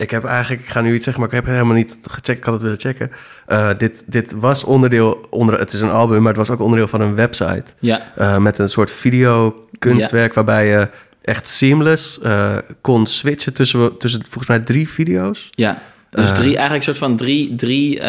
Ik 0.06 0.12
heb 0.12 0.26
eigenlijk, 0.26 0.62
ik 0.62 0.70
ga 0.70 0.82
nu 0.82 0.94
iets 0.94 1.04
zeggen, 1.04 1.24
maar 1.24 1.34
ik 1.34 1.38
heb 1.44 1.54
helemaal 1.54 1.76
niet 1.76 1.98
gecheckt. 2.02 2.38
Ik 2.38 2.44
had 2.44 2.54
het 2.54 2.62
willen 2.62 2.80
checken. 2.80 3.12
Eh, 3.46 3.70
dit, 3.78 4.04
dit 4.06 4.32
was 4.32 4.64
onderdeel, 4.64 5.28
onder, 5.30 5.60
het 5.60 5.74
is 5.74 5.82
een 5.82 5.92
album, 5.92 6.18
maar 6.18 6.28
het 6.28 6.48
was 6.48 6.50
ook 6.50 6.62
onderdeel 6.62 6.88
van 6.88 7.02
een 7.02 7.16
website. 7.16 7.64
ja. 7.80 8.12
Eh, 8.16 8.38
met 8.38 8.58
een 8.58 8.70
soort 8.70 8.92
videokunstwerk 8.92 10.34
waarbij 10.34 10.68
je 10.68 10.90
echt 11.22 11.48
seamless 11.48 12.20
eh, 12.20 12.58
kon 12.82 13.06
switchen 13.06 13.54
tussen, 13.54 13.98
tussen 13.98 14.22
volgens 14.22 14.48
mij 14.48 14.60
drie 14.60 14.90
video's. 14.90 15.50
Ja, 15.52 15.82
dus 16.10 16.32
drie, 16.32 16.58
eigenlijk 16.58 16.76
een 16.76 16.84
soort 16.84 16.98
van 16.98 17.16
drie, 17.16 17.56
drie, 17.56 18.02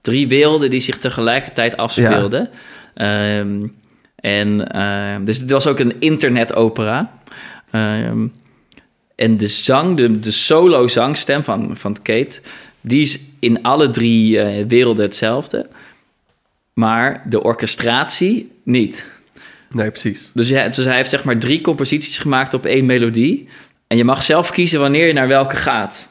drie 0.00 0.28
werelden 0.28 0.70
die 0.70 0.80
zich 0.80 0.98
tegelijkertijd 0.98 1.76
afspeelden. 1.76 2.48
Ehm, 2.94 3.66
en 4.16 4.68
ehm, 4.70 5.24
dus 5.24 5.38
het 5.38 5.50
was 5.50 5.66
ook 5.66 5.78
een 5.78 6.00
internetopera. 6.00 7.10
Ehm, 7.70 8.26
en 9.14 9.36
de 9.36 9.48
zang, 9.48 9.96
de, 9.96 10.20
de 10.20 10.30
solo 10.30 10.88
zangstem 10.88 11.44
van, 11.44 11.76
van 11.76 11.96
Kate, 12.02 12.40
die 12.80 13.02
is 13.02 13.18
in 13.38 13.62
alle 13.62 13.90
drie 13.90 14.40
eh, 14.40 14.64
werelden 14.68 15.04
hetzelfde. 15.04 15.66
Maar 16.72 17.22
de 17.28 17.42
orchestratie 17.42 18.50
niet. 18.64 19.06
Nee, 19.70 19.90
precies. 19.90 20.30
Dus, 20.34 20.48
ja, 20.48 20.68
dus 20.68 20.84
hij 20.84 20.96
heeft 20.96 21.10
zeg 21.10 21.24
maar 21.24 21.38
drie 21.38 21.60
composities 21.60 22.18
gemaakt 22.18 22.54
op 22.54 22.66
één 22.66 22.86
melodie. 22.86 23.48
En 23.86 23.96
je 23.96 24.04
mag 24.04 24.22
zelf 24.22 24.50
kiezen 24.50 24.80
wanneer 24.80 25.06
je 25.06 25.12
naar 25.12 25.28
welke 25.28 25.56
gaat. 25.56 26.08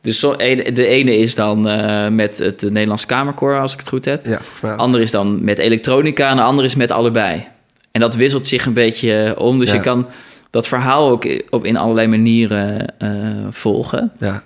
Dus 0.00 0.18
zo, 0.18 0.36
de 0.72 0.86
ene 0.86 1.16
is 1.18 1.34
dan 1.34 1.68
eh, 1.68 2.08
met 2.08 2.38
het 2.38 2.62
Nederlands 2.62 3.06
Kamerkoor, 3.06 3.60
als 3.60 3.72
ik 3.72 3.78
het 3.78 3.88
goed 3.88 4.04
heb. 4.04 4.26
Ja, 4.26 4.32
volgens 4.36 4.60
mij. 4.60 4.70
De 4.70 4.76
andere 4.76 5.02
is 5.02 5.10
dan 5.10 5.44
met 5.44 5.58
elektronica 5.58 6.30
en 6.30 6.36
de 6.36 6.42
andere 6.42 6.66
is 6.66 6.74
met 6.74 6.90
allebei. 6.90 7.46
En 7.90 8.00
dat 8.00 8.14
wisselt 8.14 8.46
zich 8.48 8.66
een 8.66 8.72
beetje 8.72 9.22
eh, 9.22 9.40
om. 9.40 9.58
Dus 9.58 9.68
Ja. 9.70 9.74
je 9.74 9.80
kan 9.80 10.06
dat 10.54 10.68
verhaal 10.68 11.08
ook 11.10 11.42
op, 11.50 11.64
in 11.64 11.76
allerlei 11.76 12.06
manieren 12.06 12.86
eh, 12.98 13.10
volgen. 13.50 14.12
Ja, 14.18 14.42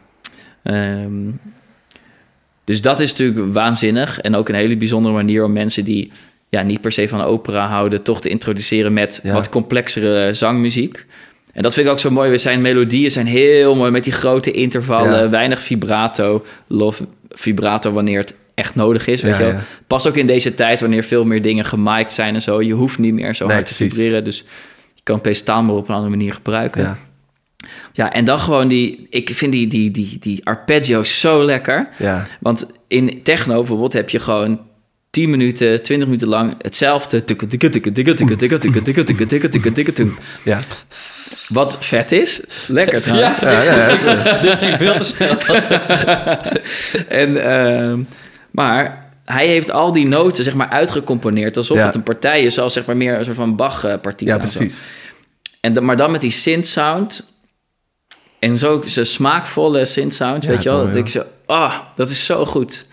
Ehm, 0.62 1.12
dus 2.64 2.80
dat 2.80 3.00
is 3.00 3.10
natuurlijk 3.10 3.52
waanzinnig. 3.52 4.20
En 4.20 4.34
ook 4.34 4.48
een 4.48 4.54
hele 4.54 4.76
bijzondere 4.76 5.14
manier 5.14 5.44
om 5.44 5.52
mensen 5.52 5.84
die 5.84 6.12
ja, 6.48 6.62
niet 6.62 6.80
per 6.80 6.92
se 6.92 7.08
van 7.08 7.20
opera 7.22 7.66
houden, 7.68 8.02
toch 8.02 8.20
te 8.20 8.28
introduceren 8.28 8.92
met 8.92 9.20
Ja. 9.22 9.32
wat 9.32 9.48
complexere 9.48 10.34
zangmuziek. 10.34 11.04
En 11.52 11.62
dat 11.62 11.74
vind 11.74 11.86
ik 11.86 11.92
ook 11.92 11.98
zo 11.98 12.10
mooi. 12.10 12.38
Zijn 12.38 12.60
melodieën 12.60 13.10
zijn 13.10 13.26
heel 13.26 13.74
mooi 13.74 13.90
met 13.90 14.04
die 14.04 14.12
grote 14.12 14.50
intervallen, 14.50 15.18
Ja. 15.22 15.28
weinig 15.30 15.60
vibrato, 15.62 16.44
lof 16.66 17.02
vibrato 17.28 17.92
wanneer 17.92 18.18
het 18.18 18.34
echt 18.54 18.74
nodig 18.74 19.06
is. 19.06 19.22
Weet 19.22 19.32
Ja, 19.38 19.38
je 19.46 19.52
wel. 19.52 19.60
Pas 19.86 20.06
ook 20.06 20.16
in 20.16 20.26
deze 20.26 20.54
tijd 20.54 20.80
wanneer 20.80 21.04
veel 21.04 21.24
meer 21.24 21.42
dingen 21.42 21.64
gemiked 21.64 22.12
zijn 22.12 22.34
en 22.34 22.42
zo. 22.42 22.62
Je 22.62 22.72
hoeft 22.72 22.98
niet 22.98 23.14
meer 23.14 23.34
zo 23.34 23.46
Nee, 23.46 23.54
hard 23.54 23.66
te 23.68 23.74
precies. 23.74 23.94
vibreren. 23.94 24.24
Dus 24.24 24.44
kan 25.08 25.20
PSTAAL 25.20 25.62
maar 25.62 25.74
op 25.74 25.88
een 25.88 25.94
andere 25.94 26.16
manier 26.16 26.32
gebruiken. 26.32 26.82
Ja. 26.82 26.98
Ja, 27.92 28.12
en 28.12 28.24
dan 28.24 28.40
gewoon 28.40 28.68
die... 28.68 29.06
Ik 29.10 29.30
vind 29.30 29.52
die, 29.52 29.66
die, 29.66 29.90
die, 29.90 30.16
die 30.20 30.46
arpeggio's 30.46 31.20
zo 31.20 31.44
lekker. 31.44 31.88
Ja. 31.98 32.26
Want 32.40 32.66
in 32.88 33.22
techno 33.22 33.54
bijvoorbeeld 33.54 33.92
heb 33.92 34.10
je 34.10 34.18
gewoon 34.18 34.60
10 35.10 35.30
minuten, 35.30 35.82
20 35.82 36.06
minuten 36.06 36.28
lang 36.28 36.54
hetzelfde. 36.62 37.24
Ja. 40.44 40.60
Wat 41.48 41.76
vet 41.80 42.12
is. 42.12 42.40
Lekker 42.66 43.02
trouwens. 43.02 43.40
Ja, 43.40 43.62
ja, 43.62 43.88
ja, 43.88 44.00
ja. 44.00 44.38
Dit 44.38 44.58
ging 44.58 44.78
veel 44.78 44.96
te 44.96 45.04
snel. 45.04 45.38
en, 47.08 48.08
maar 48.50 49.07
hij 49.32 49.46
heeft 49.46 49.70
al 49.70 49.92
die 49.92 50.08
noten 50.08 50.44
zeg 50.44 50.54
maar 50.54 50.68
uitgecomponeerd 50.68 51.56
alsof 51.56 51.76
Ja. 51.76 51.86
het 51.86 51.94
een 51.94 52.02
partij 52.02 52.42
is, 52.42 52.54
zoals 52.54 52.72
zeg 52.72 52.84
maar 52.86 52.96
meer 52.96 53.18
een 53.18 53.24
soort 53.24 53.36
van 53.36 53.56
Bach-partita. 53.56 54.34
ja 54.34 54.40
en 54.40 54.48
zo. 54.48 54.58
precies. 54.58 54.78
En 55.60 55.72
dan, 55.72 55.84
maar 55.84 55.96
dan 55.96 56.10
met 56.10 56.20
die 56.20 56.30
synth 56.30 56.66
sound. 56.66 57.26
En 58.38 58.58
zo 58.58 58.82
smaakvolle 58.86 59.84
synth 59.84 60.14
sounds, 60.14 60.46
Ja, 60.46 60.52
weet 60.52 60.62
je 60.62 60.68
wel. 60.68 60.84
Dat 60.86 60.94
is 60.94 61.00
ik 61.00 61.08
zo, 61.08 61.22
ah, 61.46 61.74
dat 61.94 62.10
is 62.10 62.24
zo 62.24 62.44
goed. 62.46 62.86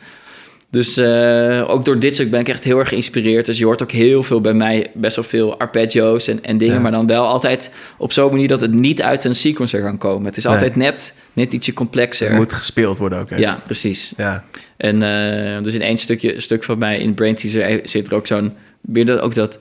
Dus 0.69 0.97
eh, 0.97 1.63
ook 1.67 1.85
door 1.85 1.99
dit 1.99 2.13
stuk 2.13 2.31
ben 2.31 2.39
ik 2.39 2.49
echt 2.49 2.63
heel 2.63 2.79
erg 2.79 2.89
geïnspireerd. 2.89 3.45
Dus 3.45 3.57
je 3.57 3.65
hoort 3.65 3.81
ook 3.81 3.91
heel 3.91 4.23
veel 4.23 4.41
bij 4.41 4.53
mij, 4.53 4.91
best 4.93 5.15
wel 5.15 5.25
veel 5.25 5.59
arpeggios 5.59 6.27
en, 6.27 6.43
en 6.43 6.57
dingen. 6.57 6.75
Ja. 6.75 6.81
Maar 6.81 6.91
dan 6.91 7.07
wel 7.07 7.25
altijd 7.27 7.71
op 7.97 8.11
zo'n 8.11 8.31
manier 8.31 8.47
dat 8.47 8.61
het 8.61 8.73
niet 8.73 9.01
uit 9.01 9.23
een 9.23 9.35
sequencer 9.35 9.81
kan 9.81 9.97
komen. 9.97 10.25
Het 10.25 10.37
is 10.37 10.43
Nee. 10.43 10.53
altijd 10.53 10.75
net, 10.75 11.13
net 11.33 11.53
ietsje 11.53 11.73
complexer. 11.73 12.27
Het 12.27 12.37
moet 12.37 12.53
gespeeld 12.53 12.97
worden 12.97 13.19
ook. 13.19 13.29
Echt. 13.29 13.39
ja, 13.39 13.59
precies. 13.65 14.13
Ja. 14.17 14.43
En 14.77 15.03
eh, 15.03 15.63
dus 15.63 15.73
in 15.73 15.81
één 15.81 15.97
stukje, 15.97 16.39
stuk 16.39 16.63
van 16.63 16.77
mij 16.77 16.97
in 16.97 17.13
Brain 17.13 17.35
Teaser 17.35 17.79
zit 17.83 18.07
er 18.07 18.15
ook 18.15 18.27
zo'n... 18.27 18.53
Weer 18.81 19.05
dat, 19.05 19.19
ook 19.19 19.33
dat... 19.33 19.59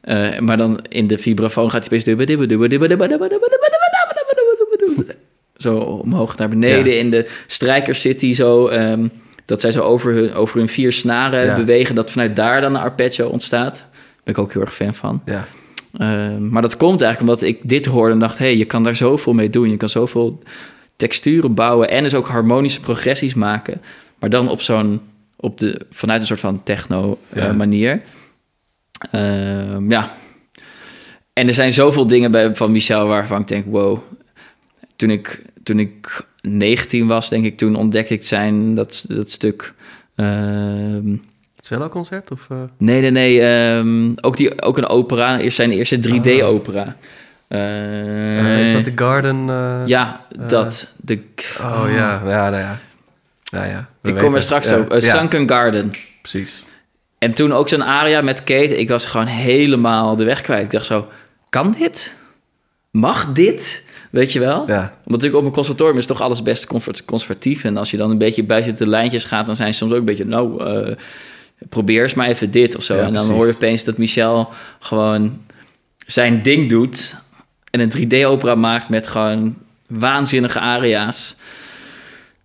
Eh, 0.00 0.38
maar 0.38 0.56
dan 0.56 0.80
in 0.88 1.06
de 1.06 1.18
vibrafoon 1.18 1.70
gaat 1.70 1.88
hij 1.88 1.98
opeens... 2.02 2.18
Zo 5.56 5.76
omhoog 5.76 6.36
naar 6.36 6.48
beneden. 6.48 6.92
Ja. 6.92 6.98
In 6.98 7.10
de 7.10 7.28
strijkers 7.46 8.00
zit 8.00 8.20
hij 8.20 8.34
zo... 8.34 8.68
ehm, 8.68 9.06
dat 9.44 9.60
zij 9.60 9.72
zo 9.72 9.82
over 9.82 10.12
hun, 10.12 10.34
over 10.34 10.58
hun 10.58 10.68
vier 10.68 10.92
snaren 10.92 11.44
Ja. 11.44 11.56
bewegen... 11.56 11.94
dat 11.94 12.10
vanuit 12.10 12.36
daar 12.36 12.60
dan 12.60 12.74
een 12.74 12.80
arpeggio 12.80 13.28
ontstaat. 13.28 13.74
Daar 13.76 13.88
ben 14.24 14.34
ik 14.34 14.40
ook 14.40 14.52
heel 14.52 14.62
erg 14.62 14.74
fan 14.74 14.94
van. 14.94 15.22
Ja. 15.24 15.46
Ehm, 15.98 16.48
maar 16.48 16.62
dat 16.62 16.76
komt 16.76 17.02
eigenlijk 17.02 17.32
omdat 17.32 17.48
ik 17.48 17.58
dit 17.62 17.86
hoorde 17.86 18.12
en 18.12 18.18
dacht... 18.18 18.38
hé, 18.38 18.44
hey, 18.44 18.56
je 18.56 18.64
kan 18.64 18.82
daar 18.82 18.94
zoveel 18.94 19.32
mee 19.32 19.50
doen. 19.50 19.70
Je 19.70 19.76
kan 19.76 19.88
zoveel 19.88 20.42
texturen 21.00 21.54
bouwen 21.54 21.90
en 21.90 22.02
dus 22.02 22.14
ook 22.14 22.28
harmonische 22.28 22.80
progressies 22.80 23.34
maken. 23.34 23.80
Maar 24.18 24.30
dan 24.30 24.48
op 24.48 24.60
zo'n... 24.60 25.00
Op 25.36 25.58
de, 25.58 25.80
vanuit 25.90 26.20
een 26.20 26.26
soort 26.26 26.40
van 26.40 26.62
techno 26.62 27.18
eh, 27.28 27.54
manier. 27.54 28.02
Ehm, 29.10 29.90
ja. 29.90 30.16
En 31.32 31.48
er 31.48 31.54
zijn 31.54 31.72
zoveel 31.72 32.06
dingen 32.06 32.30
bij, 32.30 32.56
van 32.56 32.72
Michel 32.72 33.06
waarvan 33.06 33.40
ik 33.40 33.48
denk... 33.48 33.64
wow, 33.66 33.98
toen 34.96 35.10
ik, 35.10 35.42
toen 35.62 35.78
ik 35.78 36.26
19 36.40 37.06
was, 37.06 37.28
denk 37.28 37.44
ik... 37.44 37.56
toen 37.56 37.74
ontdekte 37.74 38.14
ik 38.14 38.26
zijn, 38.26 38.74
dat, 38.74 39.04
dat 39.08 39.30
stuk... 39.30 39.74
ehm, 40.14 41.10
Het 41.56 41.66
cello-concert? 41.66 42.30
Of, 42.30 42.46
eh? 42.50 42.56
Nee, 42.76 43.00
nee, 43.00 43.10
nee. 43.10 43.40
ehm, 43.40 44.12
ook, 44.20 44.36
die, 44.36 44.62
ook 44.62 44.78
een 44.78 44.88
opera. 44.88 45.38
Eerst 45.38 45.56
zijn 45.56 45.70
eerste 45.70 46.00
3D-opera. 46.08 46.96
Eh, 47.58 48.62
is 48.62 48.72
dat 48.72 48.84
de 48.84 48.92
Garden? 48.94 49.48
eh? 49.48 49.82
Ja, 49.86 50.26
eh, 50.40 50.48
dat. 50.48 50.92
De, 50.96 51.20
Oh 51.60 51.84
ja, 51.88 52.22
ja, 52.24 52.50
nou 52.50 52.62
ja. 52.62 52.78
Nou 53.52 53.66
ja, 53.66 53.88
we 54.00 54.08
ik 54.10 54.16
kom 54.16 54.34
er 54.34 54.42
straks 54.42 54.68
Ja, 54.68 54.78
op. 54.78 54.94
Sunken 54.96 55.48
Garden. 55.48 55.90
precies. 56.22 56.64
En 57.18 57.32
toen 57.34 57.52
ook 57.52 57.68
zo'n 57.68 57.82
aria 57.84 58.20
met 58.20 58.38
Kate. 58.44 58.78
Ik 58.78 58.88
was 58.88 59.06
gewoon 59.06 59.26
helemaal 59.26 60.16
de 60.16 60.24
weg 60.24 60.40
kwijt. 60.40 60.62
Ik 60.64 60.70
dacht 60.70 60.86
zo, 60.86 61.08
kan 61.48 61.74
dit? 61.78 62.14
Mag 62.90 63.32
dit? 63.32 63.84
Weet 64.10 64.32
je 64.32 64.40
wel? 64.40 64.64
Ja, 64.66 64.78
Want 64.80 64.90
natuurlijk 65.04 65.36
op 65.40 65.44
een 65.44 65.52
conservatorium 65.52 65.98
is 65.98 66.06
toch 66.06 66.20
alles 66.20 66.42
best 66.42 66.66
comfort- 66.66 67.04
conservatief. 67.04 67.64
En 67.64 67.76
als 67.76 67.90
je 67.90 67.96
dan 67.96 68.10
een 68.10 68.18
beetje 68.18 68.42
buiten 68.44 68.76
de 68.76 68.88
lijntjes 68.88 69.24
gaat... 69.24 69.46
dan 69.46 69.56
zijn 69.56 69.72
ze 69.72 69.78
soms 69.78 69.92
ook 69.92 69.98
een 69.98 70.04
beetje... 70.04 70.24
nou, 70.24 70.64
eh, 70.64 70.96
probeer 71.68 72.02
eens 72.02 72.14
maar 72.14 72.26
even 72.28 72.50
dit 72.50 72.76
of 72.76 72.82
zo. 72.82 72.94
Ja, 72.94 72.98
en 73.00 73.04
dan 73.04 73.12
precies. 73.14 73.32
hoor 73.34 73.46
je 73.46 73.52
opeens 73.54 73.84
dat 73.84 73.98
Michel 73.98 74.48
gewoon 74.80 75.40
zijn 76.06 76.42
ding 76.42 76.68
doet... 76.68 77.16
en 77.70 77.80
een 77.80 77.92
3D-opera 77.96 78.54
maakt 78.54 78.88
met 78.88 79.06
gewoon 79.06 79.56
waanzinnige 79.86 80.58
aria's. 80.58 81.36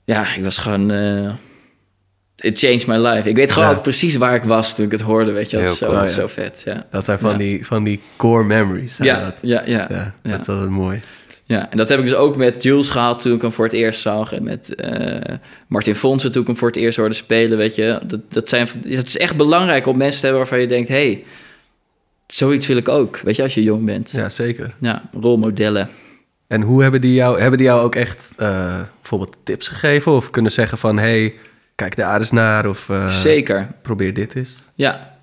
Ja, 0.04 0.36
ik 0.36 0.44
was 0.44 0.58
gewoon... 0.58 0.92
eh, 0.92 1.32
it 2.40 2.60
changed 2.60 2.88
my 2.88 2.96
life. 2.98 3.30
Ik 3.30 3.36
weet 3.36 3.52
gewoon 3.52 3.70
Ja. 3.70 3.76
ook 3.76 3.82
precies 3.82 4.16
waar 4.16 4.36
ik 4.36 4.44
was 4.44 4.76
toen 4.76 4.86
ik 4.86 4.92
het 4.92 5.02
hoorde, 5.02 5.32
weet 5.32 5.50
je. 5.50 5.58
Dat 5.58 5.70
is 5.70 5.78
zo, 5.78 5.86
cool. 5.86 5.98
dat 6.00 6.10
Oh, 6.10 6.16
ja. 6.16 6.22
zo 6.22 6.28
vet, 6.28 6.62
ja. 6.66 6.86
dat 6.92 7.06
zijn 7.06 7.20
van, 7.20 7.32
Ja. 7.32 7.38
die, 7.38 7.66
van 7.66 7.84
die 7.84 8.00
core 8.18 8.44
memories. 8.44 8.98
Ja, 8.98 9.20
dat. 9.20 9.36
ja, 9.42 9.62
ja, 9.66 9.88
ja, 9.90 10.14
dat 10.32 10.42
is 10.42 10.48
altijd 10.50 10.70
mooi. 10.70 11.02
Ja, 11.48 11.72
en 11.72 11.78
dat 11.78 11.90
heb 11.90 12.00
ik 12.00 12.06
dus 12.06 12.16
ook 12.16 12.36
met 12.36 12.64
Jules 12.64 12.88
gehad 12.90 13.22
toen 13.22 13.36
ik 13.36 13.42
hem 13.42 13.52
voor 13.54 13.66
het 13.66 13.74
eerst 13.74 14.02
zag. 14.02 14.34
En 14.34 14.44
met 14.44 14.76
eh, 14.76 15.36
Martin 15.68 15.96
Fonsen 15.96 16.32
toen 16.32 16.42
ik 16.42 16.48
hem 16.48 16.58
voor 16.58 16.68
het 16.68 16.78
eerst 16.78 16.98
hoorde 16.98 17.14
spelen, 17.16 17.58
weet 17.58 17.76
je. 17.76 18.00
Dat, 18.04 18.20
dat, 18.30 18.50
zijn, 18.50 18.68
het 18.88 19.08
is 19.08 19.18
echt 19.18 19.36
belangrijk 19.36 19.86
om 19.88 19.98
mensen 19.98 20.20
te 20.20 20.26
hebben 20.26 20.44
waarvan 20.44 20.62
je 20.62 20.68
denkt... 20.68 20.90
hey, 20.90 21.24
zoiets 22.28 22.68
wil 22.68 22.78
ik 22.78 22.90
ook, 22.90 23.18
weet 23.20 23.36
je, 23.36 23.44
als 23.44 23.54
je 23.54 23.64
jong 23.64 23.86
bent. 23.86 24.12
Ja, 24.12 24.20
Ja, 24.20 24.30
zeker. 24.30 24.74
rolmodellen. 25.20 25.90
En 26.48 26.62
hoe 26.62 26.82
hebben 26.82 27.02
die 27.02 27.14
jou, 27.14 27.40
hebben 27.40 27.58
die 27.58 27.68
jou 27.68 27.82
ook 27.82 27.96
echt 27.96 28.30
eh, 28.38 28.76
bijvoorbeeld 29.02 29.38
tips 29.44 29.68
gegeven? 29.68 30.12
Of 30.12 30.30
kunnen 30.30 30.52
zeggen 30.52 30.78
van, 30.78 30.98
hey, 30.98 31.34
kijk 31.76 31.96
daar 31.96 32.20
eens 32.20 32.32
naar. 32.32 32.70
Of 32.70 32.90
eh, 32.90 33.10
Zeker, 33.10 33.68
probeer 33.82 34.14
dit 34.14 34.36
eens. 34.36 34.56
ja. 34.76 35.14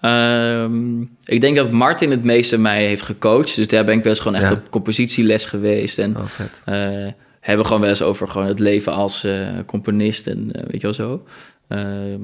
Ehm, 0.00 1.00
ik 1.24 1.40
denk 1.40 1.56
dat 1.56 1.70
Martin 1.70 2.10
het 2.10 2.24
meeste 2.24 2.58
mij 2.58 2.86
heeft 2.86 3.02
gecoacht. 3.02 3.56
Dus 3.56 3.68
daar 3.68 3.84
ben 3.84 3.96
ik 3.96 4.02
best 4.02 4.20
gewoon 4.20 4.40
echt 4.40 4.48
Ja. 4.50 4.56
op 4.56 4.70
compositieles 4.70 5.46
geweest. 5.46 5.98
En 5.98 6.16
Oh, 6.16 6.24
vet. 6.26 6.60
Eh, 6.64 7.12
hebben 7.40 7.66
gewoon 7.66 7.80
wel 7.80 7.90
eens 7.90 8.02
over 8.02 8.28
gewoon 8.28 8.46
het 8.46 8.58
leven 8.58 8.92
als 8.92 9.26
componist 9.66 10.26
en 10.26 10.50
weet 10.52 10.80
je 10.80 10.86
wel 10.86 10.92
zo. 10.92 11.24
Ehm, 11.68 12.20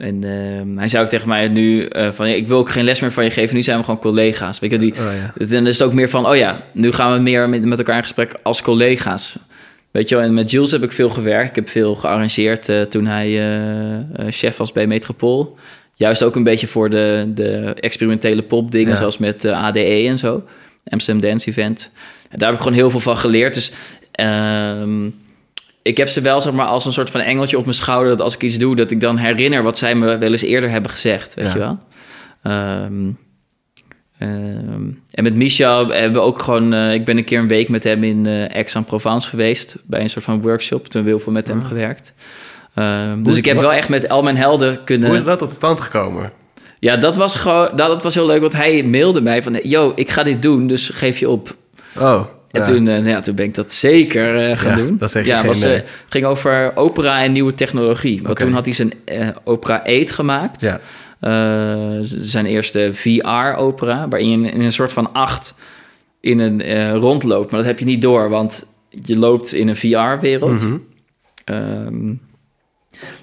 en 0.00 0.24
ehm, 0.24 0.76
hij 0.78 0.88
zei 0.88 1.04
ook 1.04 1.08
tegen 1.10 1.28
mij 1.28 1.48
nu 1.48 1.84
eh, 1.84 2.10
van, 2.12 2.28
ja, 2.28 2.34
ik 2.34 2.48
wil 2.48 2.58
ook 2.58 2.70
geen 2.70 2.84
les 2.84 3.00
meer 3.00 3.12
van 3.12 3.24
je 3.24 3.30
geven, 3.30 3.54
nu 3.56 3.62
zijn 3.62 3.78
we 3.78 3.84
gewoon 3.84 4.00
collega's. 4.00 4.58
Weet 4.58 4.70
je, 4.70 4.78
die, 4.78 4.92
Oh, 4.92 4.98
ja. 5.38 5.46
dan 5.46 5.66
is 5.66 5.78
het 5.78 5.88
ook 5.88 5.94
meer 5.94 6.08
van, 6.08 6.26
oh 6.26 6.36
ja, 6.36 6.62
nu 6.72 6.92
gaan 6.92 7.12
we 7.12 7.18
meer 7.20 7.48
met, 7.48 7.64
met 7.64 7.78
elkaar 7.78 7.96
in 7.96 8.02
gesprek 8.02 8.34
als 8.42 8.62
collega's. 8.62 9.36
Weet 9.90 10.08
je 10.08 10.14
wel, 10.14 10.24
en 10.24 10.34
met 10.34 10.50
Jules 10.50 10.70
heb 10.70 10.82
ik 10.82 10.92
veel 10.92 11.10
gewerkt. 11.10 11.48
Ik 11.48 11.54
heb 11.54 11.68
veel 11.68 11.94
gearrangeerd 11.94 12.68
eh, 12.68 12.80
toen 12.80 13.06
hij 13.06 13.52
eh, 13.56 14.26
chef 14.28 14.56
was 14.56 14.72
bij 14.72 14.86
Metropool. 14.86 15.56
Juist 15.94 16.22
ook 16.22 16.36
een 16.36 16.42
beetje 16.44 16.66
voor 16.66 16.90
de, 16.90 17.30
de 17.34 17.74
experimentele 17.80 18.42
popdingen, 18.42 18.90
Ja. 18.90 18.96
zoals 18.96 19.18
met 19.18 19.44
ADE 19.44 20.06
en 20.08 20.18
zo. 20.18 20.42
Amsterdam 20.88 21.28
Dance 21.28 21.48
Event. 21.48 21.92
En 22.30 22.38
daar 22.38 22.48
heb 22.48 22.56
ik 22.58 22.62
gewoon 22.64 22.78
heel 22.78 22.90
veel 22.90 23.00
van 23.00 23.16
geleerd. 23.16 23.54
Dus 23.54 23.72
ehm, 24.12 25.08
ik 25.82 25.96
heb 25.96 26.08
ze 26.08 26.20
wel 26.20 26.40
zeg 26.40 26.52
maar, 26.52 26.66
als 26.66 26.84
een 26.84 26.92
soort 26.92 27.10
van 27.10 27.20
engeltje 27.20 27.58
op 27.58 27.64
mijn 27.64 27.76
schouder... 27.76 28.08
dat 28.10 28.20
als 28.20 28.34
ik 28.34 28.42
iets 28.42 28.58
doe, 28.58 28.76
dat 28.76 28.90
ik 28.90 29.00
dan 29.00 29.16
herinner 29.16 29.62
wat 29.62 29.78
zij 29.78 29.94
me 29.94 30.18
wel 30.18 30.30
eens 30.30 30.42
eerder 30.42 30.70
hebben 30.70 30.90
gezegd. 30.90 31.34
Weet 31.34 31.46
Ja. 31.46 31.52
je 31.52 31.58
wel? 31.58 31.78
Ehm, 32.42 33.10
ehm, 34.18 34.82
en 35.10 35.22
met 35.22 35.34
Misha 35.34 35.86
hebben 35.86 36.12
we 36.12 36.26
ook 36.26 36.42
gewoon... 36.42 36.72
eh, 36.72 36.94
ik 36.94 37.04
ben 37.04 37.16
een 37.16 37.24
keer 37.24 37.38
een 37.38 37.48
week 37.48 37.68
met 37.68 37.84
hem 37.84 38.04
in 38.04 38.26
eh 38.26 38.56
Aix-en-Provence 38.56 39.28
geweest... 39.28 39.76
bij 39.86 40.00
een 40.00 40.10
soort 40.10 40.24
van 40.24 40.40
workshop. 40.40 40.78
Toen 40.82 40.92
hebben 40.92 41.04
we 41.04 41.08
heel 41.16 41.20
veel 41.24 41.32
met 41.32 41.46
hem 41.48 41.60
Ah. 41.60 41.66
gewerkt. 41.66 42.12
Ehm, 42.74 43.22
dus 43.22 43.36
ik 43.36 43.44
heb 43.44 43.60
wel 43.60 43.72
echt 43.72 43.88
met 43.88 44.08
al 44.08 44.22
mijn 44.22 44.36
helden 44.36 44.84
kunnen... 44.84 45.08
Hoe 45.08 45.16
is 45.16 45.24
dat 45.24 45.38
tot 45.38 45.52
stand 45.52 45.80
gekomen? 45.80 46.32
Ja, 46.78 46.96
dat 46.96 47.16
was 47.16 47.36
gewoon... 47.36 47.66
Dat, 47.66 47.76
dat 47.88 48.02
was 48.02 48.14
heel 48.14 48.26
leuk, 48.26 48.40
want 48.40 48.52
hij 48.52 48.82
mailde 48.82 49.20
mij 49.20 49.42
van... 49.42 49.60
Yo, 49.62 49.92
ik 49.94 50.10
ga 50.10 50.22
dit 50.22 50.42
doen, 50.42 50.66
dus 50.66 50.88
geef 50.88 51.18
je 51.18 51.28
op. 51.28 51.56
Oh, 51.98 52.20
En 52.50 52.60
ja. 52.60 52.66
toen, 52.66 52.88
eh, 52.88 53.04
ja, 53.04 53.20
toen 53.20 53.34
ben 53.34 53.44
ik 53.44 53.54
dat 53.54 53.72
zeker 53.72 54.38
eh, 54.38 54.58
gaan 54.58 54.70
Ja, 54.70 54.84
doen. 54.84 54.96
dan 54.98 55.08
zeg 55.08 55.26
ja, 55.26 55.38
geen 55.38 55.46
was, 55.46 55.62
eh, 55.62 55.80
ging 56.08 56.24
over 56.24 56.72
opera 56.74 57.22
en 57.22 57.32
nieuwe 57.32 57.54
technologie. 57.54 58.22
Want 58.22 58.38
toen 58.38 58.52
had 58.52 58.64
hij 58.64 58.74
zijn 58.74 58.92
opera 59.44 59.82
8 59.84 60.10
gemaakt. 60.10 60.60
Ja. 60.60 60.80
Zijn 62.02 62.46
eerste 62.46 62.90
VR-opera, 62.92 64.08
waarin 64.08 64.40
je 64.40 64.50
in 64.50 64.60
een 64.60 64.72
soort 64.72 64.92
van 64.92 65.12
acht 65.12 65.54
in 66.20 66.38
een 66.38 66.92
rondloopt. 66.98 67.50
Maar 67.50 67.60
dat 67.60 67.68
heb 67.68 67.78
je 67.78 67.84
niet 67.84 68.02
door, 68.02 68.28
want 68.28 68.66
je 68.90 69.18
loopt 69.18 69.52
in 69.52 69.68
een 69.68 69.76
VR-wereld. 69.76 70.62
Mhm. 70.62 70.76
Ehm, 71.44 72.14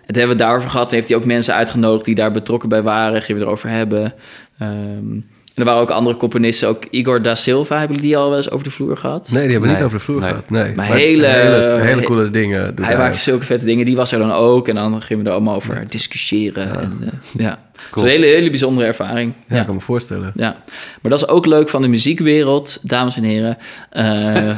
het 0.06 0.16
hebben 0.16 0.38
we 0.38 0.44
daarover 0.44 0.70
gehad. 0.70 0.92
Heeft 0.92 1.08
hij 1.08 1.18
ook 1.18 1.26
mensen 1.26 1.54
uitgenodigd 1.54 2.06
die 2.06 2.16
daar 2.16 2.32
betrokken 2.32 2.70
bij 2.70 2.82
waren. 2.82 3.22
Gingen 3.22 3.42
we 3.42 3.48
het 3.48 3.48
erover 3.48 3.70
hebben. 3.70 4.14
En 4.58 5.26
er 5.58 5.66
waren 5.66 5.82
ook 5.82 5.90
andere 5.90 6.18
componisten. 6.18 6.68
Ook 6.68 6.86
Igor 6.92 7.22
da 7.22 7.36
Silva, 7.36 7.78
hebben 7.80 7.96
jullie 7.96 8.12
die 8.12 8.20
al 8.20 8.28
wel 8.28 8.38
eens 8.38 8.50
over 8.52 8.64
de 8.66 8.72
vloer 8.72 8.98
gehad? 8.98 9.30
Nee, 9.32 9.42
die 9.42 9.52
hebben 9.52 9.70
we 9.70 9.76
niet 9.76 9.84
over 9.86 9.98
de 9.98 10.04
vloer 10.04 10.20
Nee. 10.20 10.30
gehad. 10.30 10.50
Nee. 10.50 10.76
Maar 10.76 10.86
hele- 10.86 11.28
hele, 11.28 11.78
hele 11.80 12.00
he- 12.00 12.06
coole 12.06 12.30
dingen. 12.32 12.74
Hij 12.82 12.98
maakte 12.98 13.20
zulke 13.20 13.46
vette 13.46 13.66
dingen. 13.66 13.86
Die 13.86 13.96
was 13.96 14.12
er 14.12 14.20
dan 14.20 14.32
ook. 14.32 14.68
En 14.68 14.76
dan 14.76 15.02
gingen 15.02 15.24
we 15.24 15.30
er 15.30 15.36
allemaal 15.36 15.56
over 15.56 15.84
discussiëren. 15.90 16.68
Ja, 16.68 16.80
en, 16.80 16.98
eh, 17.02 17.10
ja. 17.46 17.60
Het 17.90 18.02
een 18.02 18.08
hele, 18.10 18.26
hele 18.26 18.50
bijzondere 18.50 18.88
ervaring. 18.88 19.34
Ja, 19.48 19.56
Ja. 19.56 19.60
ik 19.60 19.66
kan 19.66 19.76
me 19.76 19.82
voorstellen. 19.82 20.32
Ja, 20.36 20.56
maar 21.02 21.12
dat 21.12 21.22
is 21.22 21.28
ook 21.28 21.46
leuk 21.46 21.70
van 21.70 21.82
de 21.82 21.88
muziekwereld, 21.88 22.80
dames 22.82 23.16
en 23.18 23.24
heren. 23.24 23.58
Eh, 23.90 24.58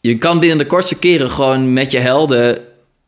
je 0.00 0.18
kan 0.18 0.38
binnen 0.40 0.58
de 0.58 0.66
kortste 0.66 0.98
keren 0.98 1.30
gewoon 1.30 1.72
met 1.72 1.90
je 1.90 1.98
helden 1.98 2.58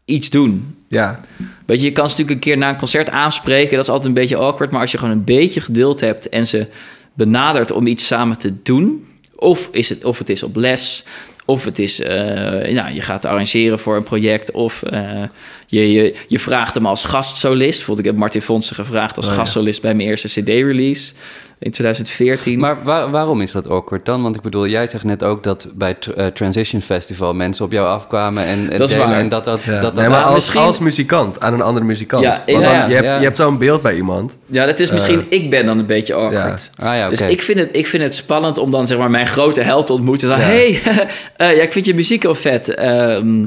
iets 0.05 0.31
doen. 0.31 0.76
Ja, 0.89 1.21
Weet 1.67 1.81
je, 1.81 1.85
je 1.85 1.93
kan 1.93 2.05
ze 2.05 2.11
natuurlijk 2.11 2.31
een 2.31 2.53
keer 2.53 2.59
na 2.59 2.69
een 2.69 2.77
concert 2.77 3.11
aanspreken. 3.11 3.71
Dat 3.71 3.85
is 3.85 3.91
altijd 3.91 4.09
een 4.09 4.15
beetje 4.15 4.37
awkward. 4.37 4.71
Maar 4.71 4.81
als 4.81 4.91
je 4.91 4.99
gewoon 4.99 5.13
een 5.13 5.25
beetje 5.25 5.61
geduld 5.61 6.01
hebt 6.01 6.29
en 6.29 6.47
ze 6.47 6.67
benadert 7.15 7.73
om 7.73 7.87
iets 7.87 8.07
samen 8.07 8.39
te 8.39 8.63
doen. 8.63 9.07
Of, 9.35 9.69
is 9.73 9.89
het, 9.89 10.05
of 10.05 10.19
het 10.19 10.29
is 10.29 10.43
op 10.43 10.57
les. 10.57 11.05
Of 11.45 11.65
het 11.65 11.79
is, 11.79 12.01
eh, 12.01 12.73
ja, 12.73 12.89
je 12.89 13.01
gaat 13.01 13.25
arrangeren 13.25 13.79
voor 13.79 13.97
een 13.97 14.03
project. 14.03 14.51
Of 14.51 14.83
eh, 14.83 15.23
je, 15.67 15.93
je, 15.93 16.15
je 16.29 16.39
vraagt 16.39 16.75
hem 16.75 16.87
als 16.87 17.05
gastsolist. 17.05 17.77
Bijvoorbeeld, 17.77 17.99
ik 18.07 18.13
heb 18.13 18.17
Martin 18.21 18.43
Fonsen 18.43 18.77
gevraagd 18.77 19.17
als 19.17 19.27
Oh, 19.27 19.33
ja. 19.33 19.39
gastsolist 19.39 19.83
bij 19.83 19.95
mijn 19.95 20.09
eerste 20.09 20.29
CD-release. 20.41 21.13
in 21.59 21.71
2014. 21.71 22.59
Maar 22.59 22.83
waar- 22.85 23.11
waarom 23.11 23.41
is 23.41 23.53
dat 23.53 23.69
awkward 23.69 24.05
dan? 24.07 24.23
Want 24.23 24.37
ik 24.37 24.43
bedoel, 24.43 24.67
jij 24.67 24.89
zegt 24.89 25.05
net 25.05 25.23
ook 25.23 25.43
dat 25.43 25.69
bij 25.75 25.89
het 25.89 26.07
eh, 26.07 26.27
Transition 26.27 26.81
Festival 26.81 27.35
mensen 27.35 27.65
op 27.65 27.73
jou 27.73 27.87
afkwamen 27.89 28.45
en, 28.45 28.71
en 28.71 28.79
Dat 28.79 28.89
is 28.89 28.95
delen 28.95 29.09
waar. 29.09 29.19
en 29.19 29.29
dat 29.29 29.45
dat... 29.45 29.65
Ja. 29.65 29.73
dat, 29.73 29.83
dat 29.83 29.95
nee, 29.95 30.09
maar 30.09 30.23
als, 30.23 30.35
misschien- 30.35 30.61
als 30.61 30.79
muzikant, 30.79 31.41
aan 31.41 31.53
een 31.55 31.63
andere 31.63 31.87
muzikant. 31.87 32.25
Ja, 32.25 32.43
Want 32.47 32.49
ja, 32.65 32.71
dan, 32.71 32.73
ja, 32.75 32.87
je, 32.89 32.95
hebt, 32.95 33.07
ja. 33.07 33.17
je 33.17 33.23
hebt 33.25 33.37
zo'n 33.37 33.59
beeld 33.59 33.83
bij 33.83 33.97
iemand. 33.97 34.37
ja, 34.47 34.67
dat 34.67 34.81
is 34.81 34.91
misschien... 34.91 35.19
Eh, 35.31 35.39
ik 35.41 35.51
ben 35.51 35.67
dan 35.67 35.79
een 35.79 35.87
beetje 35.87 36.15
awkward. 36.15 36.71
Ah 36.79 36.95
ja, 36.95 37.01
oké. 37.07 37.11
Dus 37.17 37.21
ik 37.21 37.43
vind, 37.43 37.59
het, 37.59 37.69
ik 37.73 37.87
vind 37.87 38.03
het 38.03 38.15
spannend 38.15 38.59
om 38.59 38.71
dan 38.71 38.87
zeg 38.87 38.99
maar 38.99 39.11
mijn 39.11 39.27
grote 39.27 39.61
held 39.61 39.87
te 39.87 39.93
ontmoeten. 39.93 40.31
En 40.33 40.39
dan, 40.41 40.49
Ja. 40.49 40.55
hey, 40.55 40.81
eh, 41.37 41.57
ja, 41.57 41.63
ik 41.63 41.73
vind 41.73 41.87
je 41.87 41.95
muziek 41.95 42.23
heel 42.23 42.35
vet. 42.35 42.75
Ehm, 42.75 43.45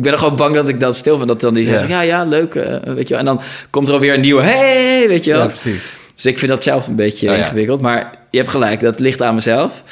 ik 0.00 0.06
ben 0.06 0.12
er 0.12 0.18
gewoon 0.18 0.36
bang 0.36 0.54
dat 0.54 0.68
ik 0.68 0.80
dan 0.80 0.94
stil 0.94 1.18
van 1.18 1.26
dat 1.26 1.40
dan 1.40 1.54
die 1.54 1.64
Ja. 1.64 1.76
zegt, 1.76 1.90
ja, 1.90 2.00
ja, 2.00 2.24
leuk, 2.24 2.54
eh, 2.54 2.76
weet 2.82 3.08
je 3.08 3.14
wel. 3.14 3.18
En 3.18 3.24
dan 3.24 3.40
komt 3.70 3.88
er 3.88 3.94
alweer 3.94 4.14
een 4.14 4.20
nieuwe, 4.20 4.42
hey, 4.42 5.08
weet 5.08 5.24
je 5.24 5.30
wel. 5.30 5.40
Ja, 5.40 5.46
precies. 5.46 5.98
Dus 6.14 6.26
ik 6.26 6.38
vind 6.38 6.50
dat 6.50 6.62
zelf 6.62 6.86
een 6.86 6.94
beetje 6.94 7.28
Oh 7.30 7.36
ja. 7.36 7.40
ingewikkeld. 7.42 7.80
Maar 7.80 8.18
je 8.30 8.38
hebt 8.38 8.50
gelijk, 8.50 8.80
dat 8.80 9.00
ligt 9.00 9.22
aan 9.22 9.34
mezelf. 9.34 9.82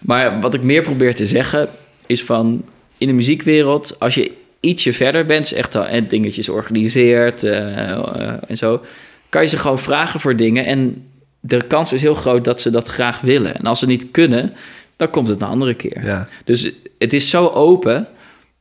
Maar 0.00 0.40
wat 0.40 0.54
ik 0.54 0.62
meer 0.62 0.82
probeer 0.82 1.14
te 1.14 1.26
zeggen 1.26 1.68
is 2.06 2.22
van... 2.22 2.64
in 2.98 3.06
de 3.06 3.12
muziekwereld, 3.12 3.96
als 3.98 4.14
je 4.14 4.30
ietsje 4.60 4.92
verder 4.92 5.26
bent... 5.26 5.52
echt 5.52 5.74
al 5.74 5.86
en 5.86 6.08
dingetjes 6.08 6.48
organiseert 6.48 7.44
eh, 7.44 7.90
eh, 7.90 8.32
en 8.48 8.56
zo... 8.56 8.80
kan 9.28 9.42
je 9.42 9.48
ze 9.48 9.58
gewoon 9.58 9.78
vragen 9.78 10.20
voor 10.20 10.36
dingen. 10.36 10.64
En 10.66 11.06
de 11.40 11.62
kans 11.66 11.92
is 11.92 12.00
heel 12.00 12.14
groot 12.14 12.44
dat 12.44 12.60
ze 12.60 12.70
dat 12.70 12.88
graag 12.88 13.20
willen. 13.20 13.56
En 13.58 13.66
als 13.66 13.78
ze 13.78 13.86
niet 13.86 14.06
kunnen, 14.10 14.52
dan 14.96 15.10
komt 15.10 15.28
het 15.28 15.40
een 15.40 15.48
andere 15.48 15.74
keer. 15.74 16.04
Ja. 16.04 16.28
Dus 16.44 16.70
het 16.98 17.12
is 17.12 17.30
zo 17.30 17.46
open. 17.46 18.08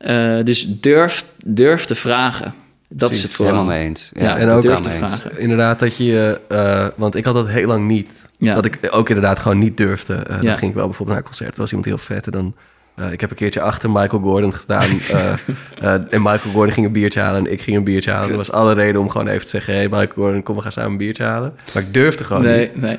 Eh, 0.02 0.38
dus 0.44 0.80
durf, 0.80 1.26
durf 1.46 1.86
te 1.86 1.96
vragen. 1.96 2.54
Dat 2.94 2.98
Precies, 2.98 3.18
is 3.18 3.24
het 3.24 3.32
vooral. 3.34 3.54
Helemaal 3.54 3.76
mee 3.78 3.88
eens. 3.88 4.10
Ja, 4.14 4.38
en 4.38 4.48
dat 4.48 4.56
ook 4.56 4.62
durf 4.62 4.80
te 4.80 4.90
eens. 4.90 4.98
vragen. 4.98 5.40
Inderdaad, 5.40 5.80
dat 5.80 5.98
je... 5.98 6.40
eh, 6.48 6.88
want 6.96 7.16
ik 7.16 7.26
had 7.26 7.34
dat 7.34 7.48
heel 7.48 7.68
lang 7.68 7.88
niet. 7.88 8.10
Ja. 8.38 8.54
Dat 8.54 8.66
ik 8.66 8.78
ook 8.92 9.08
inderdaad 9.10 9.40
gewoon 9.40 9.58
niet 9.60 9.78
durfde. 9.78 10.14
Eh, 10.14 10.36
Ja. 10.42 10.48
Dan 10.50 10.58
ging 10.58 10.72
ik 10.72 10.78
wel 10.78 10.86
bijvoorbeeld 10.86 11.08
naar 11.08 11.18
een 11.18 11.24
concert. 11.24 11.54
Er 11.54 11.60
was 11.60 11.70
iemand 11.70 11.88
heel 11.88 11.98
vet. 11.98 12.26
En 12.26 12.32
dan... 12.32 12.56
eh, 12.96 13.12
ik 13.12 13.22
heb 13.22 13.30
een 13.30 13.36
keertje 13.36 13.62
achter 13.62 13.90
Michael 13.90 14.22
Gordon 14.22 14.54
gestaan. 14.54 14.90
eh, 15.12 15.32
eh, 15.80 15.94
en 16.10 16.22
Michael 16.22 16.54
Gordon 16.54 16.74
ging 16.74 16.86
een 16.86 16.92
biertje 16.92 17.20
halen 17.20 17.46
en 17.46 17.52
ik 17.52 17.62
ging 17.62 17.78
een 17.78 17.84
biertje 17.84 18.12
halen. 18.12 18.30
Er 18.30 18.36
was 18.38 18.52
alle 18.52 18.74
reden 18.74 19.02
om 19.02 19.10
gewoon 19.10 19.28
even 19.28 19.44
te 19.44 19.50
zeggen... 19.50 19.74
Hey 19.74 19.84
Michael 19.84 20.08
Gordon, 20.16 20.44
kom 20.44 20.56
we 20.56 20.62
gaan 20.62 20.72
samen 20.72 20.92
een 20.92 20.98
biertje 20.98 21.24
halen. 21.24 21.54
Maar 21.74 21.84
ik 21.84 21.94
durfde 21.94 22.24
gewoon 22.24 22.42
niet. 22.46 22.52
Nee, 22.56 22.72
nee. 22.74 22.98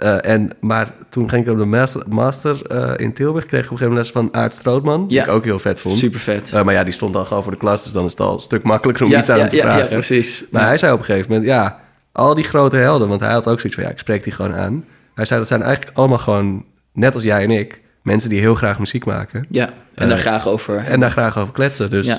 Eh, 0.00 0.32
en, 0.32 0.50
maar 0.60 0.92
toen 1.08 1.28
ging 1.28 1.44
ik 1.46 1.52
op 1.52 1.58
de 1.58 1.64
master, 1.64 2.02
master 2.08 2.66
eh, 2.66 2.92
in 2.96 3.12
Tilburg. 3.12 3.46
Kreeg 3.46 3.64
ik 3.64 3.66
op 3.66 3.72
een 3.72 3.78
gegeven 3.78 3.96
moment 3.96 4.14
les 4.14 4.32
van 4.32 4.42
Aart 4.42 4.54
Strootman. 4.54 5.08
Die 5.08 5.20
ik 5.20 5.28
ook 5.28 5.44
heel 5.44 5.58
vet 5.58 5.80
vond. 5.80 5.98
Super 5.98 6.20
vet. 6.20 6.52
Eh, 6.52 6.62
maar 6.62 6.74
ja, 6.74 6.84
die 6.84 6.92
stond 6.92 7.14
dan 7.14 7.26
gewoon 7.26 7.42
voor 7.42 7.52
de 7.52 7.58
klas. 7.58 7.82
Dus 7.82 7.92
dan 7.92 8.04
is 8.04 8.10
het 8.10 8.20
al 8.20 8.32
een 8.32 8.40
stuk 8.40 8.62
makkelijker 8.62 9.04
om 9.04 9.10
ja, 9.10 9.18
iets 9.18 9.28
aan 9.28 9.36
ja, 9.36 9.40
hem 9.40 9.50
te 9.50 9.56
ja, 9.56 9.62
vragen. 9.62 9.82
ja, 9.82 9.88
precies. 9.88 10.44
Maar 10.50 10.66
hij 10.66 10.78
zei 10.78 10.92
op 10.92 10.98
een 10.98 11.04
gegeven 11.04 11.30
moment, 11.30 11.48
ja, 11.48 11.80
al 12.12 12.34
die 12.34 12.44
grote 12.44 12.76
helden, 12.76 13.08
want 13.08 13.20
hij 13.20 13.30
had 13.30 13.46
ook 13.46 13.60
zoiets 13.60 13.74
van, 13.74 13.84
ja, 13.84 13.90
ik 13.90 13.98
spreek 13.98 14.24
die 14.24 14.32
gewoon 14.32 14.54
aan. 14.54 14.84
Hij 15.14 15.24
zei, 15.24 15.38
dat 15.38 15.48
zijn 15.48 15.62
eigenlijk 15.62 15.96
allemaal 15.96 16.18
gewoon, 16.18 16.64
net 16.92 17.14
als 17.14 17.22
jij 17.22 17.42
en 17.42 17.50
ik, 17.50 17.80
mensen 18.02 18.30
die 18.30 18.40
heel 18.40 18.54
graag 18.54 18.78
muziek 18.78 19.04
maken 19.04 19.46
Ja, 19.48 19.70
en 19.94 20.08
daar 20.08 20.18
graag 20.18 20.48
over. 20.48 20.84
en 20.84 21.00
daar 21.00 21.10
graag 21.10 21.38
over 21.38 21.52
kletsen. 21.52 21.90
Dus 21.90 22.16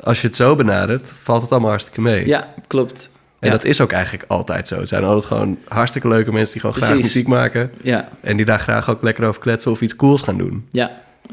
als 0.00 0.20
je 0.20 0.26
het 0.26 0.36
zo 0.36 0.56
benadert, 0.56 1.12
valt 1.22 1.42
het 1.42 1.50
allemaal 1.50 1.70
hartstikke 1.70 2.00
mee. 2.00 2.26
ja, 2.26 2.48
klopt. 2.66 3.10
En 3.40 3.48
ja. 3.50 3.56
dat 3.56 3.64
is 3.64 3.80
ook 3.80 3.92
eigenlijk 3.92 4.24
altijd 4.28 4.68
zo. 4.68 4.78
Het 4.78 4.88
zijn 4.88 5.04
altijd 5.04 5.24
gewoon 5.26 5.58
hartstikke 5.68 6.08
leuke 6.08 6.32
mensen 6.32 6.52
die 6.52 6.60
gewoon 6.70 6.82
graag 6.82 6.96
muziek 6.96 7.26
maken. 7.26 7.70
Ja, 7.82 8.08
En 8.20 8.36
die 8.36 8.46
daar 8.46 8.58
graag 8.58 8.90
ook 8.90 9.02
lekker 9.02 9.24
over 9.24 9.40
kletsen 9.40 9.70
of 9.70 9.80
iets 9.80 9.96
cools 9.96 10.22
gaan 10.22 10.38
doen. 10.38 10.66
ja, 10.70 10.90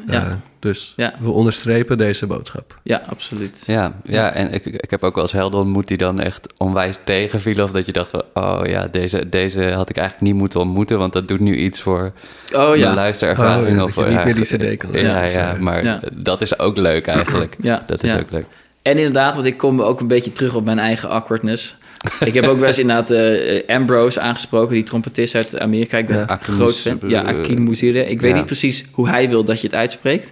ja, 0.07 0.25
Eh, 0.27 0.33
dus 0.59 0.93
Ja. 0.95 1.13
we 1.19 1.29
onderstrepen 1.29 1.97
deze 1.97 2.27
boodschap. 2.27 2.79
ja, 2.83 3.01
absoluut. 3.09 3.63
Ja, 3.65 3.93
ja, 4.03 4.31
en 4.33 4.53
ik, 4.53 4.65
ik 4.65 4.89
heb 4.89 5.03
ook 5.03 5.13
wel 5.15 5.23
eens 5.23 5.31
helden 5.33 5.59
ontmoet 5.59 5.87
die 5.87 5.97
dan 5.97 6.19
echt 6.19 6.47
onwijs 6.57 6.97
tegenvielen. 7.03 7.63
Of 7.63 7.71
dat 7.71 7.85
je 7.85 7.91
dacht 7.91 8.09
van, 8.09 8.23
oh 8.33 8.59
ja, 8.65 8.87
deze, 8.91 9.29
deze 9.29 9.61
had 9.63 9.89
ik 9.89 9.97
eigenlijk 9.97 10.27
niet 10.31 10.39
moeten 10.41 10.59
ontmoeten. 10.59 10.97
Want 10.97 11.13
dat 11.13 11.27
doet 11.27 11.39
nu 11.39 11.55
iets 11.55 11.81
voor 11.81 12.11
Oh 12.55 12.67
mijn 12.67 12.79
ja, 12.79 12.93
luisterervaring. 12.93 13.67
Oh, 13.67 13.75
ja, 13.75 13.83
of, 13.83 13.93
dat 13.93 14.03
je 14.03 14.09
niet 14.09 14.19
ja, 14.19 14.25
meer 14.25 14.35
die 14.35 14.75
CD 14.75 14.77
kan 14.77 14.91
Ja, 15.01 15.23
ja, 15.23 15.55
maar 15.59 15.83
Ja. 15.83 15.99
dat 16.13 16.41
is 16.41 16.59
ook 16.59 16.77
leuk 16.77 17.07
eigenlijk. 17.07 17.55
ja. 17.61 17.83
Dat 17.85 18.03
is 18.03 18.11
ja. 18.11 18.17
ook 18.19 18.31
leuk. 18.31 18.45
En 18.81 18.97
inderdaad, 18.97 19.33
want 19.35 19.47
ik 19.47 19.57
kom 19.57 19.81
ook 19.81 19.99
een 19.99 20.07
beetje 20.07 20.31
terug 20.31 20.53
op 20.53 20.65
mijn 20.65 20.79
eigen 20.79 21.09
awkwardness. 21.09 21.77
Ik 22.19 22.33
heb 22.33 22.45
ook 22.47 22.59
wel 22.59 22.67
eens 22.67 22.79
inderdaad 22.79 23.11
eh, 23.11 23.75
Ambrose 23.75 24.19
aangesproken, 24.19 24.73
die 24.73 24.83
trompetist 24.83 25.35
uit 25.35 25.59
Amerika. 25.59 25.97
Ik 25.97 26.07
ben 26.07 26.17
Ja. 26.17 26.39
groot 26.41 26.75
fan. 26.77 26.99
Ja, 27.07 27.23
Akin 27.23 27.63
Muzire. 27.63 28.09
Ik 28.09 28.21
weet 28.21 28.31
Ja. 28.31 28.37
niet 28.37 28.45
precies 28.45 28.85
hoe 28.91 29.09
hij 29.09 29.29
wil 29.29 29.43
dat 29.43 29.61
je 29.61 29.67
het 29.67 29.75
uitspreekt. 29.75 30.31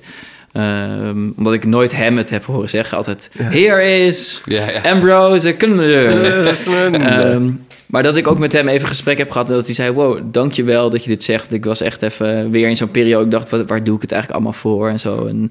Ehm, 0.52 1.30
omdat 1.38 1.54
ik 1.54 1.66
nooit 1.66 1.92
hem 1.96 2.18
het 2.18 2.30
heb 2.30 2.46
horen 2.46 2.70
zeggen. 2.70 2.98
Altijd, 2.98 3.30
here 3.38 3.84
is 4.06 4.42
Ja, 4.46 4.70
ja. 4.70 4.82
Ambrose. 4.92 5.56
Ehm, 5.58 7.50
maar 7.86 8.04
dat 8.04 8.18
ik 8.18 8.28
ook 8.28 8.38
met 8.40 8.54
hem 8.54 8.68
even 8.68 8.88
gesprek 8.88 9.18
heb 9.18 9.32
gehad... 9.32 9.50
en 9.50 9.56
dat 9.56 9.66
hij 9.66 9.76
zei, 9.76 9.92
wow, 9.92 10.20
dankjewel 10.32 10.90
dat 10.90 11.04
je 11.04 11.10
dit 11.10 11.24
zegt. 11.24 11.42
Want 11.42 11.54
ik 11.54 11.66
was 11.66 11.82
echt 11.82 12.02
even 12.02 12.52
weer 12.52 12.68
in 12.68 12.76
zo'n 12.76 12.92
periode... 12.92 13.26
ik 13.26 13.32
dacht, 13.32 13.50
wat, 13.50 13.68
waar 13.68 13.84
doe 13.84 13.96
ik 13.96 14.02
het 14.02 14.12
eigenlijk 14.12 14.42
allemaal 14.44 14.62
voor 14.62 14.90
en 14.90 15.00
zo. 15.00 15.26
En 15.26 15.50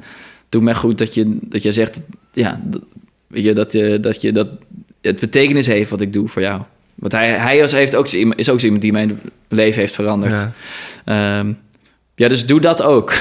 doet 0.48 0.62
mij 0.62 0.74
goed 0.74 0.98
dat 0.98 1.14
je, 1.14 1.36
dat 1.40 1.62
je 1.62 1.72
zegt... 1.72 2.00
ja, 2.32 2.60
dat, 2.64 2.80
weet 3.26 3.44
je, 3.44 3.52
dat, 3.52 3.72
je, 3.72 3.98
dat 4.00 4.20
je 4.20 4.32
dat 4.32 4.48
het 5.06 5.20
betekenis 5.20 5.66
heeft 5.66 5.90
wat 5.90 6.00
ik 6.00 6.12
doe 6.12 6.28
voor 6.28 6.42
jou. 6.42 6.62
Want 6.94 7.12
hij, 7.12 7.30
hij 7.30 7.58
is, 7.58 7.72
heeft 7.72 7.96
ook, 7.96 8.06
zo 8.06 8.16
iemand- 8.16 8.38
is 8.38 8.48
ook 8.48 8.60
iemand 8.60 8.82
die 8.82 8.92
mijn 8.92 9.20
leven 9.48 9.80
heeft 9.80 9.94
veranderd. 9.94 10.32
Ja. 11.04 11.38
Ehm, 11.38 11.52
ja, 12.14 12.28
dus 12.28 12.46
doe 12.46 12.60
dat 12.60 12.82
ook. 12.82 13.12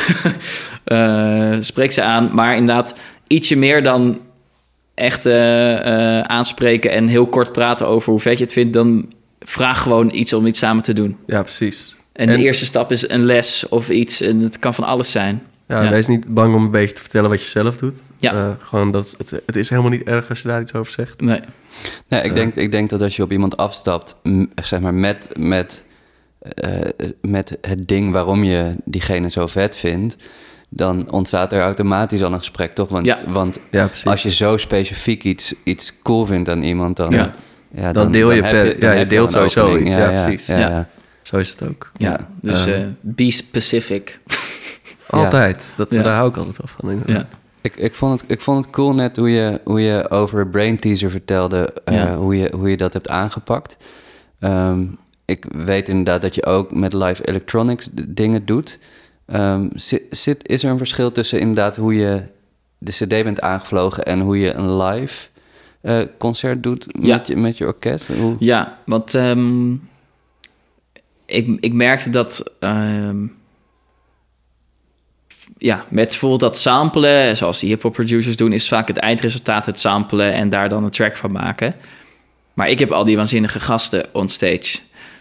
Eh, 0.83 1.55
spreek 1.59 1.91
ze 1.91 2.01
aan, 2.01 2.29
maar 2.33 2.55
inderdaad 2.55 2.95
ietsje 3.27 3.55
meer 3.55 3.83
dan 3.83 4.19
echt 4.93 5.25
eh, 5.25 6.17
eh, 6.17 6.21
aanspreken 6.21 6.91
en 6.91 7.07
heel 7.07 7.27
kort 7.27 7.51
praten 7.51 7.87
over 7.87 8.11
hoe 8.11 8.19
vet 8.19 8.37
je 8.37 8.43
het 8.43 8.53
vindt. 8.53 8.73
Dan 8.73 9.13
vraag 9.39 9.81
gewoon 9.81 10.13
iets 10.13 10.33
om 10.33 10.45
iets 10.45 10.59
samen 10.59 10.83
te 10.83 10.93
doen. 10.93 11.17
Ja, 11.25 11.41
precies. 11.41 11.95
En, 12.13 12.29
En- 12.29 12.37
de 12.37 12.43
eerste 12.43 12.65
stap 12.65 12.91
is 12.91 13.09
een 13.09 13.25
les 13.25 13.65
of 13.69 13.89
iets. 13.89 14.21
En 14.21 14.39
het 14.39 14.59
kan 14.59 14.73
van 14.73 14.83
alles 14.83 15.11
zijn. 15.11 15.41
Ja, 15.67 15.81
Ja. 15.83 15.89
Wees 15.89 16.07
niet 16.07 16.33
bang 16.33 16.55
om 16.55 16.63
een 16.63 16.71
beetje 16.71 16.95
te 16.95 17.01
vertellen 17.01 17.29
wat 17.29 17.41
je 17.43 17.49
zelf 17.49 17.75
doet. 17.77 17.97
Ja. 18.17 18.57
Gewoon 18.63 18.91
dat, 18.91 19.15
het, 19.17 19.41
het 19.45 19.55
is 19.55 19.69
helemaal 19.69 19.91
niet 19.91 20.03
erg 20.03 20.29
als 20.29 20.41
je 20.41 20.47
daar 20.47 20.61
iets 20.61 20.73
over 20.73 20.91
zegt. 20.91 21.21
Nee. 21.21 21.39
Nee, 22.07 22.21
ik, 22.21 22.35
denk, 22.35 22.55
ik 22.55 22.71
denk 22.71 22.89
dat 22.89 23.01
als 23.01 23.15
je 23.15 23.23
op 23.23 23.31
iemand 23.31 23.57
afstapt, 23.57 24.15
m- 24.23 24.43
zeg 24.61 24.79
maar 24.79 24.93
met, 24.93 25.29
met, 25.37 25.83
eh, 26.39 26.79
met 27.21 27.57
het 27.61 27.87
ding 27.87 28.11
waarom 28.11 28.43
je 28.43 28.75
diegene 28.85 29.29
zo 29.31 29.47
vet 29.47 29.75
vindt, 29.75 30.15
dan 30.69 31.11
ontstaat 31.11 31.53
er 31.53 31.61
automatisch 31.61 32.21
al 32.23 32.31
een 32.33 32.37
gesprek, 32.39 32.73
toch? 32.75 32.89
Want, 32.89 33.05
Ja. 33.05 33.19
want 33.27 33.59
Ja, 33.71 33.89
als 34.03 34.23
je 34.23 34.31
zo 34.31 34.57
specifiek 34.57 35.23
iets, 35.23 35.53
iets 35.63 35.93
cool 36.03 36.25
vindt 36.25 36.49
aan 36.49 36.63
iemand, 36.63 36.95
dan, 36.97 37.11
Ja. 37.11 37.31
ja, 37.75 37.91
Dan 37.91 38.11
deel 38.11 38.31
je 38.31 38.41
per- 38.41 38.79
dan 38.79 38.89
ja, 38.93 38.99
je 38.99 39.05
deelt 39.05 39.31
sowieso 39.31 39.61
opening. 39.65 39.85
iets. 39.85 39.95
Ja, 39.95 40.09
precies. 40.09 40.45
Ja, 40.45 40.57
Ja. 40.59 40.69
ja. 40.69 40.87
Zo 41.21 41.37
is 41.37 41.49
het 41.49 41.69
ook. 41.69 41.91
Ja, 41.97 42.09
Ja. 42.09 42.27
dus 42.41 42.65
eh, 42.65 42.81
be 43.01 43.31
specific. 43.31 44.19
Altijd. 45.09 45.65
Dat, 45.75 45.91
Ja. 45.91 46.01
Daar 46.03 46.15
hou 46.15 46.29
ik 46.29 46.37
altijd 46.37 46.57
wel 46.57 46.67
van. 46.79 46.89
inderdaad. 46.91 47.15
Ja. 47.31 47.37
Ik, 47.63 47.75
ik, 47.75 47.93
vond 47.95 48.21
het, 48.21 48.31
ik 48.31 48.41
vond 48.41 48.65
het 48.65 48.73
cool 48.73 48.93
net 48.93 49.17
hoe 49.17 49.29
je, 49.29 49.61
hoe 49.63 49.81
je 49.81 50.09
over 50.09 50.47
Brain 50.47 50.77
Teaser 50.77 51.09
vertelde, 51.09 51.73
eh, 51.85 52.15
hoe, 52.15 52.37
je, 52.37 52.53
hoe 52.55 52.69
je 52.69 52.77
dat 52.77 52.93
hebt 52.93 53.09
aangepakt. 53.09 53.77
Ehm, 54.39 54.85
ik 55.25 55.45
weet 55.51 55.89
inderdaad 55.89 56.21
dat 56.21 56.35
je 56.35 56.45
ook 56.45 56.71
met 56.73 56.93
live 56.93 57.27
electronics 57.27 57.89
dingen 58.07 58.45
doet. 58.45 58.79
Ehm, 59.25 59.67
zit, 59.73 60.03
zit, 60.09 60.47
is 60.47 60.63
er 60.63 60.69
een 60.69 60.77
verschil 60.77 61.11
tussen 61.11 61.39
inderdaad 61.39 61.75
hoe 61.77 61.95
je 61.95 62.23
de 62.77 62.91
CD 62.91 63.07
bent 63.07 63.41
aangevlogen 63.41 64.05
en 64.05 64.19
hoe 64.19 64.39
je 64.39 64.53
een 64.53 64.77
live 64.83 65.27
eh, 65.81 65.99
concert 66.17 66.63
doet 66.63 66.85
Ja. 67.01 67.15
met, 67.17 67.27
je, 67.27 67.35
met 67.35 67.57
je 67.57 67.65
orkest? 67.65 68.07
Hoe, 68.07 68.35
Ja, 68.39 68.77
want 68.85 69.13
ehm, 69.13 69.71
ik, 71.25 71.57
ik 71.59 71.73
merkte 71.73 72.09
dat... 72.09 72.53
ja, 75.63 75.85
met 75.89 76.07
bijvoorbeeld 76.07 76.39
dat 76.39 76.57
samplen, 76.57 77.37
zoals 77.37 77.59
die 77.59 77.69
hip-hop 77.69 77.93
producers 77.93 78.35
doen, 78.35 78.53
is 78.53 78.67
vaak 78.67 78.87
het 78.87 78.97
eindresultaat 78.97 79.65
het 79.65 79.79
samplen 79.79 80.33
en 80.33 80.49
daar 80.49 80.69
dan 80.69 80.83
een 80.83 80.89
track 80.89 81.17
van 81.17 81.31
maken. 81.31 81.75
Maar 82.53 82.69
ik 82.69 82.79
heb 82.79 82.91
al 82.91 83.03
die 83.03 83.15
waanzinnige 83.15 83.59
gasten 83.59 84.05
on 84.11 84.29
stage. 84.29 84.79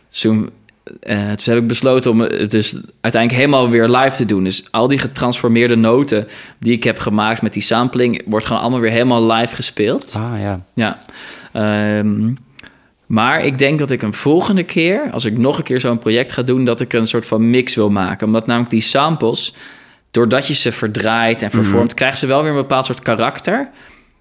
Dus 0.09 0.21
toen, 0.21 0.51
eh, 1.01 1.31
dus 1.35 1.47
heb 1.47 1.59
ik 1.59 1.67
besloten 1.67 2.11
om 2.11 2.21
het 2.21 2.51
dus 2.51 2.75
uiteindelijk 3.01 3.43
helemaal 3.43 3.71
weer 3.71 3.89
live 3.89 4.17
te 4.17 4.25
doen. 4.25 4.45
Dus 4.45 4.65
al 4.71 4.89
die 4.89 4.99
getransformeerde 4.99 5.77
noten 5.77 6.29
die 6.59 6.73
ik 6.73 6.85
heb 6.85 6.99
gemaakt 6.99 7.43
met 7.43 7.53
die 7.53 7.63
sampling, 7.63 8.23
wordt 8.27 8.47
gewoon 8.47 8.63
allemaal 8.63 8.81
weer 8.81 8.91
helemaal 8.91 9.33
live 9.33 9.55
gespeeld. 9.55 10.15
Ah 10.17 10.41
ja, 10.41 10.61
Ja. 10.75 10.99
Ehm, 11.53 12.33
maar 13.07 13.45
ik 13.45 13.59
denk 13.59 13.79
dat 13.79 13.91
ik 13.91 14.03
een 14.03 14.15
volgende 14.15 14.63
keer, 14.63 15.11
als 15.13 15.25
ik 15.25 15.39
nog 15.39 15.59
een 15.59 15.65
keer 15.65 15.81
zo'n 15.81 15.99
project 15.99 16.33
ga 16.33 16.43
doen, 16.43 16.65
dat 16.65 16.81
ik 16.81 16.93
een 16.93 17.07
soort 17.07 17.27
van 17.27 17.51
mix 17.51 17.75
wil 17.75 17.91
maken. 17.91 18.27
Omdat 18.27 18.47
namelijk 18.47 18.71
die 18.71 18.81
samples, 18.81 19.55
doordat 20.13 20.47
je 20.47 20.55
ze 20.55 20.73
verdraait 20.73 21.43
en 21.43 21.51
vervormt, 21.51 21.95
krijgen 21.95 22.19
ze 22.19 22.27
wel 22.27 22.43
weer 22.43 22.51
een 22.51 22.57
bepaald 22.57 22.87
soort 22.87 23.03
karakter. 23.03 23.69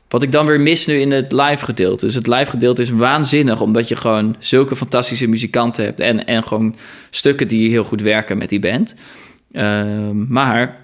Wat 0.08 0.24
ik 0.24 0.32
dan 0.32 0.46
weer 0.46 0.60
mis 0.62 0.86
nu 0.86 0.94
in 1.00 1.12
het 1.12 1.32
live 1.32 1.66
gedeelte. 1.66 2.06
Dus 2.06 2.16
het 2.16 2.28
live 2.28 2.50
gedeelte 2.50 2.82
is 2.82 2.90
waanzinnig, 2.90 3.62
omdat 3.62 3.88
je 3.88 3.96
gewoon 3.96 4.36
zulke 4.40 4.76
fantastische 4.76 5.28
muzikanten 5.28 5.84
hebt. 5.86 6.00
En, 6.00 6.26
en 6.26 6.44
gewoon 6.44 6.76
stukken 7.10 7.48
die 7.48 7.70
heel 7.70 7.84
goed 7.84 8.02
werken 8.02 8.38
met 8.38 8.50
die 8.50 8.60
band. 8.60 8.96
Ehm, 9.52 10.34
maar 10.34 10.78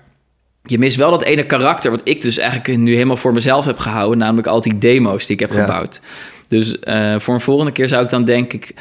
je 0.63 0.77
mist 0.79 0.97
wel 0.97 1.11
dat 1.11 1.23
ene 1.23 1.45
karakter, 1.45 1.91
wat 1.91 2.01
ik 2.03 2.21
dus 2.21 2.37
eigenlijk 2.37 2.79
nu 2.79 2.93
helemaal 2.93 3.17
voor 3.17 3.33
mezelf 3.33 3.65
heb 3.65 3.77
gehouden, 3.77 4.17
namelijk 4.17 4.47
al 4.47 4.61
die 4.61 4.77
demo's 4.77 5.25
die 5.25 5.35
ik 5.35 5.41
heb 5.41 5.53
Ja. 5.53 5.61
gebouwd. 5.61 6.01
Dus 6.47 6.79
eh, 6.79 7.19
voor 7.19 7.33
een 7.33 7.41
volgende 7.41 7.71
keer 7.71 7.87
zou 7.87 8.03
ik 8.03 8.09
dan 8.09 8.25
denk 8.25 8.53
ik 8.53 8.73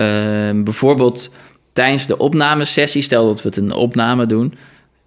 Ehm, 0.00 0.62
bijvoorbeeld 0.62 1.30
tijdens 1.72 2.06
de 2.06 2.18
opnamesessie, 2.18 3.02
stel 3.02 3.26
dat 3.26 3.42
we 3.42 3.48
het 3.48 3.56
een 3.56 3.72
opname 3.72 4.26
doen, 4.26 4.54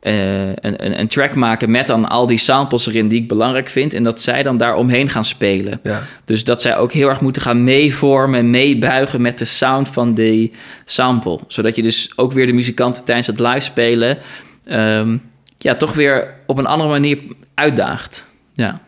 eh, 0.03 0.47
een, 0.47 0.55
een, 0.85 0.99
een 0.99 1.07
track 1.07 1.35
maken 1.35 1.71
met 1.71 1.87
dan 1.87 2.09
al 2.09 2.27
die 2.27 2.37
samples 2.37 2.87
erin 2.87 3.07
die 3.07 3.21
ik 3.21 3.27
belangrijk 3.27 3.69
vind. 3.69 3.93
En 3.93 4.03
dat 4.03 4.21
zij 4.21 4.43
dan 4.43 4.57
daar 4.57 4.75
omheen 4.75 5.09
gaan 5.09 5.25
spelen. 5.25 5.79
Ja. 5.83 6.03
Dus 6.25 6.43
dat 6.43 6.61
zij 6.61 6.77
ook 6.77 6.91
heel 6.91 7.09
erg 7.09 7.21
moeten 7.21 7.41
gaan 7.41 7.63
meevormen 7.63 8.39
en 8.39 8.49
meebuigen 8.49 9.21
met 9.21 9.37
de 9.37 9.45
sound 9.45 9.89
van 9.89 10.13
die 10.13 10.51
sample. 10.85 11.39
Zodat 11.47 11.75
je 11.75 11.81
dus 11.81 12.11
ook 12.15 12.31
weer 12.31 12.45
de 12.47 12.53
muzikanten 12.53 13.03
tijdens 13.03 13.27
het 13.27 13.39
live 13.39 13.59
spelen... 13.59 14.17
ehm, 14.65 15.17
ja, 15.57 15.75
toch 15.75 15.93
weer 15.93 16.33
op 16.45 16.57
een 16.57 16.65
andere 16.65 16.89
manier 16.89 17.17
uitdaagt. 17.53 18.27
Ja, 18.53 18.79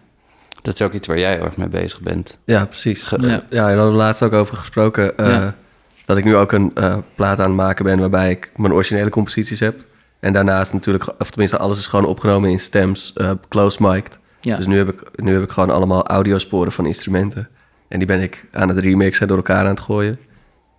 Dat 0.62 0.74
is 0.74 0.82
ook 0.82 0.94
iets 0.94 1.08
waar 1.08 1.20
jij 1.20 1.34
heel 1.34 1.44
erg 1.46 1.58
mee 1.58 1.68
bezig 1.68 2.00
bent. 2.02 2.38
Ja, 2.46 2.66
precies. 2.66 3.04
Ge- 3.04 3.18
Ja. 3.22 3.28
Ja, 3.28 3.34
ja 3.50 3.66
daar 3.68 3.76
hadden 3.76 3.92
we 3.92 3.98
laatst 3.98 4.24
ook 4.24 4.34
over 4.34 4.58
gesproken. 4.58 5.18
eh, 5.18 5.28
Ja. 5.28 5.56
Dat 6.06 6.18
ik 6.18 6.24
nu 6.24 6.36
ook 6.36 6.52
een 6.52 6.72
eh, 6.76 6.98
plaat 7.16 7.40
aan 7.40 7.46
het 7.48 7.56
maken 7.56 7.86
ben 7.86 8.00
waarbij 8.00 8.30
ik 8.32 8.52
mijn 8.56 8.74
originele 8.74 9.10
composities 9.10 9.60
heb. 9.60 9.76
En 10.20 10.34
daarnaast 10.34 10.74
natuurlijk, 10.74 11.14
of 11.20 11.30
tenminste 11.30 11.58
alles 11.58 11.78
is 11.80 11.88
gewoon 11.88 12.06
opgenomen 12.06 12.50
in 12.50 12.60
stems, 12.60 13.14
eh 13.14 13.32
close 13.50 13.78
mic'd. 13.84 14.20
ja. 14.42 14.56
Dus 14.56 14.66
nu 14.68 14.78
heb, 14.78 14.90
ik, 14.90 15.22
nu 15.22 15.34
heb 15.34 15.44
ik 15.44 15.52
gewoon 15.52 15.70
allemaal 15.70 16.08
audiosporen 16.08 16.72
van 16.72 16.86
instrumenten. 16.86 17.50
En 17.88 17.98
die 17.98 18.08
ben 18.08 18.22
ik 18.22 18.46
aan 18.52 18.68
het 18.70 18.78
remixen 18.78 19.28
door 19.28 19.38
elkaar 19.38 19.60
aan 19.64 19.66
het 19.66 19.80
gooien. 19.80 20.16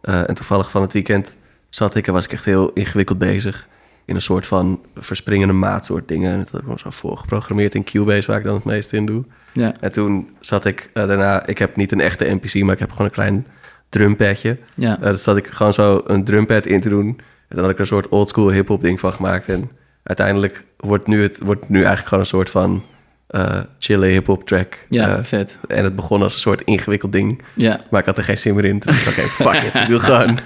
Eh, 0.01 0.29
en 0.29 0.35
toevallig 0.35 0.71
van 0.71 0.83
het 0.83 0.93
weekend 0.93 1.35
zat 1.69 1.95
ik 1.95 2.07
en 2.07 2.13
was 2.13 2.25
ik 2.25 2.33
echt 2.33 2.45
heel 2.45 2.71
ingewikkeld 2.73 3.19
bezig. 3.19 3.67
In 4.05 4.15
een 4.15 4.21
soort 4.21 4.47
van 4.47 4.81
verspringende 4.97 5.53
maatsoort 5.53 6.09
dingen. 6.09 6.33
En 6.33 6.39
dat 6.39 6.47
heb 6.47 6.55
ik 6.55 6.61
gewoon 6.61 6.79
zo 6.79 6.91
voorgeprogrammeerd 6.91 7.75
in 7.75 7.85
Cubase, 7.85 8.27
waar 8.27 8.39
ik 8.39 8.45
dan 8.45 8.55
het 8.55 8.65
meest 8.65 8.93
in 8.93 9.07
doe. 9.07 9.25
ja. 9.53 9.75
En 9.81 9.93
toen 9.93 10.29
zat 10.41 10.65
ik 10.65 10.91
eh, 10.93 11.07
daarna, 11.07 11.47
ik 11.47 11.59
heb 11.59 11.77
niet 11.77 11.93
een 11.93 12.01
echte 12.01 12.25
NPC, 12.25 12.55
maar 12.63 12.75
ik 12.75 12.79
heb 12.81 12.91
gewoon 12.91 13.07
een 13.07 13.13
klein 13.13 13.47
drumpadje. 13.89 14.59
ja. 14.75 14.97
Uh, 14.99 15.05
dus 15.05 15.23
zat 15.23 15.37
ik 15.37 15.47
gewoon 15.47 15.73
zo 15.73 16.03
een 16.07 16.25
drumpad 16.25 16.67
in 16.67 16.81
te 16.81 16.89
doen. 16.89 17.21
En 17.49 17.57
dan 17.57 17.61
had 17.61 17.69
ik 17.69 17.75
er 17.75 17.81
een 17.81 17.87
soort 17.87 18.09
oldschool 18.09 18.51
hip-hop 18.51 18.83
ding 18.83 19.01
van 19.01 19.13
gemaakt. 19.13 19.49
En 19.49 19.71
uiteindelijk 20.03 20.65
wordt 20.77 21.07
nu, 21.07 21.23
het, 21.23 21.39
wordt 21.43 21.69
nu 21.69 21.77
eigenlijk 21.79 22.07
gewoon 22.09 22.21
een 22.23 22.31
soort 22.31 22.51
van 22.51 22.83
eh 23.27 23.59
chille 23.79 24.07
hip-hop 24.07 24.47
track. 24.47 24.87
ja 24.89 25.17
Eh, 25.17 25.25
vet. 25.25 25.59
en 25.69 25.85
het 25.85 25.97
begon 25.97 26.23
als 26.23 26.35
een 26.35 26.41
soort 26.41 26.61
ingewikkeld 26.61 27.13
ding. 27.13 27.43
Ja, 27.55 27.81
Maar 27.91 28.01
ik 28.01 28.07
had 28.07 28.19
er 28.19 28.25
geen 28.25 28.39
zin 28.39 28.55
meer 28.55 28.65
in. 28.65 28.79
Toen 28.79 28.93
dacht 28.93 29.07
ik, 29.07 29.13
oké, 29.19 29.29
fuck 29.49 29.63
it. 29.63 29.81
Ik 29.83 29.89
wil 29.89 30.01
gewoon, 30.01 30.39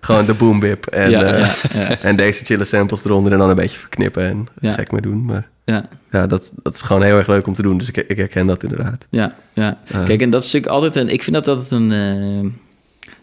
gewoon 0.00 0.26
de 0.26 0.34
boom 0.34 0.60
bip. 0.60 0.86
En, 0.86 1.10
ja, 1.10 1.22
eh, 1.22 1.54
ja, 1.72 1.98
en 1.98 2.16
deze 2.16 2.44
chille 2.44 2.64
samples 2.64 3.04
eronder 3.04 3.32
en 3.32 3.38
dan 3.38 3.50
een 3.50 3.56
beetje 3.56 3.78
verknippen 3.78 4.48
en 4.60 4.72
gek 4.74 4.92
mee 4.92 5.00
doen. 5.00 5.24
Maar 5.24 5.48
ja. 5.64 5.88
ja, 6.10 6.26
dat, 6.26 6.52
dat 6.62 6.74
is 6.74 6.82
gewoon 6.82 7.02
heel 7.02 7.16
erg 7.16 7.26
leuk 7.26 7.46
om 7.46 7.54
te 7.54 7.62
doen. 7.62 7.78
Dus 7.78 7.88
ik, 7.88 7.96
ik 7.96 8.16
herken 8.16 8.46
dat 8.46 8.62
inderdaad. 8.62 9.06
Ja, 9.10 9.34
ja. 9.52 9.78
Kijk, 10.04 10.20
en 10.22 10.30
dat 10.30 10.44
is 10.44 10.52
natuurlijk 10.52 10.72
altijd 10.82 10.96
een... 10.96 11.08
Ik 11.12 11.22
vind 11.22 11.36
dat 11.36 11.48
altijd 11.48 11.70
een... 11.70 12.60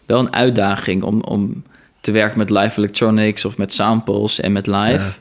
wel 0.06 0.18
een 0.18 0.32
uitdaging 0.32 1.02
om, 1.02 1.20
om 1.20 1.62
te 2.00 2.10
werken 2.12 2.38
met 2.38 2.50
live 2.50 2.78
electronics 2.78 3.44
of 3.44 3.56
met 3.56 3.72
samples 3.72 4.40
en 4.40 4.52
met 4.52 4.66
live. 4.66 5.04
Ja. 5.04 5.14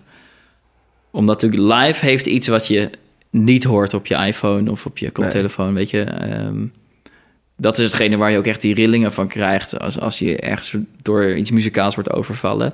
Omdat 1.11 1.41
natuurlijk 1.41 1.81
live 1.83 2.05
heeft 2.05 2.25
iets 2.25 2.47
wat 2.47 2.67
je 2.67 2.89
niet 3.29 3.63
hoort 3.63 3.93
op 3.93 4.05
je 4.05 4.15
iPhone 4.15 4.71
of 4.71 4.85
op 4.85 4.97
je 4.97 5.11
koptelefoon, 5.11 5.73
weet 5.73 5.89
je. 5.89 6.03
Ehm, 6.03 6.65
dat 7.57 7.77
is 7.77 7.85
hetgene 7.85 8.17
waar 8.17 8.31
je 8.31 8.37
ook 8.37 8.45
echt 8.45 8.61
die 8.61 8.73
rillingen 8.73 9.13
van 9.13 9.27
krijgt 9.27 9.79
als, 9.79 9.99
als 9.99 10.19
je 10.19 10.37
ergens 10.37 10.75
door 11.01 11.35
iets 11.35 11.51
muzikaals 11.51 11.95
wordt 11.95 12.11
overvallen. 12.11 12.73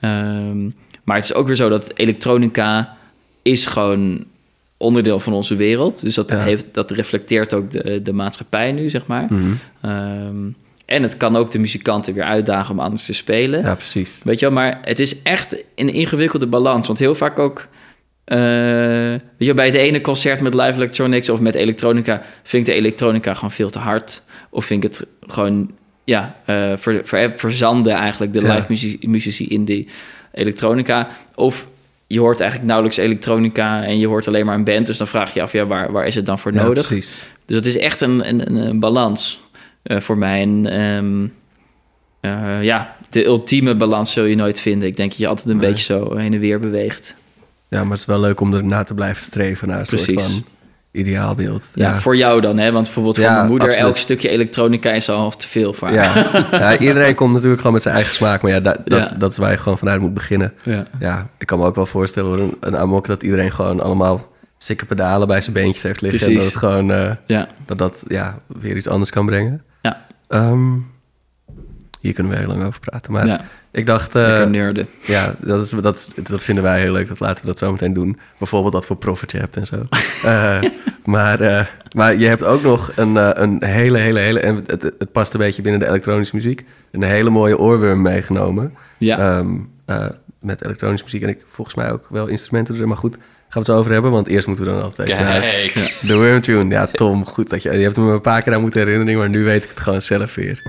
Ehm, 0.00 0.64
maar 1.04 1.16
het 1.16 1.24
is 1.24 1.34
ook 1.34 1.46
weer 1.46 1.56
zo 1.56 1.68
dat 1.68 1.92
elektronica 1.98 2.96
is 3.42 3.66
gewoon 3.66 4.24
onderdeel 4.76 5.18
van 5.18 5.32
onze 5.32 5.56
wereld. 5.56 6.00
Dus 6.00 6.14
dat, 6.14 6.30
Ja. 6.30 6.36
heeft, 6.38 6.64
dat 6.72 6.90
reflecteert 6.90 7.54
ook 7.54 7.70
de, 7.70 8.00
de 8.02 8.12
maatschappij 8.12 8.72
nu, 8.72 8.90
zeg 8.90 9.06
maar. 9.06 9.26
Mhm. 9.28 9.52
Ehm, 9.80 10.36
en 10.86 11.02
het 11.02 11.16
kan 11.16 11.36
ook 11.36 11.50
de 11.50 11.58
muzikanten 11.58 12.14
weer 12.14 12.24
uitdagen 12.24 12.72
om 12.74 12.80
anders 12.80 13.04
te 13.04 13.12
spelen. 13.12 13.62
Ja, 13.62 13.74
precies. 13.74 14.20
Weet 14.24 14.38
je 14.38 14.46
wel, 14.46 14.54
maar 14.54 14.78
het 14.82 15.00
is 15.00 15.22
echt 15.22 15.56
een 15.74 15.92
ingewikkelde 15.92 16.46
balans. 16.46 16.86
Want 16.86 16.98
heel 16.98 17.14
vaak 17.14 17.38
ook... 17.38 17.66
eh, 18.24 18.38
weet 18.38 19.20
je, 19.48 19.54
bij 19.54 19.66
het 19.66 19.74
ene 19.74 20.00
concert 20.00 20.40
met 20.40 20.54
live 20.54 20.72
electronics 20.72 21.28
of 21.28 21.40
met 21.40 21.54
elektronica... 21.54 22.22
vind 22.42 22.66
ik 22.68 22.74
de 22.74 22.80
elektronica 22.80 23.34
gewoon 23.34 23.50
veel 23.50 23.70
te 23.70 23.78
hard. 23.78 24.22
Of 24.50 24.64
vind 24.64 24.84
ik 24.84 24.90
het 24.90 25.06
gewoon... 25.26 25.70
Ja, 26.04 26.36
eh, 26.44 26.72
ver, 26.76 27.00
ver- 27.04 27.32
verzanden 27.36 27.92
eigenlijk 27.92 28.32
de 28.32 28.40
Ja. 28.40 28.54
live 28.54 28.66
muzici, 28.68 28.98
muzici 29.08 29.46
in 29.48 29.64
die 29.64 29.88
elektronica. 30.32 31.08
Of 31.34 31.66
je 32.06 32.20
hoort 32.20 32.40
eigenlijk 32.40 32.70
nauwelijks 32.70 33.00
elektronica... 33.00 33.82
en 33.82 33.98
je 33.98 34.06
hoort 34.06 34.28
alleen 34.28 34.46
maar 34.46 34.54
een 34.54 34.64
band. 34.64 34.86
Dus 34.86 34.98
dan 34.98 35.06
vraag 35.06 35.34
je 35.34 35.42
af, 35.42 35.52
ja, 35.52 35.66
waar, 35.66 35.92
waar 35.92 36.06
is 36.06 36.14
het 36.14 36.26
dan 36.26 36.38
voor 36.38 36.52
Ja, 36.52 36.62
nodig? 36.62 36.86
precies. 36.86 37.22
Dus 37.46 37.56
het 37.56 37.66
is 37.66 37.76
echt 37.76 38.00
een, 38.00 38.28
een, 38.28 38.54
een 38.56 38.80
balans 38.80 39.40
eh, 39.86 40.00
voor 40.00 40.18
mij. 40.18 40.40
En 40.40 40.66
ehm, 40.66 41.26
eh, 42.20 42.62
ja, 42.62 42.96
de 43.10 43.24
ultieme 43.24 43.74
balans 43.74 44.12
zul 44.12 44.24
je 44.24 44.36
nooit 44.36 44.60
vinden. 44.60 44.88
Ik 44.88 44.96
denk 44.96 45.10
dat 45.10 45.18
je 45.18 45.26
altijd 45.26 45.48
een 45.48 45.56
Nee. 45.56 45.70
beetje 45.70 45.84
zo 45.84 46.16
heen 46.16 46.32
en 46.32 46.40
weer 46.40 46.60
beweegt. 46.60 47.14
Ja, 47.68 47.80
maar 47.82 47.90
het 47.90 48.00
is 48.00 48.06
wel 48.06 48.20
leuk 48.20 48.40
om 48.40 48.54
erna 48.54 48.82
te 48.84 48.94
blijven 48.94 49.24
streven 49.24 49.68
naar 49.68 49.78
een 49.80 49.86
soort 49.86 50.22
van 50.22 50.44
ideaalbeeld. 50.92 51.62
Ja, 51.74 51.98
voor 52.00 52.16
jou 52.16 52.40
dan, 52.40 52.58
hè? 52.58 52.72
Want 52.72 52.84
bijvoorbeeld 52.84 53.16
voor 53.18 53.24
mijn 53.30 53.46
moeder, 53.46 53.66
absoluut. 53.68 53.88
elk 53.88 53.96
stukje 53.96 54.28
elektronica 54.28 54.90
is 54.92 55.08
al 55.08 55.30
te 55.30 55.48
veel 55.48 55.72
voor 55.72 55.88
haar. 55.88 56.18
Ja. 56.18 56.46
ja, 56.58 56.78
iedereen 56.78 57.14
komt 57.14 57.32
natuurlijk 57.32 57.58
gewoon 57.58 57.72
met 57.72 57.82
zijn 57.82 57.94
eigen 57.94 58.14
smaak. 58.14 58.42
Maar 58.42 58.50
ja, 58.50 58.60
da- 58.60 58.76
dat, 58.84 59.14
dat 59.18 59.30
is 59.30 59.36
waar 59.36 59.50
je 59.50 59.56
gewoon 59.58 59.78
vanuit 59.78 60.00
moet 60.00 60.14
beginnen. 60.14 60.52
Ja. 60.62 60.86
Ja, 61.00 61.28
ik 61.38 61.46
kan 61.46 61.58
me 61.58 61.64
ook 61.64 61.74
wel 61.74 61.86
voorstellen 61.86 62.40
een, 62.40 62.56
een 62.60 62.76
amok 62.76 63.06
dat 63.06 63.22
iedereen 63.22 63.52
gewoon 63.52 63.80
allemaal 63.80 64.28
sikke 64.58 64.84
pedalen 64.86 65.28
bij 65.28 65.40
zijn 65.40 65.52
beentjes 65.54 65.82
heeft 65.82 66.00
liggen. 66.00 66.26
En 66.28 66.34
dat 66.34 66.44
het 66.44 66.56
gewoon, 66.56 66.92
eh, 66.92 67.10
Ja, 67.26 67.48
dat 67.66 67.78
dat 67.78 68.02
ja, 68.08 68.38
weer 68.60 68.76
iets 68.76 68.88
anders 68.88 69.10
kan 69.10 69.26
brengen. 69.26 69.62
Ehm, 70.28 70.72
hier 72.00 72.12
kunnen 72.12 72.32
we 72.32 72.38
heel 72.38 72.48
lang 72.48 72.64
over 72.64 72.80
praten. 72.80 73.12
Maar 73.12 73.26
ja. 73.26 73.44
ik 73.70 73.86
dacht, 73.86 74.12
nerden. 74.14 74.88
ja, 75.00 75.34
dat, 75.40 75.64
is, 75.64 75.70
dat, 75.70 76.14
dat 76.22 76.42
vinden 76.42 76.64
wij 76.64 76.80
heel 76.80 76.92
leuk. 76.92 77.08
Dat 77.08 77.20
laten 77.20 77.40
we 77.40 77.46
dat 77.46 77.58
zo 77.58 77.72
meteen 77.72 77.92
doen. 77.92 78.18
Bijvoorbeeld 78.38 78.72
wat 78.72 78.86
voor 78.86 78.96
profit 78.96 79.32
je 79.32 79.38
hebt 79.38 79.56
en 79.56 79.66
zo. 79.66 79.76
Eh, 80.24 80.62
maar, 81.04 81.40
eh, 81.40 81.66
maar 81.94 82.16
je 82.16 82.26
hebt 82.26 82.44
ook 82.44 82.62
nog 82.62 82.92
een, 82.94 83.42
een 83.42 83.64
hele, 83.64 83.98
hele, 83.98 84.18
hele... 84.18 84.40
En 84.40 84.64
het, 84.66 84.82
het 84.82 85.12
past 85.12 85.34
een 85.34 85.40
beetje 85.40 85.62
binnen 85.62 85.80
de 85.80 85.88
elektronische 85.88 86.36
muziek. 86.36 86.64
Een 86.90 87.02
hele 87.02 87.30
mooie 87.30 87.58
oorworm 87.58 88.02
meegenomen. 88.02 88.74
Ja, 88.98 89.18
Ehm, 89.18 89.58
eh, 89.84 90.06
met 90.40 90.64
elektronische 90.64 91.04
muziek. 91.04 91.22
En 91.22 91.28
ik 91.28 91.44
volgens 91.46 91.76
mij 91.76 91.92
ook 91.92 92.06
wel 92.08 92.26
instrumenten 92.26 92.74
erin. 92.74 92.88
Maar 92.88 92.96
goed, 92.96 93.16
we 93.62 93.72
het 93.72 93.76
zo 93.76 93.76
over 93.76 93.92
hebben. 93.92 94.10
Want 94.10 94.28
eerst 94.28 94.46
moeten 94.46 94.64
we 94.64 94.72
dan 94.72 94.82
altijd 94.82 95.08
even 95.08 95.24
naar 95.24 95.40
Kijk. 95.40 95.98
de 96.02 96.16
Worm 96.16 96.40
Tune. 96.40 96.74
Ja, 96.74 96.86
Tom, 96.86 97.26
goed 97.26 97.50
dat 97.50 97.62
je... 97.62 97.72
Je 97.72 97.82
hebt 97.82 97.96
me 97.96 98.12
een 98.12 98.20
paar 98.20 98.42
keer 98.42 98.54
aan 98.54 98.60
moeten 98.60 98.80
herinneren. 98.80 99.18
Maar 99.18 99.28
nu 99.28 99.44
weet 99.44 99.64
ik 99.64 99.70
het 99.70 99.80
gewoon 99.80 100.02
zelf 100.02 100.34
weer. 100.34 100.62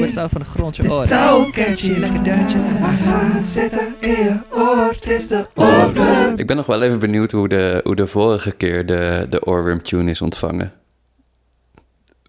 het 0.00 0.12
zo 0.12 0.26
van 0.30 0.40
de 0.40 0.46
grond 0.46 0.76
je 0.76 0.92
oren. 0.92 1.06
zo 1.06 1.50
catchy. 1.52 1.90
Lekker 1.98 2.22
duintje. 2.22 2.58
Hij 2.60 2.96
gaat 3.06 3.46
zitten 3.46 3.94
in 4.00 4.10
je 4.10 4.36
oor. 4.50 4.92
Het 5.00 5.10
is 5.10 5.28
de 5.28 5.46
oorworm. 5.54 6.32
Ik 6.36 6.46
ben 6.46 6.56
nog 6.56 6.66
wel 6.66 6.82
even 6.82 6.98
benieuwd 6.98 7.32
hoe 7.32 7.48
de, 7.48 7.80
hoe 7.84 7.96
de 7.96 8.06
vorige 8.06 8.50
keer 8.50 8.86
de, 8.86 9.26
de 9.30 9.44
Oorworm 9.44 9.82
Tune 9.82 10.10
is 10.10 10.20
ontvangen. 10.20 10.72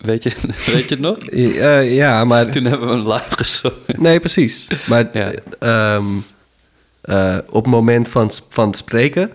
Weet 0.02 0.24
je, 0.24 0.30
weet 0.74 0.89
je 0.89 0.95
het 0.95 1.00
nog? 1.00 1.18
Eh, 1.18 1.95
ja, 1.95 2.26
maar... 2.26 2.50
Toen 2.52 2.64
hebben 2.66 2.88
we 2.88 2.93
hem 2.95 3.12
live 3.12 3.36
gezongen. 3.38 3.78
Nee, 3.97 4.20
precies. 4.20 4.68
Maar 4.88 5.10
Ja. 5.14 5.32
ehm, 5.60 6.06
eh, 7.02 7.38
op 7.50 7.64
het 7.64 7.74
moment 7.74 8.10
van, 8.10 8.32
van 8.50 8.68
het 8.68 8.78
spreken 8.78 9.32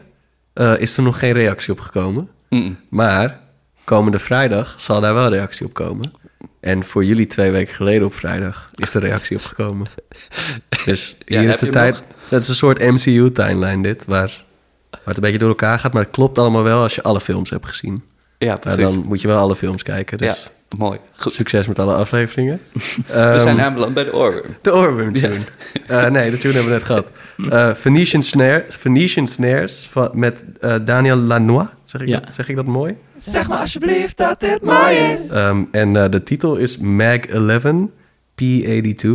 eh, 0.53 0.73
is 0.79 0.97
er 0.97 1.03
nog 1.03 1.19
geen 1.19 1.33
reactie 1.33 1.73
op 1.73 1.81
gekomen. 1.81 2.29
Mm. 2.49 2.77
Maar 2.89 3.41
komende 3.85 4.19
vrijdag 4.19 4.75
zal 4.79 5.01
daar 5.01 5.15
wel 5.15 5.29
reactie 5.31 5.67
op 5.67 5.75
komen. 5.75 6.13
En 6.61 6.85
voor 6.85 7.05
jullie 7.05 7.27
twee 7.27 7.51
weken 7.51 7.75
geleden 7.75 8.07
op 8.07 8.15
vrijdag 8.15 8.69
is 8.75 8.95
er 8.95 9.01
reactie 9.01 9.37
opgekomen. 9.37 9.87
Dus 10.85 11.17
hier 11.27 11.49
is 11.49 11.57
de 11.57 11.69
tijd. 11.69 12.01
Dat 12.31 12.43
is 12.43 12.49
een 12.49 12.55
soort 12.55 12.79
MCU-timeline 12.79 13.83
dit, 13.83 14.05
waar, 14.05 14.45
waar 14.91 15.01
het 15.05 15.17
een 15.17 15.23
beetje 15.23 15.39
door 15.39 15.49
elkaar 15.49 15.79
gaat. 15.79 15.93
Maar 15.93 16.03
het 16.03 16.11
klopt 16.11 16.39
allemaal 16.39 16.63
wel 16.63 16.83
als 16.83 16.95
je 16.95 17.03
alle 17.03 17.21
films 17.21 17.51
hebt 17.51 17.67
gezien. 17.67 18.03
Ja, 18.45 18.51
Maar 18.51 18.59
precies. 18.59 18.83
dan 18.83 19.05
moet 19.07 19.21
je 19.21 19.27
wel 19.29 19.39
alle 19.39 19.57
films 19.57 19.83
kijken. 19.83 20.19
Dus 20.19 20.27
Ja, 20.27 20.77
mooi. 20.79 20.99
Goed. 21.17 21.33
succes 21.33 21.67
met 21.67 21.79
alle 21.79 21.95
afleveringen. 21.95 22.61
We 23.07 23.13
Ehm, 23.13 23.41
zijn 23.41 23.61
aanbeland 23.61 23.95
bij 23.95 24.05
de 24.05 24.13
Oorworm. 24.15 24.57
de 24.63 24.75
Oorworm 24.75 25.13
tune. 25.13 25.39
Eh, 25.87 26.09
nee, 26.09 26.31
de 26.31 26.37
tune 26.37 26.55
hebben 26.55 26.73
we 26.73 26.79
net 26.79 26.87
gehad. 26.87 27.07
Eh, 27.51 27.75
Venetian, 27.75 28.23
Snare, 28.23 28.65
Venetian 28.69 29.27
Snares 29.27 29.89
van, 29.91 30.11
met 30.13 30.43
eh, 30.61 30.75
Daniel 30.85 31.17
Lanois. 31.17 31.67
Zeg 31.85 32.01
ik, 32.01 32.09
Ja. 32.09 32.21
dat, 32.21 32.35
zeg 32.35 32.49
ik 32.49 32.57
dat 32.57 32.67
mooi? 32.67 32.97
Zeg 33.17 33.49
maar 33.49 33.59
alsjeblieft 33.59 34.17
dat 34.17 34.41
dit 34.41 34.63
mooi 34.63 34.95
is. 34.97 35.29
Ehm, 35.29 35.63
en 35.71 35.97
eh, 35.97 36.11
de 36.11 36.23
titel 36.23 36.57
is 36.57 36.79
Mag 36.79 37.17
11 37.19 37.89
P82. 38.35 39.09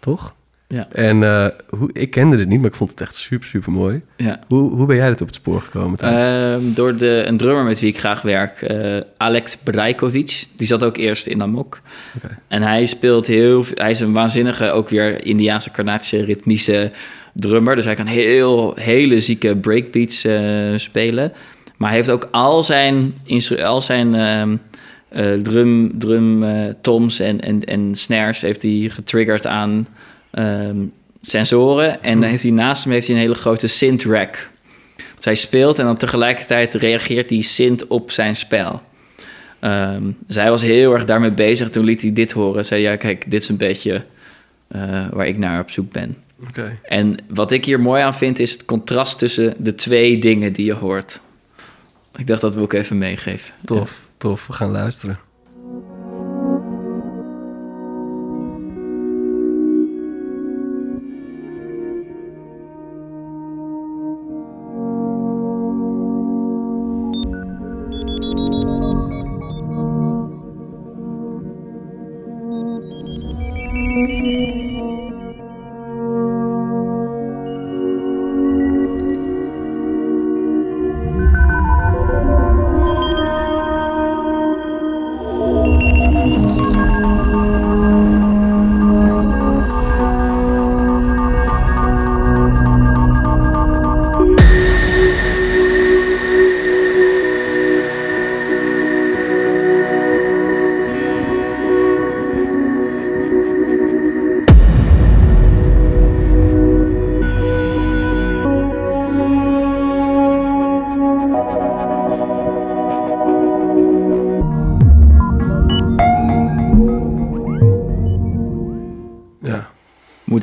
Toch? 0.00 0.34
Ja, 0.72 0.86
En 0.92 1.22
eh, 1.22 1.46
hoe, 1.68 1.90
ik 1.92 2.10
kende 2.10 2.36
dit 2.36 2.48
niet, 2.48 2.60
maar 2.60 2.70
ik 2.70 2.76
vond 2.76 2.90
het 2.90 3.00
echt 3.00 3.14
super, 3.14 3.48
super 3.48 3.72
mooi. 3.72 4.02
ja. 4.16 4.40
Hoe, 4.48 4.70
hoe 4.70 4.86
ben 4.86 4.96
jij 4.96 5.08
dit 5.08 5.20
op 5.20 5.26
het 5.26 5.36
spoor 5.36 5.60
gekomen? 5.60 5.98
Ehm, 5.98 6.60
door 6.74 6.96
de, 6.96 7.22
een 7.26 7.36
drummer 7.36 7.64
met 7.64 7.80
wie 7.80 7.88
ik 7.88 7.98
graag 7.98 8.22
werk, 8.22 8.62
eh, 8.62 9.00
Alex 9.16 9.56
Brajkovic. 9.56 10.44
Die 10.56 10.66
zat 10.66 10.84
ook 10.84 10.96
eerst 10.96 11.26
in 11.26 11.42
Amok. 11.42 11.80
En 12.48 12.62
hij 12.62 12.86
speelt 12.86 13.26
heel... 13.26 13.64
Hij 13.74 13.90
is 13.90 14.00
een 14.00 14.12
waanzinnige, 14.12 14.70
ook 14.70 14.88
weer 14.88 15.24
Indiaanse, 15.24 15.70
Karnatische, 15.70 16.24
ritmische 16.24 16.90
drummer. 17.32 17.76
Dus 17.76 17.84
hij 17.84 17.94
kan 17.94 18.06
heel, 18.06 18.74
hele 18.76 19.20
zieke 19.20 19.56
breakbeats 19.56 20.24
eh, 20.24 20.72
spelen. 20.76 21.32
Maar 21.76 21.88
hij 21.88 21.98
heeft 21.98 22.10
ook 22.10 22.28
al 22.30 22.64
zijn, 22.64 23.14
al 23.62 23.80
zijn 23.80 24.14
ehm, 24.14 24.56
eh, 25.08 25.32
drum, 25.32 25.98
drum 25.98 26.44
toms 26.80 27.20
en, 27.20 27.40
en, 27.40 27.64
en 27.64 27.94
snares 27.94 28.40
heeft 28.40 28.62
hij 28.62 28.88
getriggerd 28.92 29.46
aan 29.46 29.86
ehm, 30.32 30.76
sensoren. 31.20 32.02
En 32.02 32.20
dan 32.20 32.30
heeft 32.30 32.42
hij 32.42 32.52
naast 32.52 32.84
hem 32.84 32.92
heeft 32.92 33.06
hij 33.06 33.16
een 33.16 33.22
hele 33.22 33.34
grote 33.34 33.66
synth 33.66 34.04
rack. 34.04 34.50
Dus 35.16 35.24
hij 35.24 35.34
speelt 35.34 35.78
en 35.78 35.84
dan 35.84 35.96
tegelijkertijd 35.96 36.74
reageert 36.74 37.28
die 37.28 37.42
synth 37.42 37.86
op 37.86 38.10
zijn 38.10 38.34
spel. 38.34 38.82
Ehm, 39.60 40.10
dus 40.26 40.36
hij 40.36 40.50
was 40.50 40.62
heel 40.62 40.92
erg 40.92 41.04
daarmee 41.04 41.30
bezig. 41.30 41.70
Toen 41.70 41.84
liet 41.84 42.00
hij 42.00 42.12
dit 42.12 42.32
horen. 42.32 42.64
Zei 42.64 42.82
ja, 42.82 42.96
kijk, 42.96 43.30
dit 43.30 43.42
is 43.42 43.48
een 43.48 43.56
beetje 43.56 44.04
eh, 44.68 45.08
waar 45.10 45.26
ik 45.26 45.38
naar 45.38 45.60
op 45.60 45.70
zoek 45.70 45.92
ben. 45.92 46.16
Oké. 46.48 46.78
En 46.82 47.16
wat 47.28 47.52
ik 47.52 47.64
hier 47.64 47.80
mooi 47.80 48.02
aan 48.02 48.14
vind, 48.14 48.38
is 48.38 48.52
het 48.52 48.64
contrast 48.64 49.18
tussen 49.18 49.54
de 49.58 49.74
twee 49.74 50.18
dingen 50.18 50.52
die 50.52 50.64
je 50.64 50.72
hoort. 50.72 51.20
Ik 52.16 52.26
dacht 52.26 52.40
dat 52.40 52.54
wil 52.54 52.64
ik 52.64 52.72
even 52.72 52.98
meegeven. 52.98 53.54
Tof, 53.64 54.00
tof. 54.16 54.46
We 54.46 54.52
gaan 54.52 54.70
luisteren. 54.70 55.18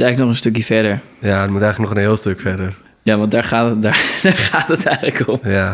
Eigenlijk 0.10 0.20
nog 0.20 0.30
een 0.30 0.36
stukje 0.36 0.64
verder. 0.64 1.00
Ja, 1.20 1.42
het 1.42 1.50
moet 1.52 1.62
eigenlijk 1.62 1.92
nog 1.94 2.02
een 2.02 2.08
heel 2.08 2.18
stuk 2.18 2.40
verder. 2.40 2.78
Ja, 3.04 3.18
want 3.18 3.32
daar 3.32 3.44
gaat 3.44 3.70
het, 3.70 3.82
daar, 3.88 4.20
daar 4.24 4.38
gaat 4.38 4.68
het 4.68 4.86
eigenlijk 4.86 5.28
om. 5.30 5.40
Ja, 5.52 5.72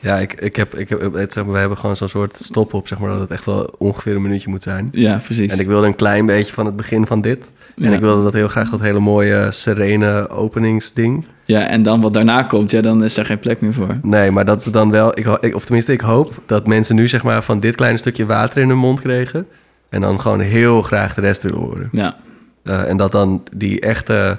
ja 0.00 0.18
ik, 0.18 0.32
ik 0.32 0.56
heb, 0.56 0.74
ik 0.74 0.88
heb, 0.88 1.14
het, 1.14 1.32
zeg 1.32 1.44
maar, 1.44 1.52
we 1.52 1.58
hebben 1.58 1.78
gewoon 1.78 1.96
zo'n 1.96 2.08
soort 2.08 2.34
stop 2.40 2.74
op, 2.74 2.88
zeg 2.88 2.98
maar, 2.98 3.10
dat 3.10 3.20
het 3.20 3.30
echt 3.30 3.44
wel 3.46 3.74
ongeveer 3.78 4.14
een 4.14 4.22
minuutje 4.22 4.48
moet 4.50 4.62
zijn. 4.62 4.88
Ja, 4.92 5.16
precies. 5.24 5.52
En 5.52 5.58
ik 5.60 5.66
wilde 5.66 5.86
een 5.86 5.96
klein 5.96 6.26
beetje 6.26 6.52
van 6.52 6.66
het 6.66 6.76
begin 6.76 7.06
van 7.06 7.20
dit. 7.20 7.38
En 7.76 7.88
Ja. 7.88 7.94
ik 7.94 8.00
wilde 8.00 8.22
dat 8.22 8.32
heel 8.32 8.48
graag, 8.48 8.70
dat 8.70 8.80
hele 8.80 8.98
mooie, 9.00 9.46
serene 9.50 10.28
openingsding. 10.28 11.26
Ja, 11.44 11.60
en 11.66 11.82
dan 11.82 12.00
wat 12.00 12.14
daarna 12.14 12.42
komt, 12.42 12.70
ja, 12.70 12.80
dan 12.80 13.04
is 13.04 13.16
er 13.16 13.24
geen 13.24 13.38
plek 13.38 13.60
meer 13.60 13.72
voor. 13.72 13.98
Nee, 14.02 14.30
maar 14.30 14.44
dat 14.44 14.60
is 14.60 14.72
dan 14.72 14.90
wel, 14.90 15.18
ik, 15.18 15.54
of 15.54 15.64
tenminste, 15.64 15.92
ik 15.92 16.00
hoop 16.00 16.32
dat 16.46 16.66
mensen 16.66 16.94
nu, 16.94 17.08
zeg 17.08 17.22
maar, 17.22 17.42
van 17.42 17.60
dit 17.60 17.74
kleine 17.74 17.98
stukje 17.98 18.26
water 18.26 18.62
in 18.62 18.68
hun 18.68 18.78
mond 18.78 19.00
kregen. 19.00 19.46
En 19.88 20.00
dan 20.00 20.20
gewoon 20.20 20.40
heel 20.40 20.82
graag 20.82 21.14
de 21.14 21.20
rest 21.20 21.42
willen 21.42 21.58
horen. 21.58 21.88
Ja, 21.92 22.16
Eh, 22.62 22.88
en 22.88 22.96
dat 22.96 23.12
dan 23.12 23.42
die 23.56 23.80
echte, 23.80 24.38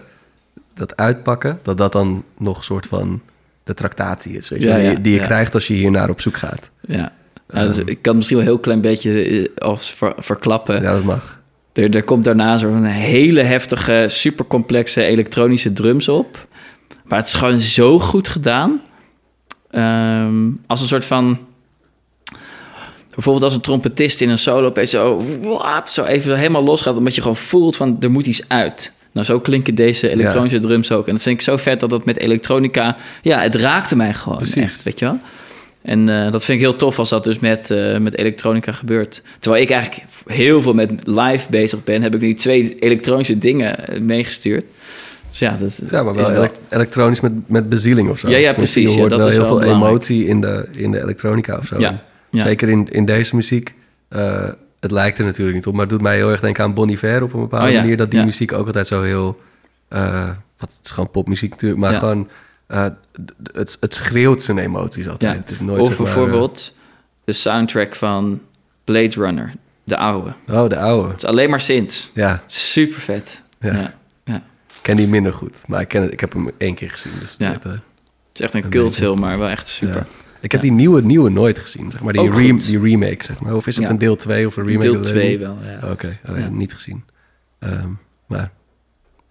dat 0.73 0.97
uitpakken, 0.97 1.59
dat 1.63 1.77
dat 1.77 1.91
dan 1.91 2.23
nog 2.37 2.57
een 2.57 2.63
soort 2.63 2.85
van 2.85 3.21
de 3.63 3.73
tractatie 3.73 4.37
is. 4.37 4.49
Weet 4.49 4.61
je, 4.61 4.67
Ja, 4.67 4.75
die, 4.75 4.83
ja, 4.85 4.93
die 4.95 5.13
je 5.13 5.19
ja. 5.19 5.25
krijgt 5.25 5.53
als 5.53 5.67
je 5.67 5.73
hier 5.73 5.91
naar 5.91 6.09
op 6.09 6.21
zoek 6.21 6.37
gaat. 6.37 6.69
ja. 6.81 7.11
Ja, 7.53 7.67
dus 7.67 7.77
ik 7.77 8.01
kan 8.01 8.15
misschien 8.15 8.37
wel 8.37 8.45
een 8.45 8.51
heel 8.51 8.61
klein 8.61 8.81
beetje 8.81 9.23
eh, 9.23 9.67
als 9.67 9.89
ver- 9.93 10.13
verklappen. 10.17 10.81
Ja, 10.81 10.91
dat 10.93 11.03
mag. 11.03 11.39
Er, 11.73 11.95
er 11.95 12.03
komt 12.03 12.23
daarna 12.23 12.57
zo'n 12.57 12.83
hele 12.83 13.41
heftige, 13.41 14.05
supercomplexe 14.07 15.03
elektronische 15.03 15.73
drums 15.73 16.07
op. 16.09 16.47
Maar 17.03 17.19
het 17.19 17.27
is 17.27 17.33
gewoon 17.33 17.59
zo 17.59 17.99
goed 17.99 18.27
gedaan. 18.27 18.81
Ehm, 19.71 20.49
als 20.67 20.81
een 20.81 20.87
soort 20.87 21.05
van... 21.05 21.37
Bijvoorbeeld 23.13 23.43
als 23.45 23.53
een 23.53 23.61
trompetist 23.61 24.21
in 24.21 24.29
een 24.29 24.37
solo 24.37 24.67
opeens 24.67 24.89
zo, 24.89 25.23
wap, 25.41 25.87
zo 25.87 26.03
even 26.03 26.37
helemaal 26.37 26.63
los 26.63 26.81
gaat... 26.81 26.97
omdat 26.97 27.15
je 27.15 27.21
gewoon 27.21 27.35
voelt 27.35 27.75
van 27.75 27.97
er 27.99 28.11
moet 28.11 28.25
iets 28.25 28.43
uit. 28.47 28.91
Nou, 29.11 29.25
zo 29.25 29.39
klinken 29.39 29.75
deze 29.75 30.09
elektronische 30.09 30.59
drums 30.59 30.91
ook. 30.91 31.07
En 31.07 31.13
dat 31.13 31.21
vind 31.21 31.35
ik 31.35 31.41
zo 31.41 31.57
vet 31.57 31.79
dat 31.79 31.89
dat 31.89 32.05
met 32.05 32.17
elektronica... 32.19 32.95
Ja, 33.21 33.39
het 33.39 33.55
raakte 33.55 33.95
mij 33.95 34.13
gewoon 34.13 34.37
Precies. 34.37 34.55
echt, 34.63 34.83
weet 34.83 34.99
je 34.99 35.05
wel? 35.05 35.19
En 35.81 36.09
eh, 36.09 36.31
dat 36.31 36.45
vind 36.45 36.57
ik 36.61 36.63
heel 36.65 36.75
tof 36.75 36.99
als 36.99 37.09
dat 37.09 37.23
dus 37.23 37.39
met, 37.39 37.71
eh, 37.71 37.97
met 37.97 38.17
elektronica 38.17 38.71
gebeurt. 38.71 39.21
Terwijl 39.39 39.63
ik 39.63 39.69
eigenlijk 39.69 40.03
heel 40.27 40.61
veel 40.61 40.73
met 40.73 40.91
live 41.03 41.45
bezig 41.49 41.83
ben, 41.83 42.01
heb 42.01 42.15
ik 42.15 42.21
nu 42.21 42.33
twee 42.33 42.75
elektronische 42.79 43.37
dingen 43.37 43.87
eh, 43.87 43.99
meegestuurd. 44.01 44.63
Dus 45.27 45.39
ja, 45.39 45.57
dat 45.59 45.81
Ja, 45.89 46.03
maar 46.03 46.13
wel 46.15 46.29
is 46.29 46.35
elek- 46.37 46.55
elektronisch 46.69 47.21
met, 47.21 47.31
met 47.45 47.69
bezieling 47.69 48.09
of 48.09 48.19
zo. 48.19 48.29
Ja, 48.29 48.37
ja, 48.37 48.53
precies, 48.53 48.83
Je 48.89 48.89
ja, 48.93 48.97
hoort 48.99 49.09
dat 49.09 49.19
wel 49.19 49.27
is 49.27 49.33
heel 49.33 49.43
wel 49.43 49.51
veel 49.51 49.59
belangrijk. 49.61 49.91
emotie 49.91 50.25
in 50.25 50.41
de, 50.41 50.65
in 50.77 50.91
de 50.91 51.01
elektronica 51.01 51.57
of 51.57 51.65
zo. 51.65 51.79
Ja, 51.79 52.03
ja. 52.33 52.43
Zeker 52.43 52.69
in, 52.69 52.87
in 52.89 53.05
deze 53.05 53.35
muziek. 53.35 53.73
eh, 54.09 54.49
het 54.79 54.91
lijkt 54.91 55.17
er 55.19 55.25
natuurlijk 55.25 55.55
niet 55.55 55.67
op, 55.67 55.73
maar 55.73 55.81
het 55.81 55.89
doet 55.89 56.01
mij 56.01 56.15
heel 56.15 56.29
erg 56.31 56.39
denken 56.41 56.63
aan 56.63 56.73
Bon 56.73 56.89
Iver 56.89 57.23
op 57.23 57.33
een 57.33 57.39
bepaalde 57.39 57.65
Oh 57.67 57.71
ja, 57.71 57.79
manier. 57.79 57.97
Dat 57.97 58.09
die 58.11 58.19
ja. 58.19 58.25
muziek 58.25 58.51
ook 58.51 58.65
altijd 58.67 58.87
zo 58.87 59.01
heel... 59.01 59.41
eh, 59.87 60.25
wat, 60.57 60.73
het 60.73 60.79
is 60.85 60.91
gewoon 60.91 61.11
popmuziek 61.11 61.49
natuurlijk, 61.51 61.81
maar 61.81 61.93
gewoon... 61.93 62.29
eh, 62.67 62.85
het, 63.53 63.77
het 63.79 63.93
schreeuwt 63.93 64.41
zijn 64.41 64.57
emoties 64.57 65.07
altijd. 65.09 65.33
Ja. 65.33 65.39
Het 65.39 65.49
is 65.51 65.59
nooit, 65.59 65.81
Of 65.81 65.87
zeg 65.87 65.97
maar, 65.97 66.05
bijvoorbeeld 66.05 66.73
de 67.23 67.31
soundtrack 67.31 67.95
van 67.95 68.41
Blade 68.83 69.09
Runner, 69.15 69.53
de 69.83 69.97
oude. 69.97 70.33
oh, 70.47 70.69
de 70.69 70.77
oude. 70.77 71.07
Het 71.07 71.17
is 71.17 71.25
alleen 71.29 71.49
maar 71.49 71.61
synths. 71.61 72.11
Ja, 72.13 72.43
Super 72.45 72.99
vet. 72.99 73.41
Ja. 73.59 73.73
Ja. 73.73 73.93
Ja. 74.25 74.35
ik 74.67 74.79
ken 74.81 74.95
die 74.97 75.07
minder 75.07 75.33
goed. 75.33 75.55
Maar 75.67 75.81
ik, 75.81 75.87
ken 75.87 76.01
het, 76.01 76.11
ik 76.11 76.19
heb 76.19 76.33
hem 76.33 76.51
één 76.57 76.75
keer 76.75 76.89
gezien. 76.91 77.11
Dus 77.19 77.35
Ja. 77.37 77.51
Het 77.51 77.63
is 78.33 78.41
echt 78.41 78.53
een 78.53 78.63
Een 78.63 78.69
cultfilm, 78.69 79.19
maar 79.19 79.39
wel 79.39 79.49
echt 79.49 79.67
super. 79.67 80.05
Ik 80.43 80.51
heb 80.51 80.61
die 80.61 80.71
nieuwe, 80.71 81.01
nieuwe 81.01 81.29
nooit 81.29 81.59
gezien, 81.59 81.91
zeg 81.91 82.01
maar. 82.01 82.13
Die, 82.13 82.57
die 82.57 82.79
remake, 82.79 83.25
zeg 83.25 83.41
maar. 83.41 83.55
Of 83.55 83.67
is 83.67 83.75
het 83.75 83.89
een 83.89 83.97
deel 83.97 84.15
2 84.15 84.47
of 84.47 84.57
een 84.57 84.65
remake? 84.65 84.85
Deel 84.85 84.93
dat 84.93 85.11
weet 85.11 85.15
ik 85.15 85.21
2 85.21 85.29
niet. 85.29 85.39
wel, 85.39 85.57
ja. 85.81 85.91
Oké, 85.91 86.19
oh, 86.29 86.47
niet 86.47 86.73
gezien. 86.73 87.03
Ehm, 87.59 87.89
maar 88.27 88.51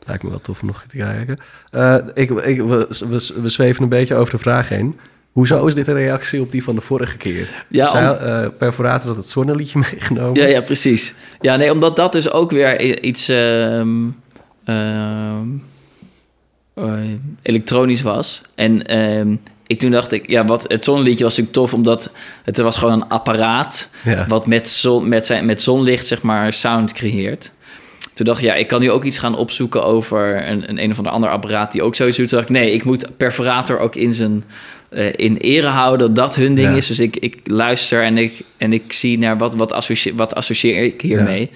lijkt 0.06 0.22
me 0.22 0.30
wel 0.30 0.40
tof 0.40 0.60
om 0.60 0.66
nog 0.66 0.84
te 0.88 0.96
kijken. 0.96 1.36
Eh, 1.70 1.96
ik, 2.14 2.30
ik, 2.30 2.60
we, 2.60 2.86
we, 3.08 3.40
we 3.42 3.48
zweven 3.48 3.82
een 3.82 3.88
beetje 3.88 4.14
over 4.14 4.32
de 4.32 4.38
vraag 4.38 4.68
heen. 4.68 4.98
Hoezo 5.32 5.66
is 5.66 5.74
dit 5.74 5.88
een 5.88 5.94
reactie 5.94 6.40
op 6.40 6.50
die 6.50 6.64
van 6.64 6.74
de 6.74 6.80
vorige 6.80 7.16
keer? 7.16 7.64
Ja, 7.68 7.86
Zij, 7.86 8.16
eh, 8.16 8.48
Perforator 8.58 9.06
had 9.08 9.16
het 9.16 9.26
zonneliedje 9.26 9.78
meegenomen. 9.90 10.40
Ja, 10.40 10.46
ja, 10.46 10.60
precies. 10.60 11.14
Ja, 11.40 11.56
nee, 11.56 11.72
omdat 11.72 11.96
dat 11.96 12.12
dus 12.12 12.30
ook 12.30 12.50
weer 12.50 13.02
iets 13.02 13.28
ehm, 13.28 14.08
ehm, 14.64 15.48
eh, 16.74 17.00
elektronisch 17.42 18.02
was. 18.02 18.42
En 18.54 18.86
ik, 19.72 19.78
toen 19.78 19.90
dacht 19.90 20.12
ik, 20.12 20.30
ja, 20.30 20.44
wat, 20.44 20.64
het 20.68 20.84
zonneliedje 20.84 21.24
was 21.24 21.36
natuurlijk 21.36 21.56
tof, 21.56 21.72
omdat 21.74 22.10
het 22.44 22.56
was 22.56 22.76
gewoon 22.76 22.92
een 22.92 23.08
apparaat 23.08 23.88
Ja. 24.04 24.24
wat 24.28 24.46
met, 24.46 24.68
zon, 24.68 25.08
met, 25.08 25.26
zijn, 25.26 25.46
met 25.46 25.62
zonlicht, 25.62 26.06
zeg 26.06 26.22
maar, 26.22 26.52
sound 26.52 26.92
creëert. 26.92 27.50
Toen 28.14 28.26
dacht 28.26 28.40
ik, 28.40 28.46
ja, 28.46 28.54
ik 28.54 28.66
kan 28.66 28.80
nu 28.80 28.90
ook 28.90 29.04
iets 29.04 29.18
gaan 29.18 29.36
opzoeken 29.36 29.84
over 29.84 30.48
een, 30.48 30.68
een, 30.68 30.82
een 30.82 30.90
of 30.90 30.96
ander 30.96 31.12
ander 31.12 31.30
apparaat 31.30 31.72
die 31.72 31.82
ook 31.82 31.94
zoiets 31.94 32.16
doet. 32.16 32.28
Toen 32.28 32.38
dacht 32.38 32.50
ik, 32.50 32.56
nee, 32.56 32.72
ik 32.72 32.84
moet 32.84 33.16
perforator 33.16 33.78
ook 33.78 33.96
in 33.96 34.14
zijn 34.14 34.44
eh, 34.88 35.06
in 35.16 35.36
ere 35.36 35.66
houden 35.66 36.14
dat 36.14 36.16
dat 36.16 36.34
hun 36.34 36.54
ding 36.54 36.68
Ja. 36.70 36.76
is. 36.76 36.86
Dus 36.86 36.98
ik, 36.98 37.16
ik 37.16 37.40
luister 37.44 38.02
en 38.02 38.18
ik, 38.18 38.40
en 38.56 38.72
ik 38.72 38.92
zie 38.92 39.18
naar 39.18 39.38
wat, 39.38 39.54
wat, 39.54 39.72
associe, 39.72 40.14
wat 40.14 40.34
associeer 40.34 40.82
ik 40.82 41.00
hiermee. 41.00 41.50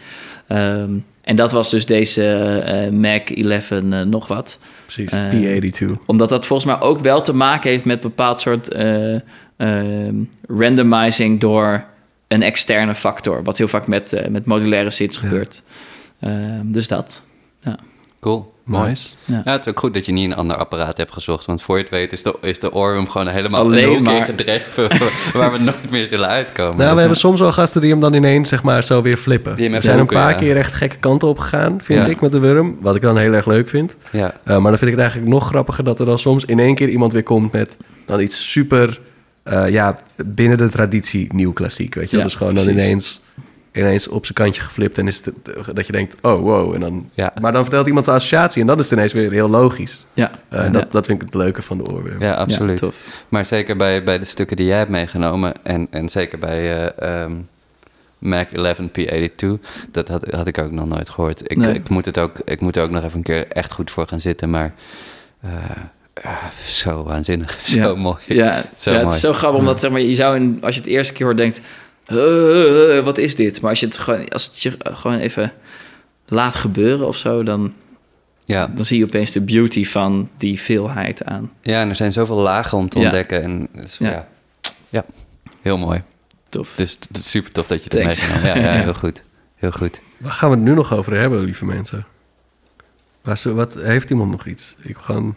Ehm, 0.48 0.90
en 1.22 1.36
dat 1.36 1.52
was 1.52 1.70
dus 1.70 1.86
deze 1.86 2.24
eh, 2.64 2.90
Mac 2.90 3.28
11 3.30 3.70
eh, 3.70 3.78
nog 4.02 4.26
wat. 4.26 4.58
Precies, 4.86 5.12
Eh, 5.12 5.28
P82. 5.30 5.92
Omdat 6.06 6.28
dat 6.28 6.46
volgens 6.46 6.68
mij 6.72 6.80
ook 6.88 6.98
wel 7.00 7.22
te 7.22 7.34
maken 7.34 7.70
heeft 7.70 7.84
met 7.84 8.00
bepaald 8.00 8.40
soort 8.40 8.68
eh, 8.68 9.14
ehm, 9.56 10.14
randomizing 10.48 11.40
door 11.40 11.84
een 12.28 12.42
externe 12.42 12.94
factor. 12.94 13.42
Wat 13.42 13.58
heel 13.58 13.68
vaak 13.68 13.86
met, 13.86 14.12
eh, 14.12 14.28
met 14.28 14.44
modulaire 14.44 14.90
sits 14.90 15.16
Ja. 15.16 15.22
gebeurt. 15.22 15.62
Ehm, 16.20 16.60
dus 16.70 16.88
dat. 16.88 17.22
Cool. 18.20 18.54
Mooi. 18.66 18.88
Nice. 18.88 19.08
Ja. 19.24 19.42
Ja, 19.44 19.52
het 19.52 19.60
is 19.66 19.72
ook 19.72 19.78
goed 19.78 19.94
dat 19.94 20.06
je 20.06 20.12
niet 20.12 20.30
een 20.30 20.36
ander 20.36 20.56
apparaat 20.56 20.96
hebt 20.96 21.12
gezocht. 21.12 21.46
Want 21.46 21.62
voor 21.62 21.76
je 21.76 21.82
het 21.82 21.90
weet 21.92 22.12
is 22.12 22.22
de, 22.22 22.34
is 22.40 22.58
de 22.58 22.72
Orm 22.72 23.08
gewoon 23.08 23.28
helemaal 23.28 23.60
Alleen 23.64 23.82
een 23.88 23.88
hoekje 23.96 24.12
maar- 24.12 24.24
gedreven... 24.24 24.88
waar 25.40 25.52
we 25.52 25.58
nooit 25.58 25.90
meer 25.90 26.06
zullen 26.06 26.28
uitkomen. 26.28 26.76
Nou, 26.76 26.84
we 26.88 26.90
Dus, 26.90 27.00
hebben 27.00 27.18
soms 27.18 27.40
wel 27.40 27.52
gasten 27.52 27.80
die 27.80 27.90
hem 27.90 28.00
dan 28.00 28.14
ineens, 28.14 28.48
zeg 28.48 28.62
maar, 28.62 28.84
zo 28.84 29.02
weer 29.02 29.16
flippen. 29.16 29.56
Die 29.56 29.64
Er 29.64 29.70
even 29.70 29.82
zijn 29.82 29.98
een 29.98 30.06
paar 30.06 30.30
ja. 30.30 30.36
keer 30.36 30.56
echt 30.56 30.72
gekke 30.72 30.96
kanten 30.96 31.28
op 31.28 31.38
gegaan, 31.38 31.78
vind 31.82 32.04
Ja. 32.04 32.06
ik, 32.10 32.20
met 32.20 32.32
de 32.32 32.38
Wurm. 32.38 32.76
Wat 32.80 32.96
ik 32.96 33.02
dan 33.02 33.18
heel 33.18 33.32
erg 33.32 33.46
leuk 33.46 33.68
vind. 33.68 33.96
Ja, 34.12 34.34
Uh, 34.44 34.58
maar 34.58 34.70
dan 34.70 34.78
vind 34.78 34.90
ik 34.90 34.96
het 34.96 35.00
eigenlijk 35.00 35.30
nog 35.30 35.46
grappiger 35.46 35.84
dat 35.84 36.00
er 36.00 36.06
dan 36.06 36.18
soms 36.18 36.44
in 36.44 36.58
één 36.58 36.74
keer 36.74 36.88
iemand 36.88 37.12
weer 37.12 37.22
komt 37.22 37.52
met 37.52 37.76
dan 38.06 38.20
iets 38.20 38.50
super 38.50 39.00
eh, 39.42 39.68
ja, 39.68 39.96
binnen 40.24 40.58
de 40.58 40.68
traditie 40.68 41.28
nieuw 41.34 41.52
klassiek, 41.52 41.94
weet 41.94 42.10
je 42.10 42.22
Dus 42.22 42.34
gewoon 42.34 42.54
dan 42.54 42.64
precies. 42.64 42.82
ineens, 42.84 43.20
ineens 43.76 44.08
op 44.08 44.24
zijn 44.26 44.34
kantje 44.38 44.60
geflipt 44.62 44.98
en 44.98 45.06
is 45.06 45.24
het 45.24 45.34
dat 45.76 45.86
je 45.86 45.92
denkt, 45.92 46.16
oh 46.22 46.40
wow. 46.40 46.74
En 46.74 46.80
dan, 46.80 47.10
Ja. 47.14 47.32
Maar 47.40 47.52
dan 47.52 47.62
vertelt 47.62 47.86
iemand 47.86 48.04
zijn 48.04 48.16
associatie 48.16 48.60
en 48.60 48.66
dan 48.66 48.78
is 48.78 48.84
het 48.84 48.92
ineens 48.92 49.12
weer 49.12 49.30
heel 49.30 49.48
logisch. 49.48 50.06
Ja, 50.12 50.30
Eh, 50.48 50.60
Ja. 50.64 50.68
dat, 50.68 50.92
dat 50.92 51.06
vind 51.06 51.20
ik 51.22 51.26
het 51.26 51.34
leuke 51.42 51.62
van 51.62 51.78
de 51.78 51.84
oorworm. 51.84 52.20
Ja, 52.20 52.34
absoluut. 52.34 52.78
tof. 52.78 52.96
Maar 53.28 53.44
zeker 53.44 53.76
bij, 53.76 54.02
bij 54.02 54.18
de 54.18 54.24
stukken 54.24 54.56
die 54.56 54.66
jij 54.66 54.78
hebt 54.78 54.90
meegenomen 54.90 55.52
en, 55.62 55.86
en 55.90 56.08
zeker 56.08 56.38
bij 56.38 56.90
eh, 56.98 57.22
ehm, 57.22 57.32
Mac 58.18 58.48
11P82, 58.56 59.46
dat 59.92 60.08
had, 60.08 60.30
had 60.30 60.46
ik 60.46 60.58
ook 60.58 60.70
nog 60.70 60.86
nooit 60.86 61.08
gehoord. 61.08 61.50
Ik, 61.50 61.56
Nee. 61.56 61.74
ik, 61.74 61.88
moet 61.88 62.04
het 62.04 62.18
ook, 62.18 62.38
ik 62.44 62.60
moet 62.60 62.76
er 62.76 62.82
ook 62.82 62.90
nog 62.90 63.02
even 63.04 63.16
een 63.16 63.22
keer 63.22 63.46
echt 63.48 63.72
goed 63.72 63.90
voor 63.90 64.06
gaan 64.08 64.20
zitten, 64.20 64.50
maar 64.50 64.74
eh, 65.40 65.50
zo 66.66 67.02
waanzinnig, 67.02 67.60
zo 67.70 67.78
Ja. 67.78 67.94
mooi. 67.94 68.16
Ja, 68.26 68.64
Zo 68.76 68.90
ja 68.90 68.96
het 68.96 69.04
mooi. 69.04 69.14
is 69.16 69.20
zo 69.22 69.32
grappig, 69.32 69.60
omdat 69.60 69.80
zeg 69.82 69.90
maar, 69.90 70.00
je 70.00 70.14
zou, 70.14 70.36
in, 70.36 70.58
als 70.62 70.74
je 70.74 70.80
het 70.80 70.90
eerste 70.90 71.12
keer 71.12 71.26
hoort, 71.26 71.36
denkt... 71.38 71.60
"Huh, 72.06 73.04
wat 73.04 73.18
is 73.18 73.34
dit? 73.34 73.60
Maar 73.60 73.70
als 73.70 73.80
je 73.80 73.86
het 73.86 73.98
gewoon, 73.98 74.28
als 74.28 74.44
het 74.44 74.62
je 74.62 74.76
gewoon 74.82 75.18
even 75.18 75.52
laat 76.26 76.54
gebeuren 76.54 77.06
of 77.06 77.16
zo... 77.16 77.42
Dan, 77.42 77.72
Ja, 78.44 78.66
dan 78.74 78.84
zie 78.84 78.98
je 78.98 79.04
opeens 79.04 79.30
de 79.30 79.40
beauty 79.40 79.84
van 79.84 80.28
die 80.36 80.60
veelheid 80.60 81.24
aan. 81.24 81.52
ja, 81.62 81.80
en 81.80 81.88
er 81.88 81.94
zijn 81.94 82.12
zoveel 82.12 82.36
lagen 82.36 82.78
om 82.78 82.88
te 82.88 82.98
Ja. 82.98 83.04
ontdekken. 83.04 83.42
En, 83.42 83.68
dus, 83.72 83.98
Ja. 83.98 84.10
ja. 84.10 84.26
Ja. 84.88 85.04
heel 85.62 85.78
mooi. 85.78 86.02
Tof. 86.48 86.72
Dus 86.76 86.98
super 87.12 87.52
tof 87.52 87.66
dat 87.66 87.84
je 87.84 87.90
het 87.94 88.04
meegenomen 88.04 88.46
Ja, 88.48 88.56
ja, 88.74 88.82
heel 88.82 88.94
goed. 88.94 89.22
Heel 89.56 89.70
goed. 89.70 90.00
Waar 90.16 90.32
gaan 90.32 90.50
we 90.50 90.56
het 90.56 90.64
nu 90.64 90.74
nog 90.74 90.94
over 90.94 91.12
hebben, 91.18 91.40
lieve 91.44 91.64
mensen? 91.64 92.06
Waar, 93.22 93.38
ze- 93.38 93.54
wat, 93.54 93.74
heeft 93.74 94.10
iemand 94.10 94.30
nog 94.30 94.46
iets? 94.46 94.76
Ik 94.80 94.96
gewoon, 95.00 95.36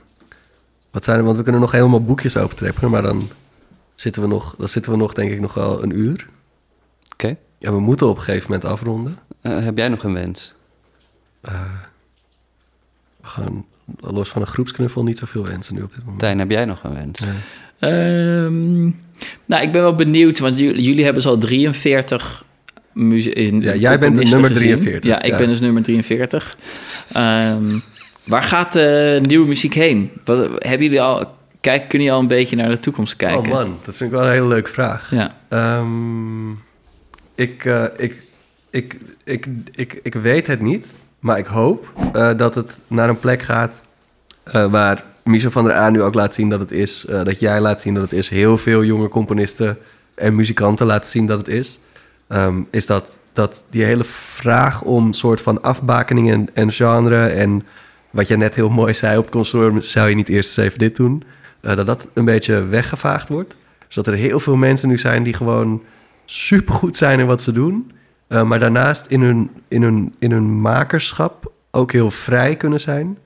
wat 0.91 1.03
zijn 1.03 1.17
er, 1.17 1.23
want 1.23 1.37
we 1.37 1.43
kunnen 1.43 1.61
nog 1.61 1.71
helemaal 1.71 2.03
boekjes 2.03 2.37
opentrekken, 2.37 2.89
maar 2.89 3.01
dan 3.01 3.29
zitten 3.95 4.21
we 4.21 4.27
nog, 4.27 4.55
dan 4.57 4.67
zitten 4.69 4.91
we 4.91 4.97
nog 4.97 5.13
denk 5.13 5.31
ik 5.31 5.39
nog 5.39 5.53
wel 5.53 5.83
een 5.83 5.97
uur. 5.99 6.27
Oké. 7.23 7.35
Ja, 7.57 7.71
we 7.71 7.79
moeten 7.79 8.07
op 8.07 8.17
een 8.17 8.23
gegeven 8.23 8.51
moment 8.51 8.69
afronden. 8.69 9.17
Eh, 9.41 9.63
heb 9.63 9.77
jij 9.77 9.87
nog 9.89 10.03
een 10.03 10.13
wens? 10.13 10.53
We 11.41 11.51
gaan 13.21 13.65
los 13.99 14.29
van 14.29 14.41
een 14.41 14.47
groepsknuffel 14.47 15.03
niet 15.03 15.17
zoveel 15.17 15.45
wensen 15.45 15.75
nu 15.75 15.81
op 15.81 15.89
dit 15.91 15.99
moment. 16.03 16.19
Tijn, 16.19 16.39
heb 16.39 16.49
jij 16.49 16.65
nog 16.65 16.83
een 16.83 16.93
wens? 16.93 17.19
Ja. 17.19 17.27
Ehm, 17.79 18.81
nou, 19.45 19.63
ik 19.63 19.71
ben 19.71 19.81
wel 19.81 19.95
benieuwd, 19.95 20.39
want 20.39 20.57
jullie, 20.57 20.81
jullie 20.83 21.03
hebben 21.03 21.21
zo 21.21 21.37
43 21.37 22.43
muzie- 22.93 23.33
in 23.33 23.61
Ja, 23.61 23.75
jij 23.75 23.99
bent 23.99 24.13
nummer 24.15 24.49
gezien. 24.49 24.53
43, 24.79 25.09
Ja, 25.11 25.21
ik 25.21 25.31
ja. 25.31 25.37
ben 25.37 25.47
dus 25.47 25.59
nummer 25.59 25.83
43. 25.83 26.57
Ehm, 27.11 27.79
waar 28.23 28.43
gaat 28.43 28.73
de 28.73 29.19
nieuwe 29.25 29.47
muziek 29.47 29.73
heen? 29.73 30.11
Wat, 30.25 30.37
hebben 30.57 30.83
jullie 30.83 31.01
al, 31.01 31.35
kijk, 31.61 31.79
kunnen 31.79 32.07
jullie 32.07 32.11
al 32.11 32.19
een 32.19 32.27
beetje 32.27 32.55
naar 32.55 32.69
de 32.69 32.79
toekomst 32.79 33.15
kijken? 33.15 33.39
Oh 33.39 33.47
man, 33.47 33.77
dat 33.85 33.97
vind 33.97 34.11
ik 34.11 34.17
wel 34.17 34.25
een 34.25 34.31
hele 34.33 34.47
leuke 34.47 34.69
vraag. 34.69 35.11
Ja, 35.11 35.35
Ehm, 35.49 36.49
ik, 37.39 37.65
eh, 37.65 37.83
ik, 37.97 38.15
ik, 38.69 38.97
ik, 39.23 39.47
ik, 39.71 39.99
ik 40.03 40.13
weet 40.13 40.47
het 40.47 40.61
niet, 40.61 40.87
maar 41.19 41.37
ik 41.37 41.45
hoop 41.45 41.93
eh, 42.13 42.37
dat 42.37 42.55
het 42.55 42.79
naar 42.87 43.09
een 43.09 43.19
plek 43.19 43.41
gaat 43.41 43.83
eh, 44.43 44.71
waar 44.71 45.03
Michel 45.23 45.51
van 45.51 45.63
der 45.63 45.73
A 45.73 45.89
nu 45.89 46.01
ook 46.01 46.13
laat 46.13 46.33
zien 46.33 46.49
dat 46.49 46.59
het 46.59 46.71
is. 46.71 47.05
dat 47.23 47.39
jij 47.39 47.59
laat 47.59 47.81
zien 47.81 47.93
dat 47.93 48.03
het 48.03 48.13
is. 48.13 48.29
Heel 48.29 48.57
veel 48.57 48.83
jonge 48.83 49.07
componisten 49.07 49.77
en 50.15 50.35
muzikanten 50.35 50.85
laten 50.85 51.09
zien 51.09 51.25
dat 51.25 51.37
het 51.37 51.47
is. 51.47 51.79
Ehm, 52.27 52.61
is 52.69 52.85
dat, 52.85 53.19
dat 53.33 53.65
die 53.69 53.83
hele 53.83 54.03
vraag 54.03 54.81
om 54.81 55.13
soort 55.13 55.41
van 55.41 55.61
afbakening 55.61 56.31
en, 56.31 56.49
en 56.53 56.71
genre 56.71 57.25
en 57.25 57.65
wat 58.09 58.27
je 58.27 58.37
net 58.37 58.55
heel 58.55 58.69
mooi 58.69 58.93
zei 58.93 59.17
op 59.17 59.23
het 59.23 59.33
consortium, 59.33 59.81
zou 59.81 60.09
je 60.09 60.15
niet 60.15 60.29
eerst 60.29 60.57
eens 60.57 60.67
even 60.67 60.79
dit 60.79 60.95
doen, 60.95 61.23
dat 61.61 61.85
dat 61.85 62.07
een 62.13 62.25
beetje 62.25 62.65
weggevaagd 62.65 63.29
wordt. 63.29 63.55
Dus 63.85 63.95
dat 63.95 64.07
er 64.07 64.13
heel 64.13 64.39
veel 64.39 64.55
mensen 64.55 64.89
nu 64.89 64.97
zijn 64.97 65.23
die 65.23 65.33
gewoon 65.33 65.81
supergoed 66.29 66.97
zijn 66.97 67.19
in 67.19 67.25
wat 67.25 67.41
ze 67.41 67.51
doen, 67.51 67.91
eh, 68.27 68.43
maar 68.43 68.59
daarnaast 68.59 69.05
in 69.05 69.21
hun, 69.21 69.49
in, 69.67 69.81
hun, 69.83 70.13
in 70.19 70.31
hun 70.31 70.61
makerschap 70.61 71.51
ook 71.71 71.91
heel 71.91 72.11
vrij 72.11 72.55
kunnen 72.55 72.79
zijn. 72.79 73.17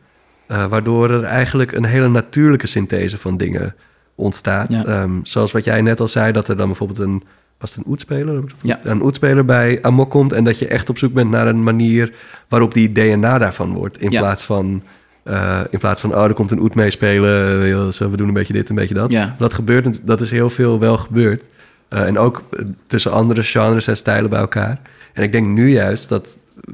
eh, 0.47 0.65
waardoor 0.65 1.11
er 1.11 1.23
eigenlijk 1.23 1.71
een 1.71 1.83
hele 1.85 2.07
natuurlijke 2.09 2.67
synthese 2.67 3.17
van 3.17 3.37
dingen 3.37 3.75
ontstaat. 4.15 4.71
Ja. 4.71 4.85
Ehm, 4.85 5.11
zoals 5.23 5.51
wat 5.51 5.63
jij 5.63 5.81
net 5.81 5.99
al 5.99 6.07
zei, 6.07 6.31
dat 6.31 6.47
er 6.47 6.57
dan 6.57 6.67
bijvoorbeeld 6.67 6.99
een... 6.99 7.23
Was 7.57 7.75
het 7.75 7.85
een 7.85 7.91
oetspeler? 7.91 8.43
Ja. 8.61 8.79
Een 8.83 9.01
oetspeler 9.03 9.45
bij 9.45 9.79
Amok 9.81 10.09
komt... 10.09 10.31
en 10.33 10.43
dat 10.43 10.59
je 10.59 10.67
echt 10.67 10.89
op 10.89 10.97
zoek 10.97 11.13
bent 11.13 11.29
naar 11.29 11.47
een 11.47 11.63
manier... 11.63 12.13
waarop 12.49 12.73
die 12.73 12.91
DNA 12.91 13.37
daarvan 13.37 13.73
wordt. 13.73 14.01
In, 14.01 14.11
Ja. 14.11 14.19
plaats, 14.19 14.43
van, 14.43 14.83
eh, 15.23 15.59
in 15.69 15.79
plaats 15.79 16.01
van... 16.01 16.15
oh, 16.15 16.23
er 16.23 16.33
komt 16.33 16.51
een 16.51 16.59
oet 16.59 16.75
meespelen... 16.75 17.59
we 18.11 18.17
doen 18.17 18.27
een 18.27 18.33
beetje 18.33 18.53
dit, 18.53 18.69
een 18.69 18.75
beetje 18.75 18.93
dat. 18.93 19.09
Ja. 19.11 19.35
Dat 19.39 19.53
gebeurt, 19.53 20.07
dat 20.07 20.21
is 20.21 20.31
heel 20.31 20.49
veel 20.49 20.79
wel 20.79 20.97
gebeurd. 20.97 21.43
Eh, 21.93 22.07
en 22.07 22.17
ook 22.19 22.43
eh, 22.51 22.65
tussen 22.87 23.11
andere 23.11 23.43
genres 23.43 23.87
en 23.87 23.97
stijlen 23.97 24.29
bij 24.29 24.39
elkaar. 24.39 24.79
En 25.13 25.23
ik 25.23 25.31
denk 25.31 25.47
nu 25.47 25.71
juist 25.71 26.09
dat 26.09 26.37
eh, 26.67 26.73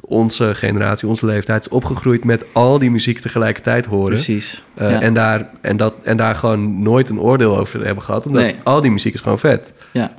onze 0.00 0.54
generatie, 0.54 1.08
onze 1.08 1.26
leeftijd... 1.26 1.60
is 1.60 1.68
opgegroeid 1.68 2.24
met 2.24 2.44
al 2.52 2.78
die 2.78 2.90
muziek 2.90 3.18
tegelijkertijd 3.18 3.86
horen. 3.86 4.12
precies. 4.12 4.64
Ja. 4.76 5.00
en, 5.00 5.14
daar, 5.14 5.50
en, 5.60 5.76
dat, 5.76 5.94
en 6.02 6.16
daar 6.16 6.34
gewoon 6.34 6.82
nooit 6.82 7.08
een 7.08 7.20
oordeel 7.20 7.58
over 7.58 7.84
hebben 7.84 8.04
gehad. 8.04 8.26
Omdat 8.26 8.42
Nee. 8.42 8.56
al 8.62 8.80
die 8.80 8.90
muziek 8.90 9.14
is 9.14 9.20
gewoon 9.20 9.38
vet. 9.38 9.72
ja. 9.92 10.12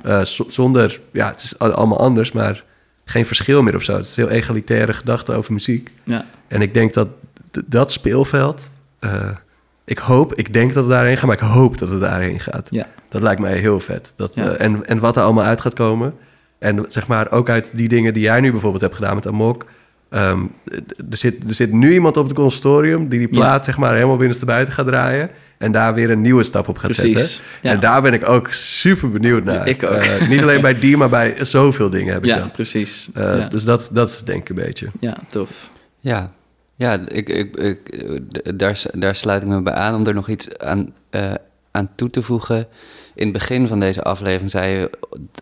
Zonder, 0.48 1.00
ja, 1.12 1.28
het 1.30 1.42
is 1.42 1.58
al- 1.58 1.70
allemaal 1.72 1.98
anders, 1.98 2.32
maar 2.32 2.64
geen 3.04 3.26
verschil 3.26 3.62
meer 3.62 3.74
of 3.76 3.82
zo. 3.82 3.96
Het 3.96 4.06
is 4.06 4.16
een 4.16 4.24
heel 4.24 4.32
egalitaire 4.32 4.92
gedachte 4.92 5.32
over 5.32 5.52
muziek. 5.52 5.90
ja. 6.04 6.24
En 6.48 6.62
ik 6.62 6.74
denk 6.74 6.94
dat 6.94 7.08
dat 7.66 7.92
speelveld, 7.92 8.60
ik 9.84 9.98
hoop, 9.98 10.34
ik 10.34 10.52
denk 10.52 10.74
dat 10.74 10.82
het 10.84 10.92
daarheen 10.92 11.16
gaat, 11.16 11.26
maar 11.26 11.36
ik 11.42 11.42
hoop 11.48 11.78
dat 11.78 11.90
het 11.90 12.00
daarheen 12.00 12.40
gaat. 12.40 12.66
Ja. 12.70 12.86
Dat 13.08 13.22
lijkt 13.22 13.40
mij 13.40 13.56
heel 13.56 13.80
vet. 13.80 14.12
Dat, 14.16 14.34
Ja. 14.34 14.50
eh, 14.50 14.66
en, 14.66 14.86
en 14.86 14.98
wat 14.98 15.16
er 15.16 15.22
allemaal 15.22 15.44
uit 15.44 15.60
gaat 15.60 15.74
komen. 15.74 16.14
En 16.58 16.84
zeg 16.88 17.06
maar 17.06 17.30
ook 17.30 17.48
uit 17.50 17.70
die 17.74 17.88
dingen 17.88 18.14
die 18.14 18.22
jij 18.22 18.40
nu 18.40 18.50
bijvoorbeeld 18.50 18.82
hebt 18.82 18.94
gedaan 18.94 19.14
met 19.14 19.26
Amok. 19.26 19.64
Ehm, 20.10 20.40
er, 21.10 21.16
zit, 21.16 21.36
er 21.48 21.54
zit 21.54 21.72
nu 21.72 21.92
iemand 21.92 22.16
op 22.16 22.24
het 22.24 22.34
consortium 22.34 23.08
die 23.08 23.18
die 23.18 23.28
Ja. 23.30 23.34
plaat 23.38 23.64
zeg 23.64 23.76
maar 23.78 23.94
helemaal 23.94 24.16
binnenstebuiten 24.16 24.74
gaat 24.74 24.86
draaien. 24.86 25.30
En 25.58 25.72
daar 25.72 25.94
weer 25.94 26.10
een 26.10 26.20
nieuwe 26.20 26.42
stap 26.42 26.68
op 26.68 26.78
gaat 26.78 26.90
Precies. 26.90 27.18
zetten. 27.18 27.44
Ja. 27.62 27.70
En 27.70 27.80
daar 27.80 28.02
ben 28.02 28.12
ik 28.12 28.28
ook 28.28 28.52
super 28.52 29.10
benieuwd 29.10 29.44
naar. 29.44 29.68
Ik 29.68 29.82
ook. 29.82 29.90
Eh, 29.90 30.28
niet 30.28 30.42
alleen 30.42 30.60
bij 30.60 30.78
die, 30.78 30.96
maar 30.96 31.08
bij 31.08 31.34
zoveel 31.44 31.90
dingen 31.90 32.12
heb 32.12 32.22
ik 32.22 32.28
ja, 32.30 32.36
dat. 32.38 32.52
precies. 32.52 33.10
Eh, 33.14 33.38
ja. 33.38 33.48
Dus 33.48 33.64
dat, 33.64 33.90
dat 33.92 34.10
is 34.10 34.22
denk 34.22 34.40
ik 34.40 34.48
een 34.48 34.64
beetje. 34.64 34.86
ja, 35.00 35.16
tof. 35.28 35.70
Ja, 35.98 36.30
ja 36.82 36.98
ik, 37.08 37.28
ik, 37.28 37.56
ik, 37.56 38.58
daar, 38.58 38.82
daar 38.92 39.14
sluit 39.14 39.42
ik 39.42 39.48
me 39.48 39.62
bij 39.62 39.74
aan 39.74 39.94
om 39.94 40.06
er 40.06 40.14
nog 40.14 40.28
iets 40.28 40.58
aan, 40.58 40.94
eh, 41.10 41.34
aan 41.70 41.90
toe 41.94 42.10
te 42.10 42.22
voegen. 42.22 42.66
In 43.14 43.24
het 43.24 43.32
begin 43.32 43.66
van 43.66 43.80
deze 43.80 44.02
aflevering 44.02 44.50
zei 44.50 44.78
je... 44.78 44.90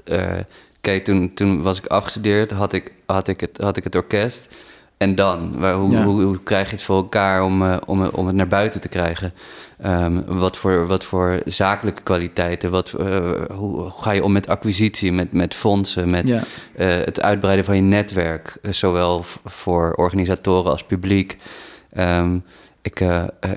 eh, 0.05 0.39
Kijk, 0.81 1.05
toen, 1.05 1.35
toen 1.35 1.63
was 1.63 1.79
ik 1.79 1.87
afgestudeerd, 1.87 2.51
had 2.51 2.73
ik, 2.73 2.93
had, 3.07 3.29
ik 3.29 3.41
het, 3.41 3.59
had 3.59 3.77
ik 3.77 3.85
het 3.85 3.95
orkest. 3.95 4.49
En 5.01 5.15
dan? 5.15 5.59
Waar, 5.59 5.75
hoe, 5.75 5.91
Ja. 5.93 6.05
hoe, 6.05 6.23
hoe 6.23 6.43
krijg 6.43 6.67
je 6.71 6.75
het 6.75 6.85
voor 6.85 6.97
elkaar 6.97 7.43
om, 7.43 7.63
eh, 7.63 7.77
om, 7.87 8.05
om 8.05 8.27
het 8.27 8.37
naar 8.37 8.47
buiten 8.49 8.81
te 8.81 8.89
krijgen? 8.89 9.33
Ehm, 9.79 10.21
wat, 10.27 10.57
voor, 10.57 10.87
wat 10.87 11.05
voor 11.05 11.41
zakelijke 11.45 12.03
kwaliteiten? 12.03 12.71
Wat, 12.71 12.93
eh, 12.93 13.31
hoe, 13.55 13.91
ga 13.91 14.11
je 14.11 14.25
om 14.25 14.33
met 14.33 14.49
acquisitie, 14.49 15.13
met, 15.13 15.33
met 15.33 15.55
fondsen, 15.55 16.11
met 16.11 16.29
Ja. 16.29 16.43
eh, 16.77 16.89
het 16.89 17.21
uitbreiden 17.21 17.65
van 17.65 17.77
je 17.77 17.83
netwerk, 17.83 18.57
zowel 18.63 19.25
voor 19.45 19.93
organisatoren 19.93 20.71
als 20.71 20.85
publiek. 20.85 21.37
Ehm, 21.93 22.39
ik, 22.83 23.05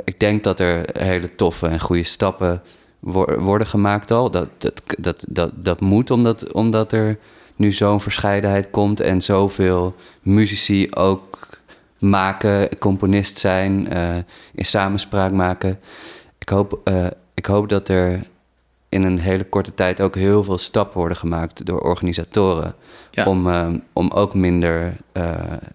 ik 0.04 0.20
denk 0.20 0.44
dat 0.44 0.60
er 0.60 0.86
hele 1.00 1.36
toffe 1.36 1.68
en 1.68 1.80
goede 1.80 2.04
stappen 2.04 2.62
wo- 3.00 3.38
worden 3.40 3.68
gemaakt 3.68 4.12
al. 4.12 4.32
Dat, 4.32 4.50
dat, 4.58 4.82
dat, 4.98 5.24
dat, 5.28 5.52
dat 5.56 5.82
moet 5.82 6.12
omdat, 6.12 6.54
omdat 6.54 6.92
er 6.92 7.18
nu 7.56 7.72
zo'n 7.72 8.02
verscheidenheid 8.02 8.70
komt 8.70 9.00
en 9.00 9.22
zoveel 9.22 9.96
muzici 10.22 10.88
ook 10.92 11.50
maken, 12.00 12.78
componist 12.78 13.38
zijn, 13.38 13.90
eh, 13.90 14.16
in 14.54 14.66
samenspraak 14.66 15.32
maken. 15.32 15.80
Ik 16.38 16.50
hoop, 16.50 16.80
eh, 16.84 17.06
ik 17.34 17.46
hoop 17.46 17.70
dat 17.70 17.88
er 17.88 18.22
in 18.90 19.04
een 19.04 19.20
hele 19.20 19.44
korte 19.44 19.74
tijd 19.74 20.02
ook 20.02 20.16
heel 20.16 20.44
veel 20.44 20.58
stappen 20.58 20.98
worden 20.98 21.18
gemaakt 21.18 21.66
door 21.66 21.82
organisatoren. 21.82 22.76
Ja. 23.12 23.26
Om, 23.26 23.50
eh, 23.50 23.68
om 23.94 24.12
ook 24.12 24.34
minder. 24.34 25.02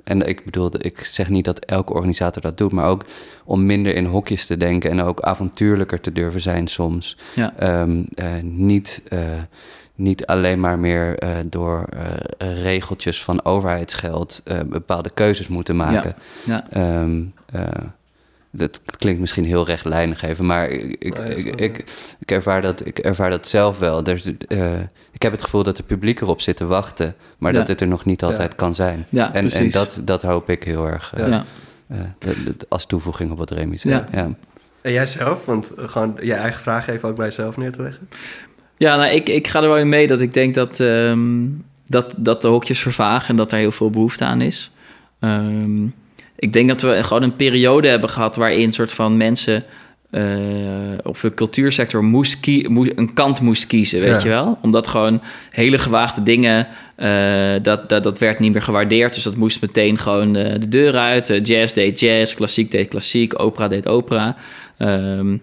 en 0.05 0.29
ik 0.29 0.45
bedoel, 0.45 0.71
ik 0.79 1.05
zeg 1.05 1.29
niet 1.29 1.45
dat 1.45 1.59
elke 1.59 1.93
organisator 1.93 2.43
dat 2.43 2.59
doet, 2.59 2.73
maar 2.73 2.87
ook 2.87 3.05
om 3.45 3.67
minder 3.67 3.95
in 3.95 4.05
hokjes 4.05 4.47
te 4.47 4.57
denken 4.57 4.91
en 4.91 5.03
ook 5.03 5.21
avontuurlijker 5.21 6.01
te 6.01 6.13
durven 6.13 6.41
zijn 6.41 6.67
soms. 6.67 7.17
Ja. 7.35 7.53
Ehm, 7.57 8.03
eh, 8.15 8.27
niet, 8.43 9.03
niet 9.99 10.27
alleen 10.27 10.61
maar 10.61 10.79
meer 10.79 11.19
eh, 11.19 11.31
door 11.47 11.85
eh, 12.39 12.63
regeltjes 12.63 13.23
van 13.25 13.45
overheidsgeld 13.45 14.41
eh, 14.45 14.59
bepaalde 14.67 15.11
keuzes 15.15 15.49
moeten 15.49 15.77
maken. 15.77 16.15
Ja. 16.45 16.67
Ehm, 16.71 17.23
eh, 17.47 17.63
dat 18.51 18.81
klinkt 18.97 19.21
misschien 19.21 19.45
heel 19.45 19.67
rechtlijnig 19.67 20.23
even, 20.23 20.47
maar 20.47 20.69
ik, 20.69 20.97
ik, 20.99 21.19
Nee, 21.19 21.35
ik, 21.35 21.61
ik, 21.61 21.85
ik 22.19 22.31
ervaar, 22.31 22.63
dat, 22.63 22.87
ik 22.87 22.99
ervaar 22.99 23.31
dat 23.31 23.49
zelf 23.49 23.79
wel. 23.79 24.05
Er, 24.05 24.15
is, 24.15 24.25
eh, 24.49 24.73
ik 25.11 25.23
heb 25.23 25.33
het 25.33 25.43
gevoel 25.43 25.63
dat 25.63 25.77
het 25.77 25.87
publiek 25.87 26.21
erop 26.21 26.41
zit 26.41 26.57
te 26.57 26.67
wachten, 26.67 27.15
maar 27.39 27.53
Ja. 27.53 27.59
dat 27.59 27.69
het 27.69 27.81
er 27.81 27.87
nog 27.89 28.05
niet 28.05 28.23
altijd 28.23 28.51
Ja. 28.51 28.57
kan 28.57 28.75
zijn. 28.75 29.07
Ja, 29.09 29.33
en 29.35 29.51
en 29.51 29.71
dat, 29.71 30.01
dat 30.05 30.23
hoop 30.23 30.51
ik 30.51 30.63
heel 30.65 30.87
erg 30.87 31.15
als 32.69 32.87
toevoeging 32.87 33.31
op 33.31 33.39
wat 33.39 33.51
Remy 33.51 33.77
zei. 33.77 33.95
Ja. 33.95 34.07
Ja. 34.13 34.31
En 34.81 34.93
jij 34.93 35.07
zelf? 35.07 35.45
Want 35.45 35.67
gewoon 35.77 36.17
je 36.23 36.35
eigen 36.35 36.61
vraag 36.61 36.89
even 36.89 37.09
ook 37.09 37.17
bij 37.17 37.27
jezelf 37.27 37.57
neer 37.57 37.73
te 37.73 37.83
leggen. 37.83 38.09
Ja, 38.79 38.97
nou, 38.97 39.15
ik, 39.15 39.29
ik 39.29 39.49
ga 39.49 39.63
er 39.63 39.69
wel 39.69 39.79
in 39.79 39.89
mee 39.89 40.07
dat 40.07 40.21
ik 40.21 40.35
denk 40.35 40.55
dat, 40.55 40.81
ehm, 40.81 41.47
dat, 41.87 42.15
dat 42.17 42.43
de 42.43 42.49
hokjes 42.49 42.79
vervagen 42.81 43.29
en 43.29 43.37
dat 43.37 43.51
daar 43.51 43.61
heel 43.61 43.71
veel 43.73 43.91
behoefte 43.91 44.25
aan 44.25 44.41
is. 44.41 44.71
Ehm, 45.21 45.85
ik 46.39 46.53
denk 46.53 46.69
dat 46.69 46.81
we 46.81 47.03
gewoon 47.03 47.23
een 47.23 47.37
periode 47.37 47.89
hebben 47.89 48.11
gehad 48.11 48.37
waarin 48.37 48.73
soort 48.73 48.93
van 48.93 49.17
mensen 49.17 49.65
eh, 50.11 50.23
of 51.03 51.21
de 51.21 51.35
cultuursector 51.35 52.05
moest 52.05 52.41
kie- 52.41 52.69
moe- 52.69 52.93
een 52.99 53.13
kant 53.15 53.41
moest 53.41 53.67
kiezen, 53.67 54.01
weet 54.01 54.09
Ja. 54.11 54.19
je 54.23 54.29
wel? 54.29 54.59
Omdat 54.63 54.89
gewoon 54.89 55.23
hele 55.51 55.79
gewaagde 55.79 56.23
dingen, 56.23 56.67
eh, 56.97 57.53
dat, 57.63 57.89
dat, 57.89 58.03
dat 58.03 58.19
werd 58.19 58.39
niet 58.39 58.53
meer 58.53 58.63
gewaardeerd. 58.63 59.15
Dus 59.15 59.23
dat 59.23 59.37
moest 59.37 59.61
meteen 59.61 59.99
gewoon 59.99 60.37
eh, 60.37 60.53
de 60.61 60.69
deur 60.69 60.95
uit. 60.97 61.41
Jazz 61.43 61.73
deed 61.75 62.01
jazz, 62.01 62.35
klassiek 62.35 62.71
deed 62.71 62.89
klassiek, 62.89 63.41
opera 63.43 63.69
deed 63.69 63.87
opera. 63.89 64.37
Ehm, 64.79 65.37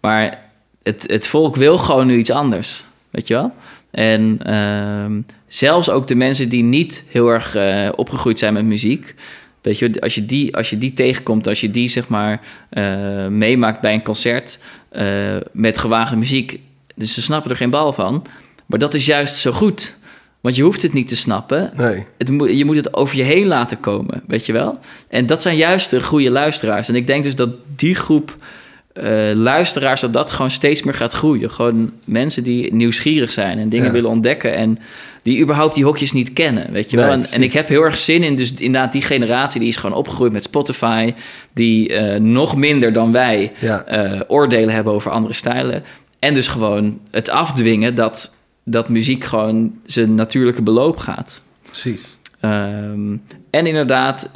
maar 0.00 0.41
het, 0.82 1.04
het 1.06 1.26
volk 1.26 1.56
wil 1.56 1.78
gewoon 1.78 2.06
nu 2.06 2.18
iets 2.18 2.30
anders, 2.30 2.84
weet 3.10 3.26
je 3.26 3.34
wel? 3.34 3.52
En 3.90 4.38
ehm, 4.42 5.20
zelfs 5.46 5.90
ook 5.90 6.06
de 6.06 6.14
mensen 6.14 6.48
die 6.48 6.62
niet 6.62 7.04
heel 7.08 7.28
erg 7.28 7.54
eh, 7.54 7.88
opgegroeid 7.96 8.38
zijn 8.38 8.52
met 8.52 8.64
muziek... 8.64 9.14
Weet 9.62 9.78
je, 9.78 10.00
als 10.00 10.14
je 10.14 10.26
die, 10.26 10.56
als 10.56 10.70
je 10.70 10.78
die 10.78 10.92
tegenkomt, 10.92 11.46
als 11.46 11.60
je 11.60 11.70
die 11.70 11.88
zeg 11.88 12.08
maar 12.08 12.40
eh, 12.68 13.26
meemaakt 13.26 13.80
bij 13.80 13.94
een 13.94 14.02
concert 14.02 14.58
eh, 14.88 15.36
met 15.52 15.78
gewaagde 15.78 16.16
muziek, 16.16 16.60
dus 16.94 17.14
ze 17.14 17.22
snappen 17.22 17.50
er 17.50 17.56
geen 17.56 17.70
bal 17.70 17.92
van. 17.92 18.24
Maar 18.66 18.78
dat 18.78 18.94
is 18.94 19.06
juist 19.06 19.36
zo 19.36 19.52
goed. 19.52 19.96
Want 20.40 20.56
je 20.56 20.62
hoeft 20.62 20.82
het 20.82 20.92
niet 20.92 21.08
te 21.08 21.16
snappen. 21.16 21.72
Nee. 21.76 22.06
Het 22.18 22.28
je 22.56 22.64
moet 22.64 22.76
het 22.76 22.94
over 22.94 23.16
je 23.16 23.22
heen 23.22 23.46
laten 23.46 23.80
komen, 23.80 24.22
weet 24.26 24.46
je 24.46 24.52
wel? 24.52 24.78
En 25.08 25.26
dat 25.26 25.42
zijn 25.42 25.56
juist 25.56 25.90
de 25.90 26.02
goede 26.02 26.30
luisteraars. 26.30 26.88
En 26.88 26.94
ik 26.94 27.06
denk 27.06 27.24
dus 27.24 27.34
dat 27.34 27.50
die 27.76 27.94
groep 27.94 28.36
eh, 28.92 29.30
luisteraars, 29.34 30.00
dat 30.00 30.12
dat 30.12 30.30
gewoon 30.30 30.50
steeds 30.50 30.82
meer 30.82 30.94
gaat 30.94 31.12
groeien. 31.12 31.50
Gewoon 31.50 31.92
mensen 32.04 32.42
die 32.44 32.74
nieuwsgierig 32.74 33.32
zijn 33.32 33.58
en 33.58 33.68
dingen 33.68 33.86
Ja. 33.86 33.92
willen 33.92 34.10
ontdekken. 34.10 34.54
En 34.54 34.78
die 35.22 35.40
überhaupt 35.40 35.74
die 35.74 35.84
hokjes 35.84 36.12
niet 36.12 36.32
kennen, 36.32 36.72
weet 36.72 36.90
je 36.90 36.96
wel? 36.96 37.06
Nee, 37.06 37.14
en, 37.14 37.30
en 37.30 37.42
ik 37.42 37.52
heb 37.52 37.68
heel 37.68 37.82
erg 37.82 37.96
zin 37.98 38.22
in, 38.22 38.36
dus 38.36 38.54
inderdaad 38.54 38.92
die 38.92 39.02
generatie... 39.02 39.60
die 39.60 39.68
is 39.68 39.76
gewoon 39.76 39.96
opgegroeid 39.96 40.32
met 40.32 40.42
Spotify... 40.42 41.14
die 41.52 41.88
eh, 41.96 42.20
nog 42.20 42.56
minder 42.56 42.92
dan 42.92 43.12
wij 43.12 43.52
Ja. 43.58 43.84
eh, 43.84 44.20
oordelen 44.28 44.74
hebben 44.74 44.92
over 44.92 45.10
andere 45.10 45.34
stijlen. 45.34 45.82
En 46.18 46.34
dus 46.34 46.48
gewoon 46.48 46.98
het 47.10 47.30
afdwingen 47.30 47.94
dat, 47.94 48.34
dat 48.64 48.88
muziek 48.88 49.24
gewoon 49.24 49.72
zijn 49.86 50.14
natuurlijke 50.14 50.62
beloop 50.62 50.96
gaat. 50.96 51.40
Precies. 51.66 52.16
Ehm, 52.40 53.16
en 53.50 53.66
inderdaad, 53.66 54.30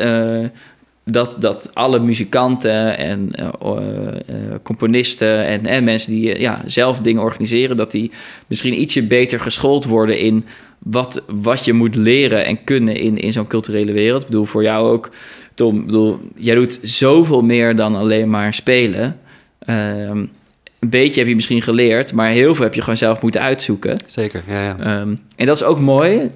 dat, 1.11 1.34
dat 1.38 1.70
alle 1.72 1.98
muzikanten 1.98 2.98
en 2.98 3.28
eh, 3.32 3.48
eh, 3.62 4.07
eh, 4.09 4.34
componisten 4.62 5.44
en, 5.44 5.66
en 5.66 5.84
mensen 5.84 6.12
die 6.12 6.40
ja, 6.40 6.62
zelf 6.66 6.98
dingen 6.98 7.22
organiseren, 7.22 7.76
dat 7.76 7.90
die 7.90 8.11
misschien 8.46 8.80
ietsje 8.80 9.02
beter 9.02 9.40
geschoold 9.40 9.84
worden 9.84 10.18
in 10.18 10.44
wat, 10.78 11.22
wat 11.26 11.64
je 11.64 11.72
moet 11.72 11.94
leren 11.94 12.44
en 12.44 12.64
kunnen 12.64 12.96
in, 12.96 13.18
in 13.18 13.32
zo'n 13.32 13.46
culturele 13.46 13.92
wereld. 13.92 14.22
Ik 14.22 14.28
bedoel, 14.28 14.44
voor 14.44 14.62
jou 14.62 14.90
ook, 14.90 15.11
Tom, 15.54 15.86
bedoel, 15.86 16.18
jij 16.36 16.54
doet 16.54 16.78
zoveel 16.82 17.42
meer 17.42 17.76
dan 17.76 17.96
alleen 17.96 18.30
maar 18.30 18.54
spelen. 18.54 19.18
Ehm, 19.59 20.24
een 20.78 20.90
beetje 20.90 21.20
heb 21.20 21.28
je 21.28 21.34
misschien 21.34 21.62
geleerd, 21.62 22.12
maar 22.12 22.30
heel 22.30 22.54
veel 22.54 22.64
heb 22.64 22.74
je 22.74 22.80
gewoon 22.80 22.96
zelf 22.96 23.22
moeten 23.22 23.40
uitzoeken. 23.40 23.96
Zeker, 24.07 24.42
ja, 24.46 24.62
ja. 24.62 24.76
Ehm, 24.78 25.14
en 25.36 25.46
dat 25.46 25.57
is 25.57 25.62
ook 25.62 25.80
mooi 25.80 26.30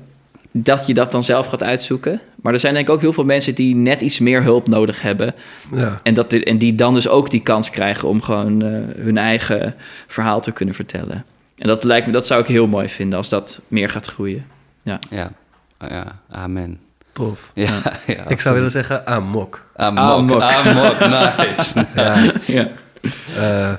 dat 0.52 0.86
je 0.86 0.94
dat 0.94 1.12
dan 1.12 1.22
zelf 1.22 1.46
gaat 1.46 1.62
uitzoeken. 1.62 2.20
Maar 2.42 2.52
er 2.52 2.58
zijn 2.58 2.74
denk 2.74 2.88
ik 2.88 2.94
ook 2.94 3.00
heel 3.00 3.12
veel 3.12 3.24
mensen 3.24 3.54
die 3.54 3.74
net 3.74 4.00
iets 4.00 4.18
meer 4.18 4.42
hulp 4.42 4.68
nodig 4.68 5.02
hebben. 5.02 5.34
Ja. 5.74 6.00
En, 6.02 6.14
dat, 6.14 6.32
en 6.32 6.58
die 6.58 6.74
dan 6.74 6.94
dus 6.94 7.08
ook 7.08 7.30
die 7.30 7.42
kans 7.42 7.70
krijgen 7.70 8.08
om 8.08 8.22
gewoon 8.22 8.62
eh, 8.62 8.68
hun 9.04 9.18
eigen 9.18 9.74
verhaal 10.06 10.40
te 10.40 10.52
kunnen 10.52 10.74
vertellen. 10.74 11.24
En 11.58 11.68
dat 11.68 11.84
lijkt 11.84 12.06
me, 12.06 12.12
dat 12.12 12.26
zou 12.26 12.40
ik 12.40 12.46
heel 12.46 12.66
mooi 12.66 12.88
vinden 12.88 13.18
als 13.18 13.28
dat 13.28 13.60
meer 13.68 13.88
gaat 13.88 14.06
groeien. 14.06 14.46
Ja, 14.82 14.98
Oh, 15.82 15.88
ja. 15.90 16.18
amen. 16.30 16.78
Tof. 17.12 17.50
Ja, 17.54 17.80
ja, 18.06 18.28
Ik 18.28 18.40
zou 18.40 18.54
willen 18.54 18.70
zeggen 18.70 19.06
amok. 19.06 19.64
Amok, 19.76 19.98
Amok. 20.02 20.42
amok, 20.42 20.98
nice. 21.46 21.86
Ja. 21.94 22.32
Ja. 22.46 22.68
Eh, 23.36 23.72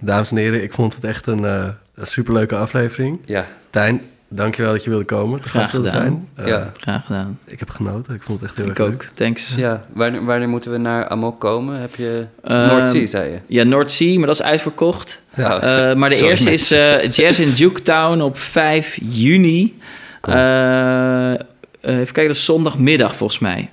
dames 0.00 0.30
en 0.30 0.36
heren, 0.36 0.62
ik 0.62 0.72
vond 0.72 0.94
het 0.94 1.04
echt 1.04 1.26
een, 1.26 1.44
eh, 1.44 1.68
een 1.94 2.06
superleuke 2.06 2.56
aflevering. 2.56 3.18
Ja, 3.24 3.46
Tijn, 3.70 4.00
dankjewel 4.28 4.72
dat 4.72 4.84
je 4.84 4.90
wilde 4.90 5.04
komen. 5.04 5.40
Te 5.40 5.48
Graag 5.48 5.70
gedaan. 5.70 5.86
zijn. 5.86 6.28
Eh, 6.34 6.46
Ja. 6.46 6.72
Graag 6.80 7.06
gedaan. 7.06 7.38
Ik 7.44 7.58
heb 7.58 7.70
genoten. 7.70 8.14
Ik 8.14 8.22
vond 8.22 8.40
het 8.40 8.48
echt 8.48 8.58
heel 8.58 8.70
Ik 8.70 8.78
erg 8.78 8.86
ook. 8.88 8.92
leuk. 9.02 9.10
Thanks. 9.14 9.54
ja. 9.54 9.86
Wanneer, 9.92 10.24
wanneer 10.24 10.48
moeten 10.48 10.70
we 10.70 10.76
naar 10.78 11.08
Amok 11.08 11.40
komen? 11.40 11.80
Heb 11.80 11.94
je 11.94 12.26
Ehm, 12.44 12.66
Noordzee, 12.66 13.06
zei 13.06 13.30
je? 13.30 13.38
Ja, 13.46 13.62
Noordzee, 13.64 14.18
maar 14.18 14.26
dat 14.26 14.36
is 14.36 14.42
uitverkocht. 14.42 15.20
Ja. 15.34 15.56
Oh, 15.56 15.62
Eh, 15.90 15.96
maar 15.96 16.08
de 16.10 16.14
sorry, 16.16 16.30
eerste 16.30 16.50
is 16.52 16.70
mensen. 16.70 17.00
eh, 17.02 17.10
Jazz 17.10 17.38
in 17.38 17.50
Juketown 17.52 18.20
op 18.20 18.38
5 18.38 18.98
juni. 19.02 19.78
Cool. 20.20 20.36
Eh, 20.36 21.32
eh, 21.32 21.38
even 21.80 22.04
kijken, 22.04 22.26
dat 22.26 22.36
is 22.36 22.44
zondagmiddag 22.44 23.14
volgens 23.16 23.38
mij. 23.38 23.70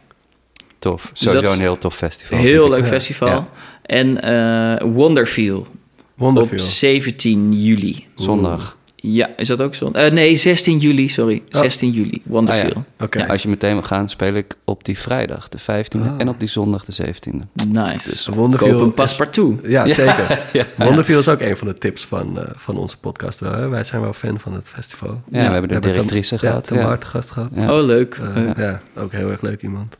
Tof. 0.79 1.09
dus 1.09 1.19
Sowieso 1.19 1.39
dat 1.41 1.49
is 1.49 1.55
een 1.55 1.61
heel 1.61 1.77
tof 1.77 1.95
festival. 1.95 2.37
Heel 2.39 2.63
ik. 2.63 2.69
leuk 2.69 2.79
Ja. 2.81 2.85
festival. 2.87 3.27
Ja. 3.27 3.47
En 3.83 4.21
eh 4.21 4.87
Wonderfeel 4.93 5.57
op 5.57 5.67
Wonderful. 6.15 6.59
17 6.59 7.53
juli. 7.63 8.07
Zondag. 8.15 8.77
Ja, 9.05 9.29
is 9.37 9.47
dat 9.47 9.61
ook 9.61 9.75
zondag? 9.75 10.01
Eh, 10.03 10.11
nee, 10.11 10.35
16 10.35 10.77
juli, 10.77 11.09
sorry. 11.09 11.41
Oh. 11.51 11.61
16 11.61 11.91
juli, 11.91 12.21
Wonderfeel. 12.25 12.83
Ah. 12.97 13.07
Ja, 13.11 13.25
als 13.25 13.41
je 13.41 13.49
meteen 13.49 13.73
wil 13.73 13.81
gaan, 13.81 14.09
speel 14.09 14.33
ik 14.33 14.53
op 14.65 14.85
die 14.85 14.97
vrijdag, 14.97 15.49
de 15.49 15.57
15e, 15.59 16.01
Ah. 16.09 16.13
en 16.17 16.29
op 16.29 16.39
die 16.39 16.47
zondag, 16.49 16.85
de 16.85 16.91
17e. 16.91 17.37
Nice. 17.67 18.09
Dus 18.09 18.27
Wonderful 18.27 18.69
Koop 18.69 18.81
een 18.81 18.93
paspartout. 18.93 19.59
Ja, 19.63 19.87
zeker. 19.87 20.41
Ja, 20.53 20.65
Wonderful 20.77 21.17
is 21.19 21.27
ook 21.27 21.39
een 21.41 21.57
van 21.57 21.67
de 21.67 21.73
tips 21.73 22.05
van, 22.05 22.39
eh, 22.39 22.45
van 22.55 22.77
onze 22.77 22.99
podcast. 22.99 23.39
Wel, 23.39 23.51
hè? 23.53 23.67
Wij 23.67 23.83
zijn 23.83 24.01
wel 24.01 24.13
fan 24.13 24.39
van 24.39 24.53
het 24.53 24.69
festival. 24.69 25.21
Ja, 25.31 25.47
we 25.47 25.53
hebben 25.53 25.69
de 25.69 25.79
directrice 25.79 26.37
gehad. 26.37 26.69
Ja. 26.73 26.97
gast 26.99 27.31
gehad. 27.31 27.49
Ja. 27.55 27.77
Oh, 27.77 27.85
leuk. 27.85 28.19
Eh, 28.35 28.43
ja, 28.57 28.81
ook 28.95 29.11
heel 29.11 29.29
erg 29.31 29.41
leuk 29.41 29.61
iemand. 29.61 29.97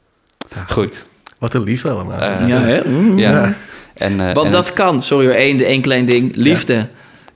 Goed. 0.67 1.05
Wat 1.39 1.53
een 1.53 1.63
liefde 1.63 1.89
allemaal. 1.89 2.19
Ja, 2.47 2.61
hè? 2.61 2.87
Mm. 2.89 3.17
Ja. 3.19 3.31
Ja. 3.31 3.53
En, 3.93 4.19
eh, 4.19 4.33
Want 4.33 4.45
en- 4.45 4.51
dat 4.51 4.73
kan, 4.73 5.01
sorry 5.03 5.25
hoor, 5.25 5.35
één, 5.35 5.59
één 5.65 5.81
klein 5.81 6.05
ding. 6.05 6.35
Liefde. 6.35 6.87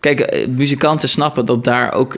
Kijk, 0.08 0.20
eh, 0.20 0.48
muzikanten 0.48 1.10
snappen 1.10 1.46
dat 1.46 1.64
daar 1.64 1.94
ook 1.94 2.16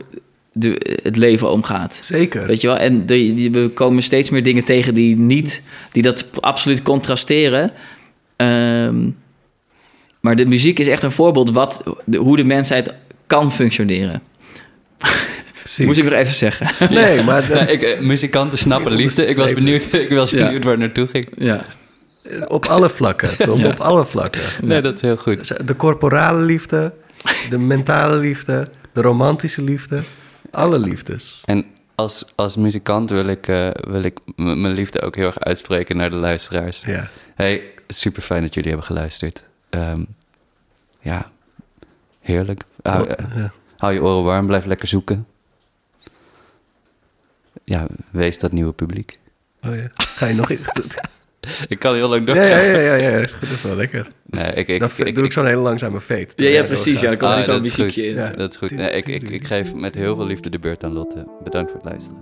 de, 0.51 0.97
het 1.03 1.15
leven 1.17 1.51
om 1.51 1.63
gaat. 1.63 1.99
Zeker. 2.03 2.45
Weet 2.47 2.61
je 2.61 2.67
wel? 2.67 2.77
En 2.77 2.99
de, 3.05 3.13
die- 3.13 3.51
we 3.51 3.67
komen 3.69 4.03
steeds 4.03 4.29
meer 4.29 4.43
dingen 4.43 4.63
tegen 4.63 4.93
die 4.93 5.17
niet, 5.17 5.61
die 5.91 6.03
dat 6.03 6.25
absoluut 6.39 6.81
contrasteren. 6.81 7.71
Ehm, 8.35 8.95
maar 10.19 10.35
de 10.35 10.45
muziek 10.45 10.79
is 10.79 10.87
echt 10.87 11.03
een 11.03 11.11
voorbeeld 11.11 11.51
wat, 11.51 11.83
de, 12.05 12.17
hoe 12.17 12.35
de 12.35 12.43
mensheid 12.43 12.93
kan 13.27 13.51
functioneren. 13.53 14.21
Moest 15.85 15.97
ik 15.99 16.03
nog 16.03 16.13
even 16.13 16.33
zeggen. 16.33 16.67
Nee, 16.95 17.23
maar 17.23 17.49
Ja, 17.53 17.67
ik, 17.75 17.81
eh, 17.81 17.99
muzikanten 17.99 18.57
snappen 18.57 18.91
liefde. 18.91 19.25
Ik 19.27 19.35
was 19.35 19.53
benieuwd, 19.53 19.93
ik 19.93 20.09
was 20.09 20.29
Ja. 20.29 20.43
benieuwd 20.43 20.63
waar 20.63 20.71
het 20.73 20.81
naartoe 20.81 21.07
ging. 21.07 21.27
Ja. 21.37 21.65
op 22.47 22.65
alle 22.65 22.89
vlakken, 22.89 23.37
Tom. 23.37 23.65
Op 23.65 23.79
alle 23.79 24.05
vlakken. 24.05 24.41
Nee, 24.61 24.81
dat 24.81 24.95
is 24.95 25.01
heel 25.01 25.17
goed. 25.17 25.67
De 25.67 25.75
corporale 25.75 26.41
liefde, 26.41 26.93
de 27.49 27.57
mentale 27.57 28.17
liefde, 28.17 28.67
de 28.93 29.01
romantische 29.01 29.61
liefde. 29.61 30.01
Alle 30.51 30.79
liefdes. 30.79 31.41
En 31.45 31.65
als, 31.95 32.25
als 32.35 32.55
muzikant 32.55 33.09
wil 33.09 33.25
ik, 33.25 33.47
eh, 33.47 33.69
wil 33.73 34.03
ik 34.03 34.19
mijn 34.35 34.73
liefde 34.73 35.01
ook 35.01 35.15
heel 35.15 35.25
erg 35.25 35.39
uitspreken 35.39 35.97
naar 35.97 36.09
de 36.09 36.15
luisteraars. 36.15 36.81
Ja. 36.81 37.09
Hey, 37.35 37.63
super 37.87 38.21
fijn 38.21 38.41
dat 38.41 38.53
jullie 38.53 38.69
hebben 38.69 38.87
geluisterd. 38.87 39.43
Ehm, 39.69 40.03
ja, 40.99 41.31
heerlijk. 42.21 42.63
Hou, 42.81 43.07
eh, 43.07 43.25
ja. 43.35 43.51
hou 43.77 43.93
je 43.93 44.01
oren 44.01 44.23
warm, 44.23 44.47
blijf 44.47 44.65
lekker 44.65 44.87
zoeken. 44.87 45.27
Ja, 47.63 47.87
wees 48.09 48.39
dat 48.39 48.51
nieuwe 48.51 48.73
publiek. 48.73 49.19
Oh, 49.63 49.75
ja. 49.75 49.89
Ga 49.95 50.25
je 50.25 50.33
nog... 50.33 50.49
Ik 51.67 51.79
kan 51.79 51.93
heel 51.95 52.09
lang 52.09 52.27
Ja, 52.33 52.43
ja, 52.43 52.59
ja, 52.79 52.95
ja, 52.95 53.19
dat 53.19 53.35
is 53.55 53.61
wel 53.63 53.75
lekker. 53.75 54.07
Nee, 54.25 54.51
ik, 54.53 54.67
ik, 54.67 54.83
ik, 54.97 55.15
doe 55.15 55.23
ik 55.23 55.31
zo'n 55.31 55.45
hele 55.45 55.61
langzame 55.61 56.01
fade. 56.01 56.27
Ja, 56.35 56.49
ja, 56.49 56.63
precies. 56.63 56.99
Ja, 57.01 57.07
dan 57.09 57.17
komt 57.17 57.31
Ah, 57.31 57.37
er 57.37 57.43
zo'n 57.43 57.53
dat 57.55 57.65
is 57.65 57.77
muziekje 57.77 58.01
goed. 58.01 58.11
in. 58.11 58.23
Ja. 58.23 58.29
Dat 58.37 58.51
is 58.51 58.57
goed. 58.57 58.71
Nee, 58.71 58.91
ik, 58.91 59.07
ik, 59.07 59.29
ik 59.29 59.43
geef 59.45 59.73
met 59.73 59.95
heel 59.95 60.15
veel 60.15 60.25
liefde 60.25 60.49
de 60.49 60.59
beurt 60.59 60.83
aan 60.83 60.93
Lotte. 60.93 61.27
Bedankt 61.43 61.71
voor 61.71 61.79
het 61.81 61.89
luisteren. 61.89 62.21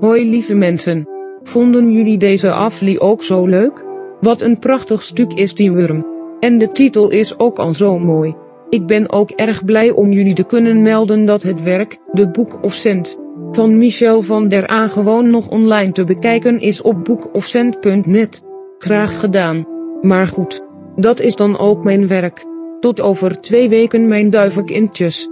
Hoi 0.00 0.30
lieve 0.30 0.54
mensen. 0.54 1.08
Vonden 1.42 1.92
jullie 1.92 2.18
deze 2.18 2.52
afli 2.52 2.98
ook 2.98 3.22
zo 3.22 3.46
leuk? 3.46 3.84
Wat 4.20 4.40
een 4.40 4.58
prachtig 4.58 5.02
stuk 5.02 5.32
is 5.32 5.54
die 5.54 5.72
worm. 5.72 6.06
En 6.40 6.58
de 6.58 6.70
titel 6.72 7.10
is 7.10 7.38
ook 7.38 7.58
al 7.58 7.74
zo 7.74 7.98
mooi. 7.98 8.34
Ik 8.70 8.86
ben 8.86 9.12
ook 9.12 9.30
erg 9.30 9.64
blij 9.64 9.90
om 9.90 10.12
jullie 10.12 10.34
te 10.34 10.44
kunnen 10.44 10.82
melden 10.82 11.24
dat 11.24 11.42
het 11.42 11.62
werk, 11.62 11.98
de 12.12 12.28
Book 12.30 12.58
of 12.62 12.72
Cent, 12.74 13.18
van 13.50 13.78
Michel 13.78 14.22
van 14.22 14.48
der 14.48 14.70
A 14.70 14.88
gewoon 14.88 15.30
nog 15.30 15.48
online 15.48 15.92
te 15.92 16.04
bekijken 16.04 16.60
is 16.60 16.82
op 16.82 17.04
bookofcent.net. 17.04 18.42
Graag 18.78 19.20
gedaan. 19.20 19.66
Maar 20.00 20.26
goed. 20.26 20.62
Dat 20.96 21.20
is 21.20 21.36
dan 21.36 21.58
ook 21.58 21.84
mijn 21.84 22.06
werk. 22.06 22.44
Tot 22.80 23.00
over 23.00 23.40
twee 23.40 23.68
weken 23.68 24.08
mijn 24.08 24.30
duivekindjes. 24.30 25.28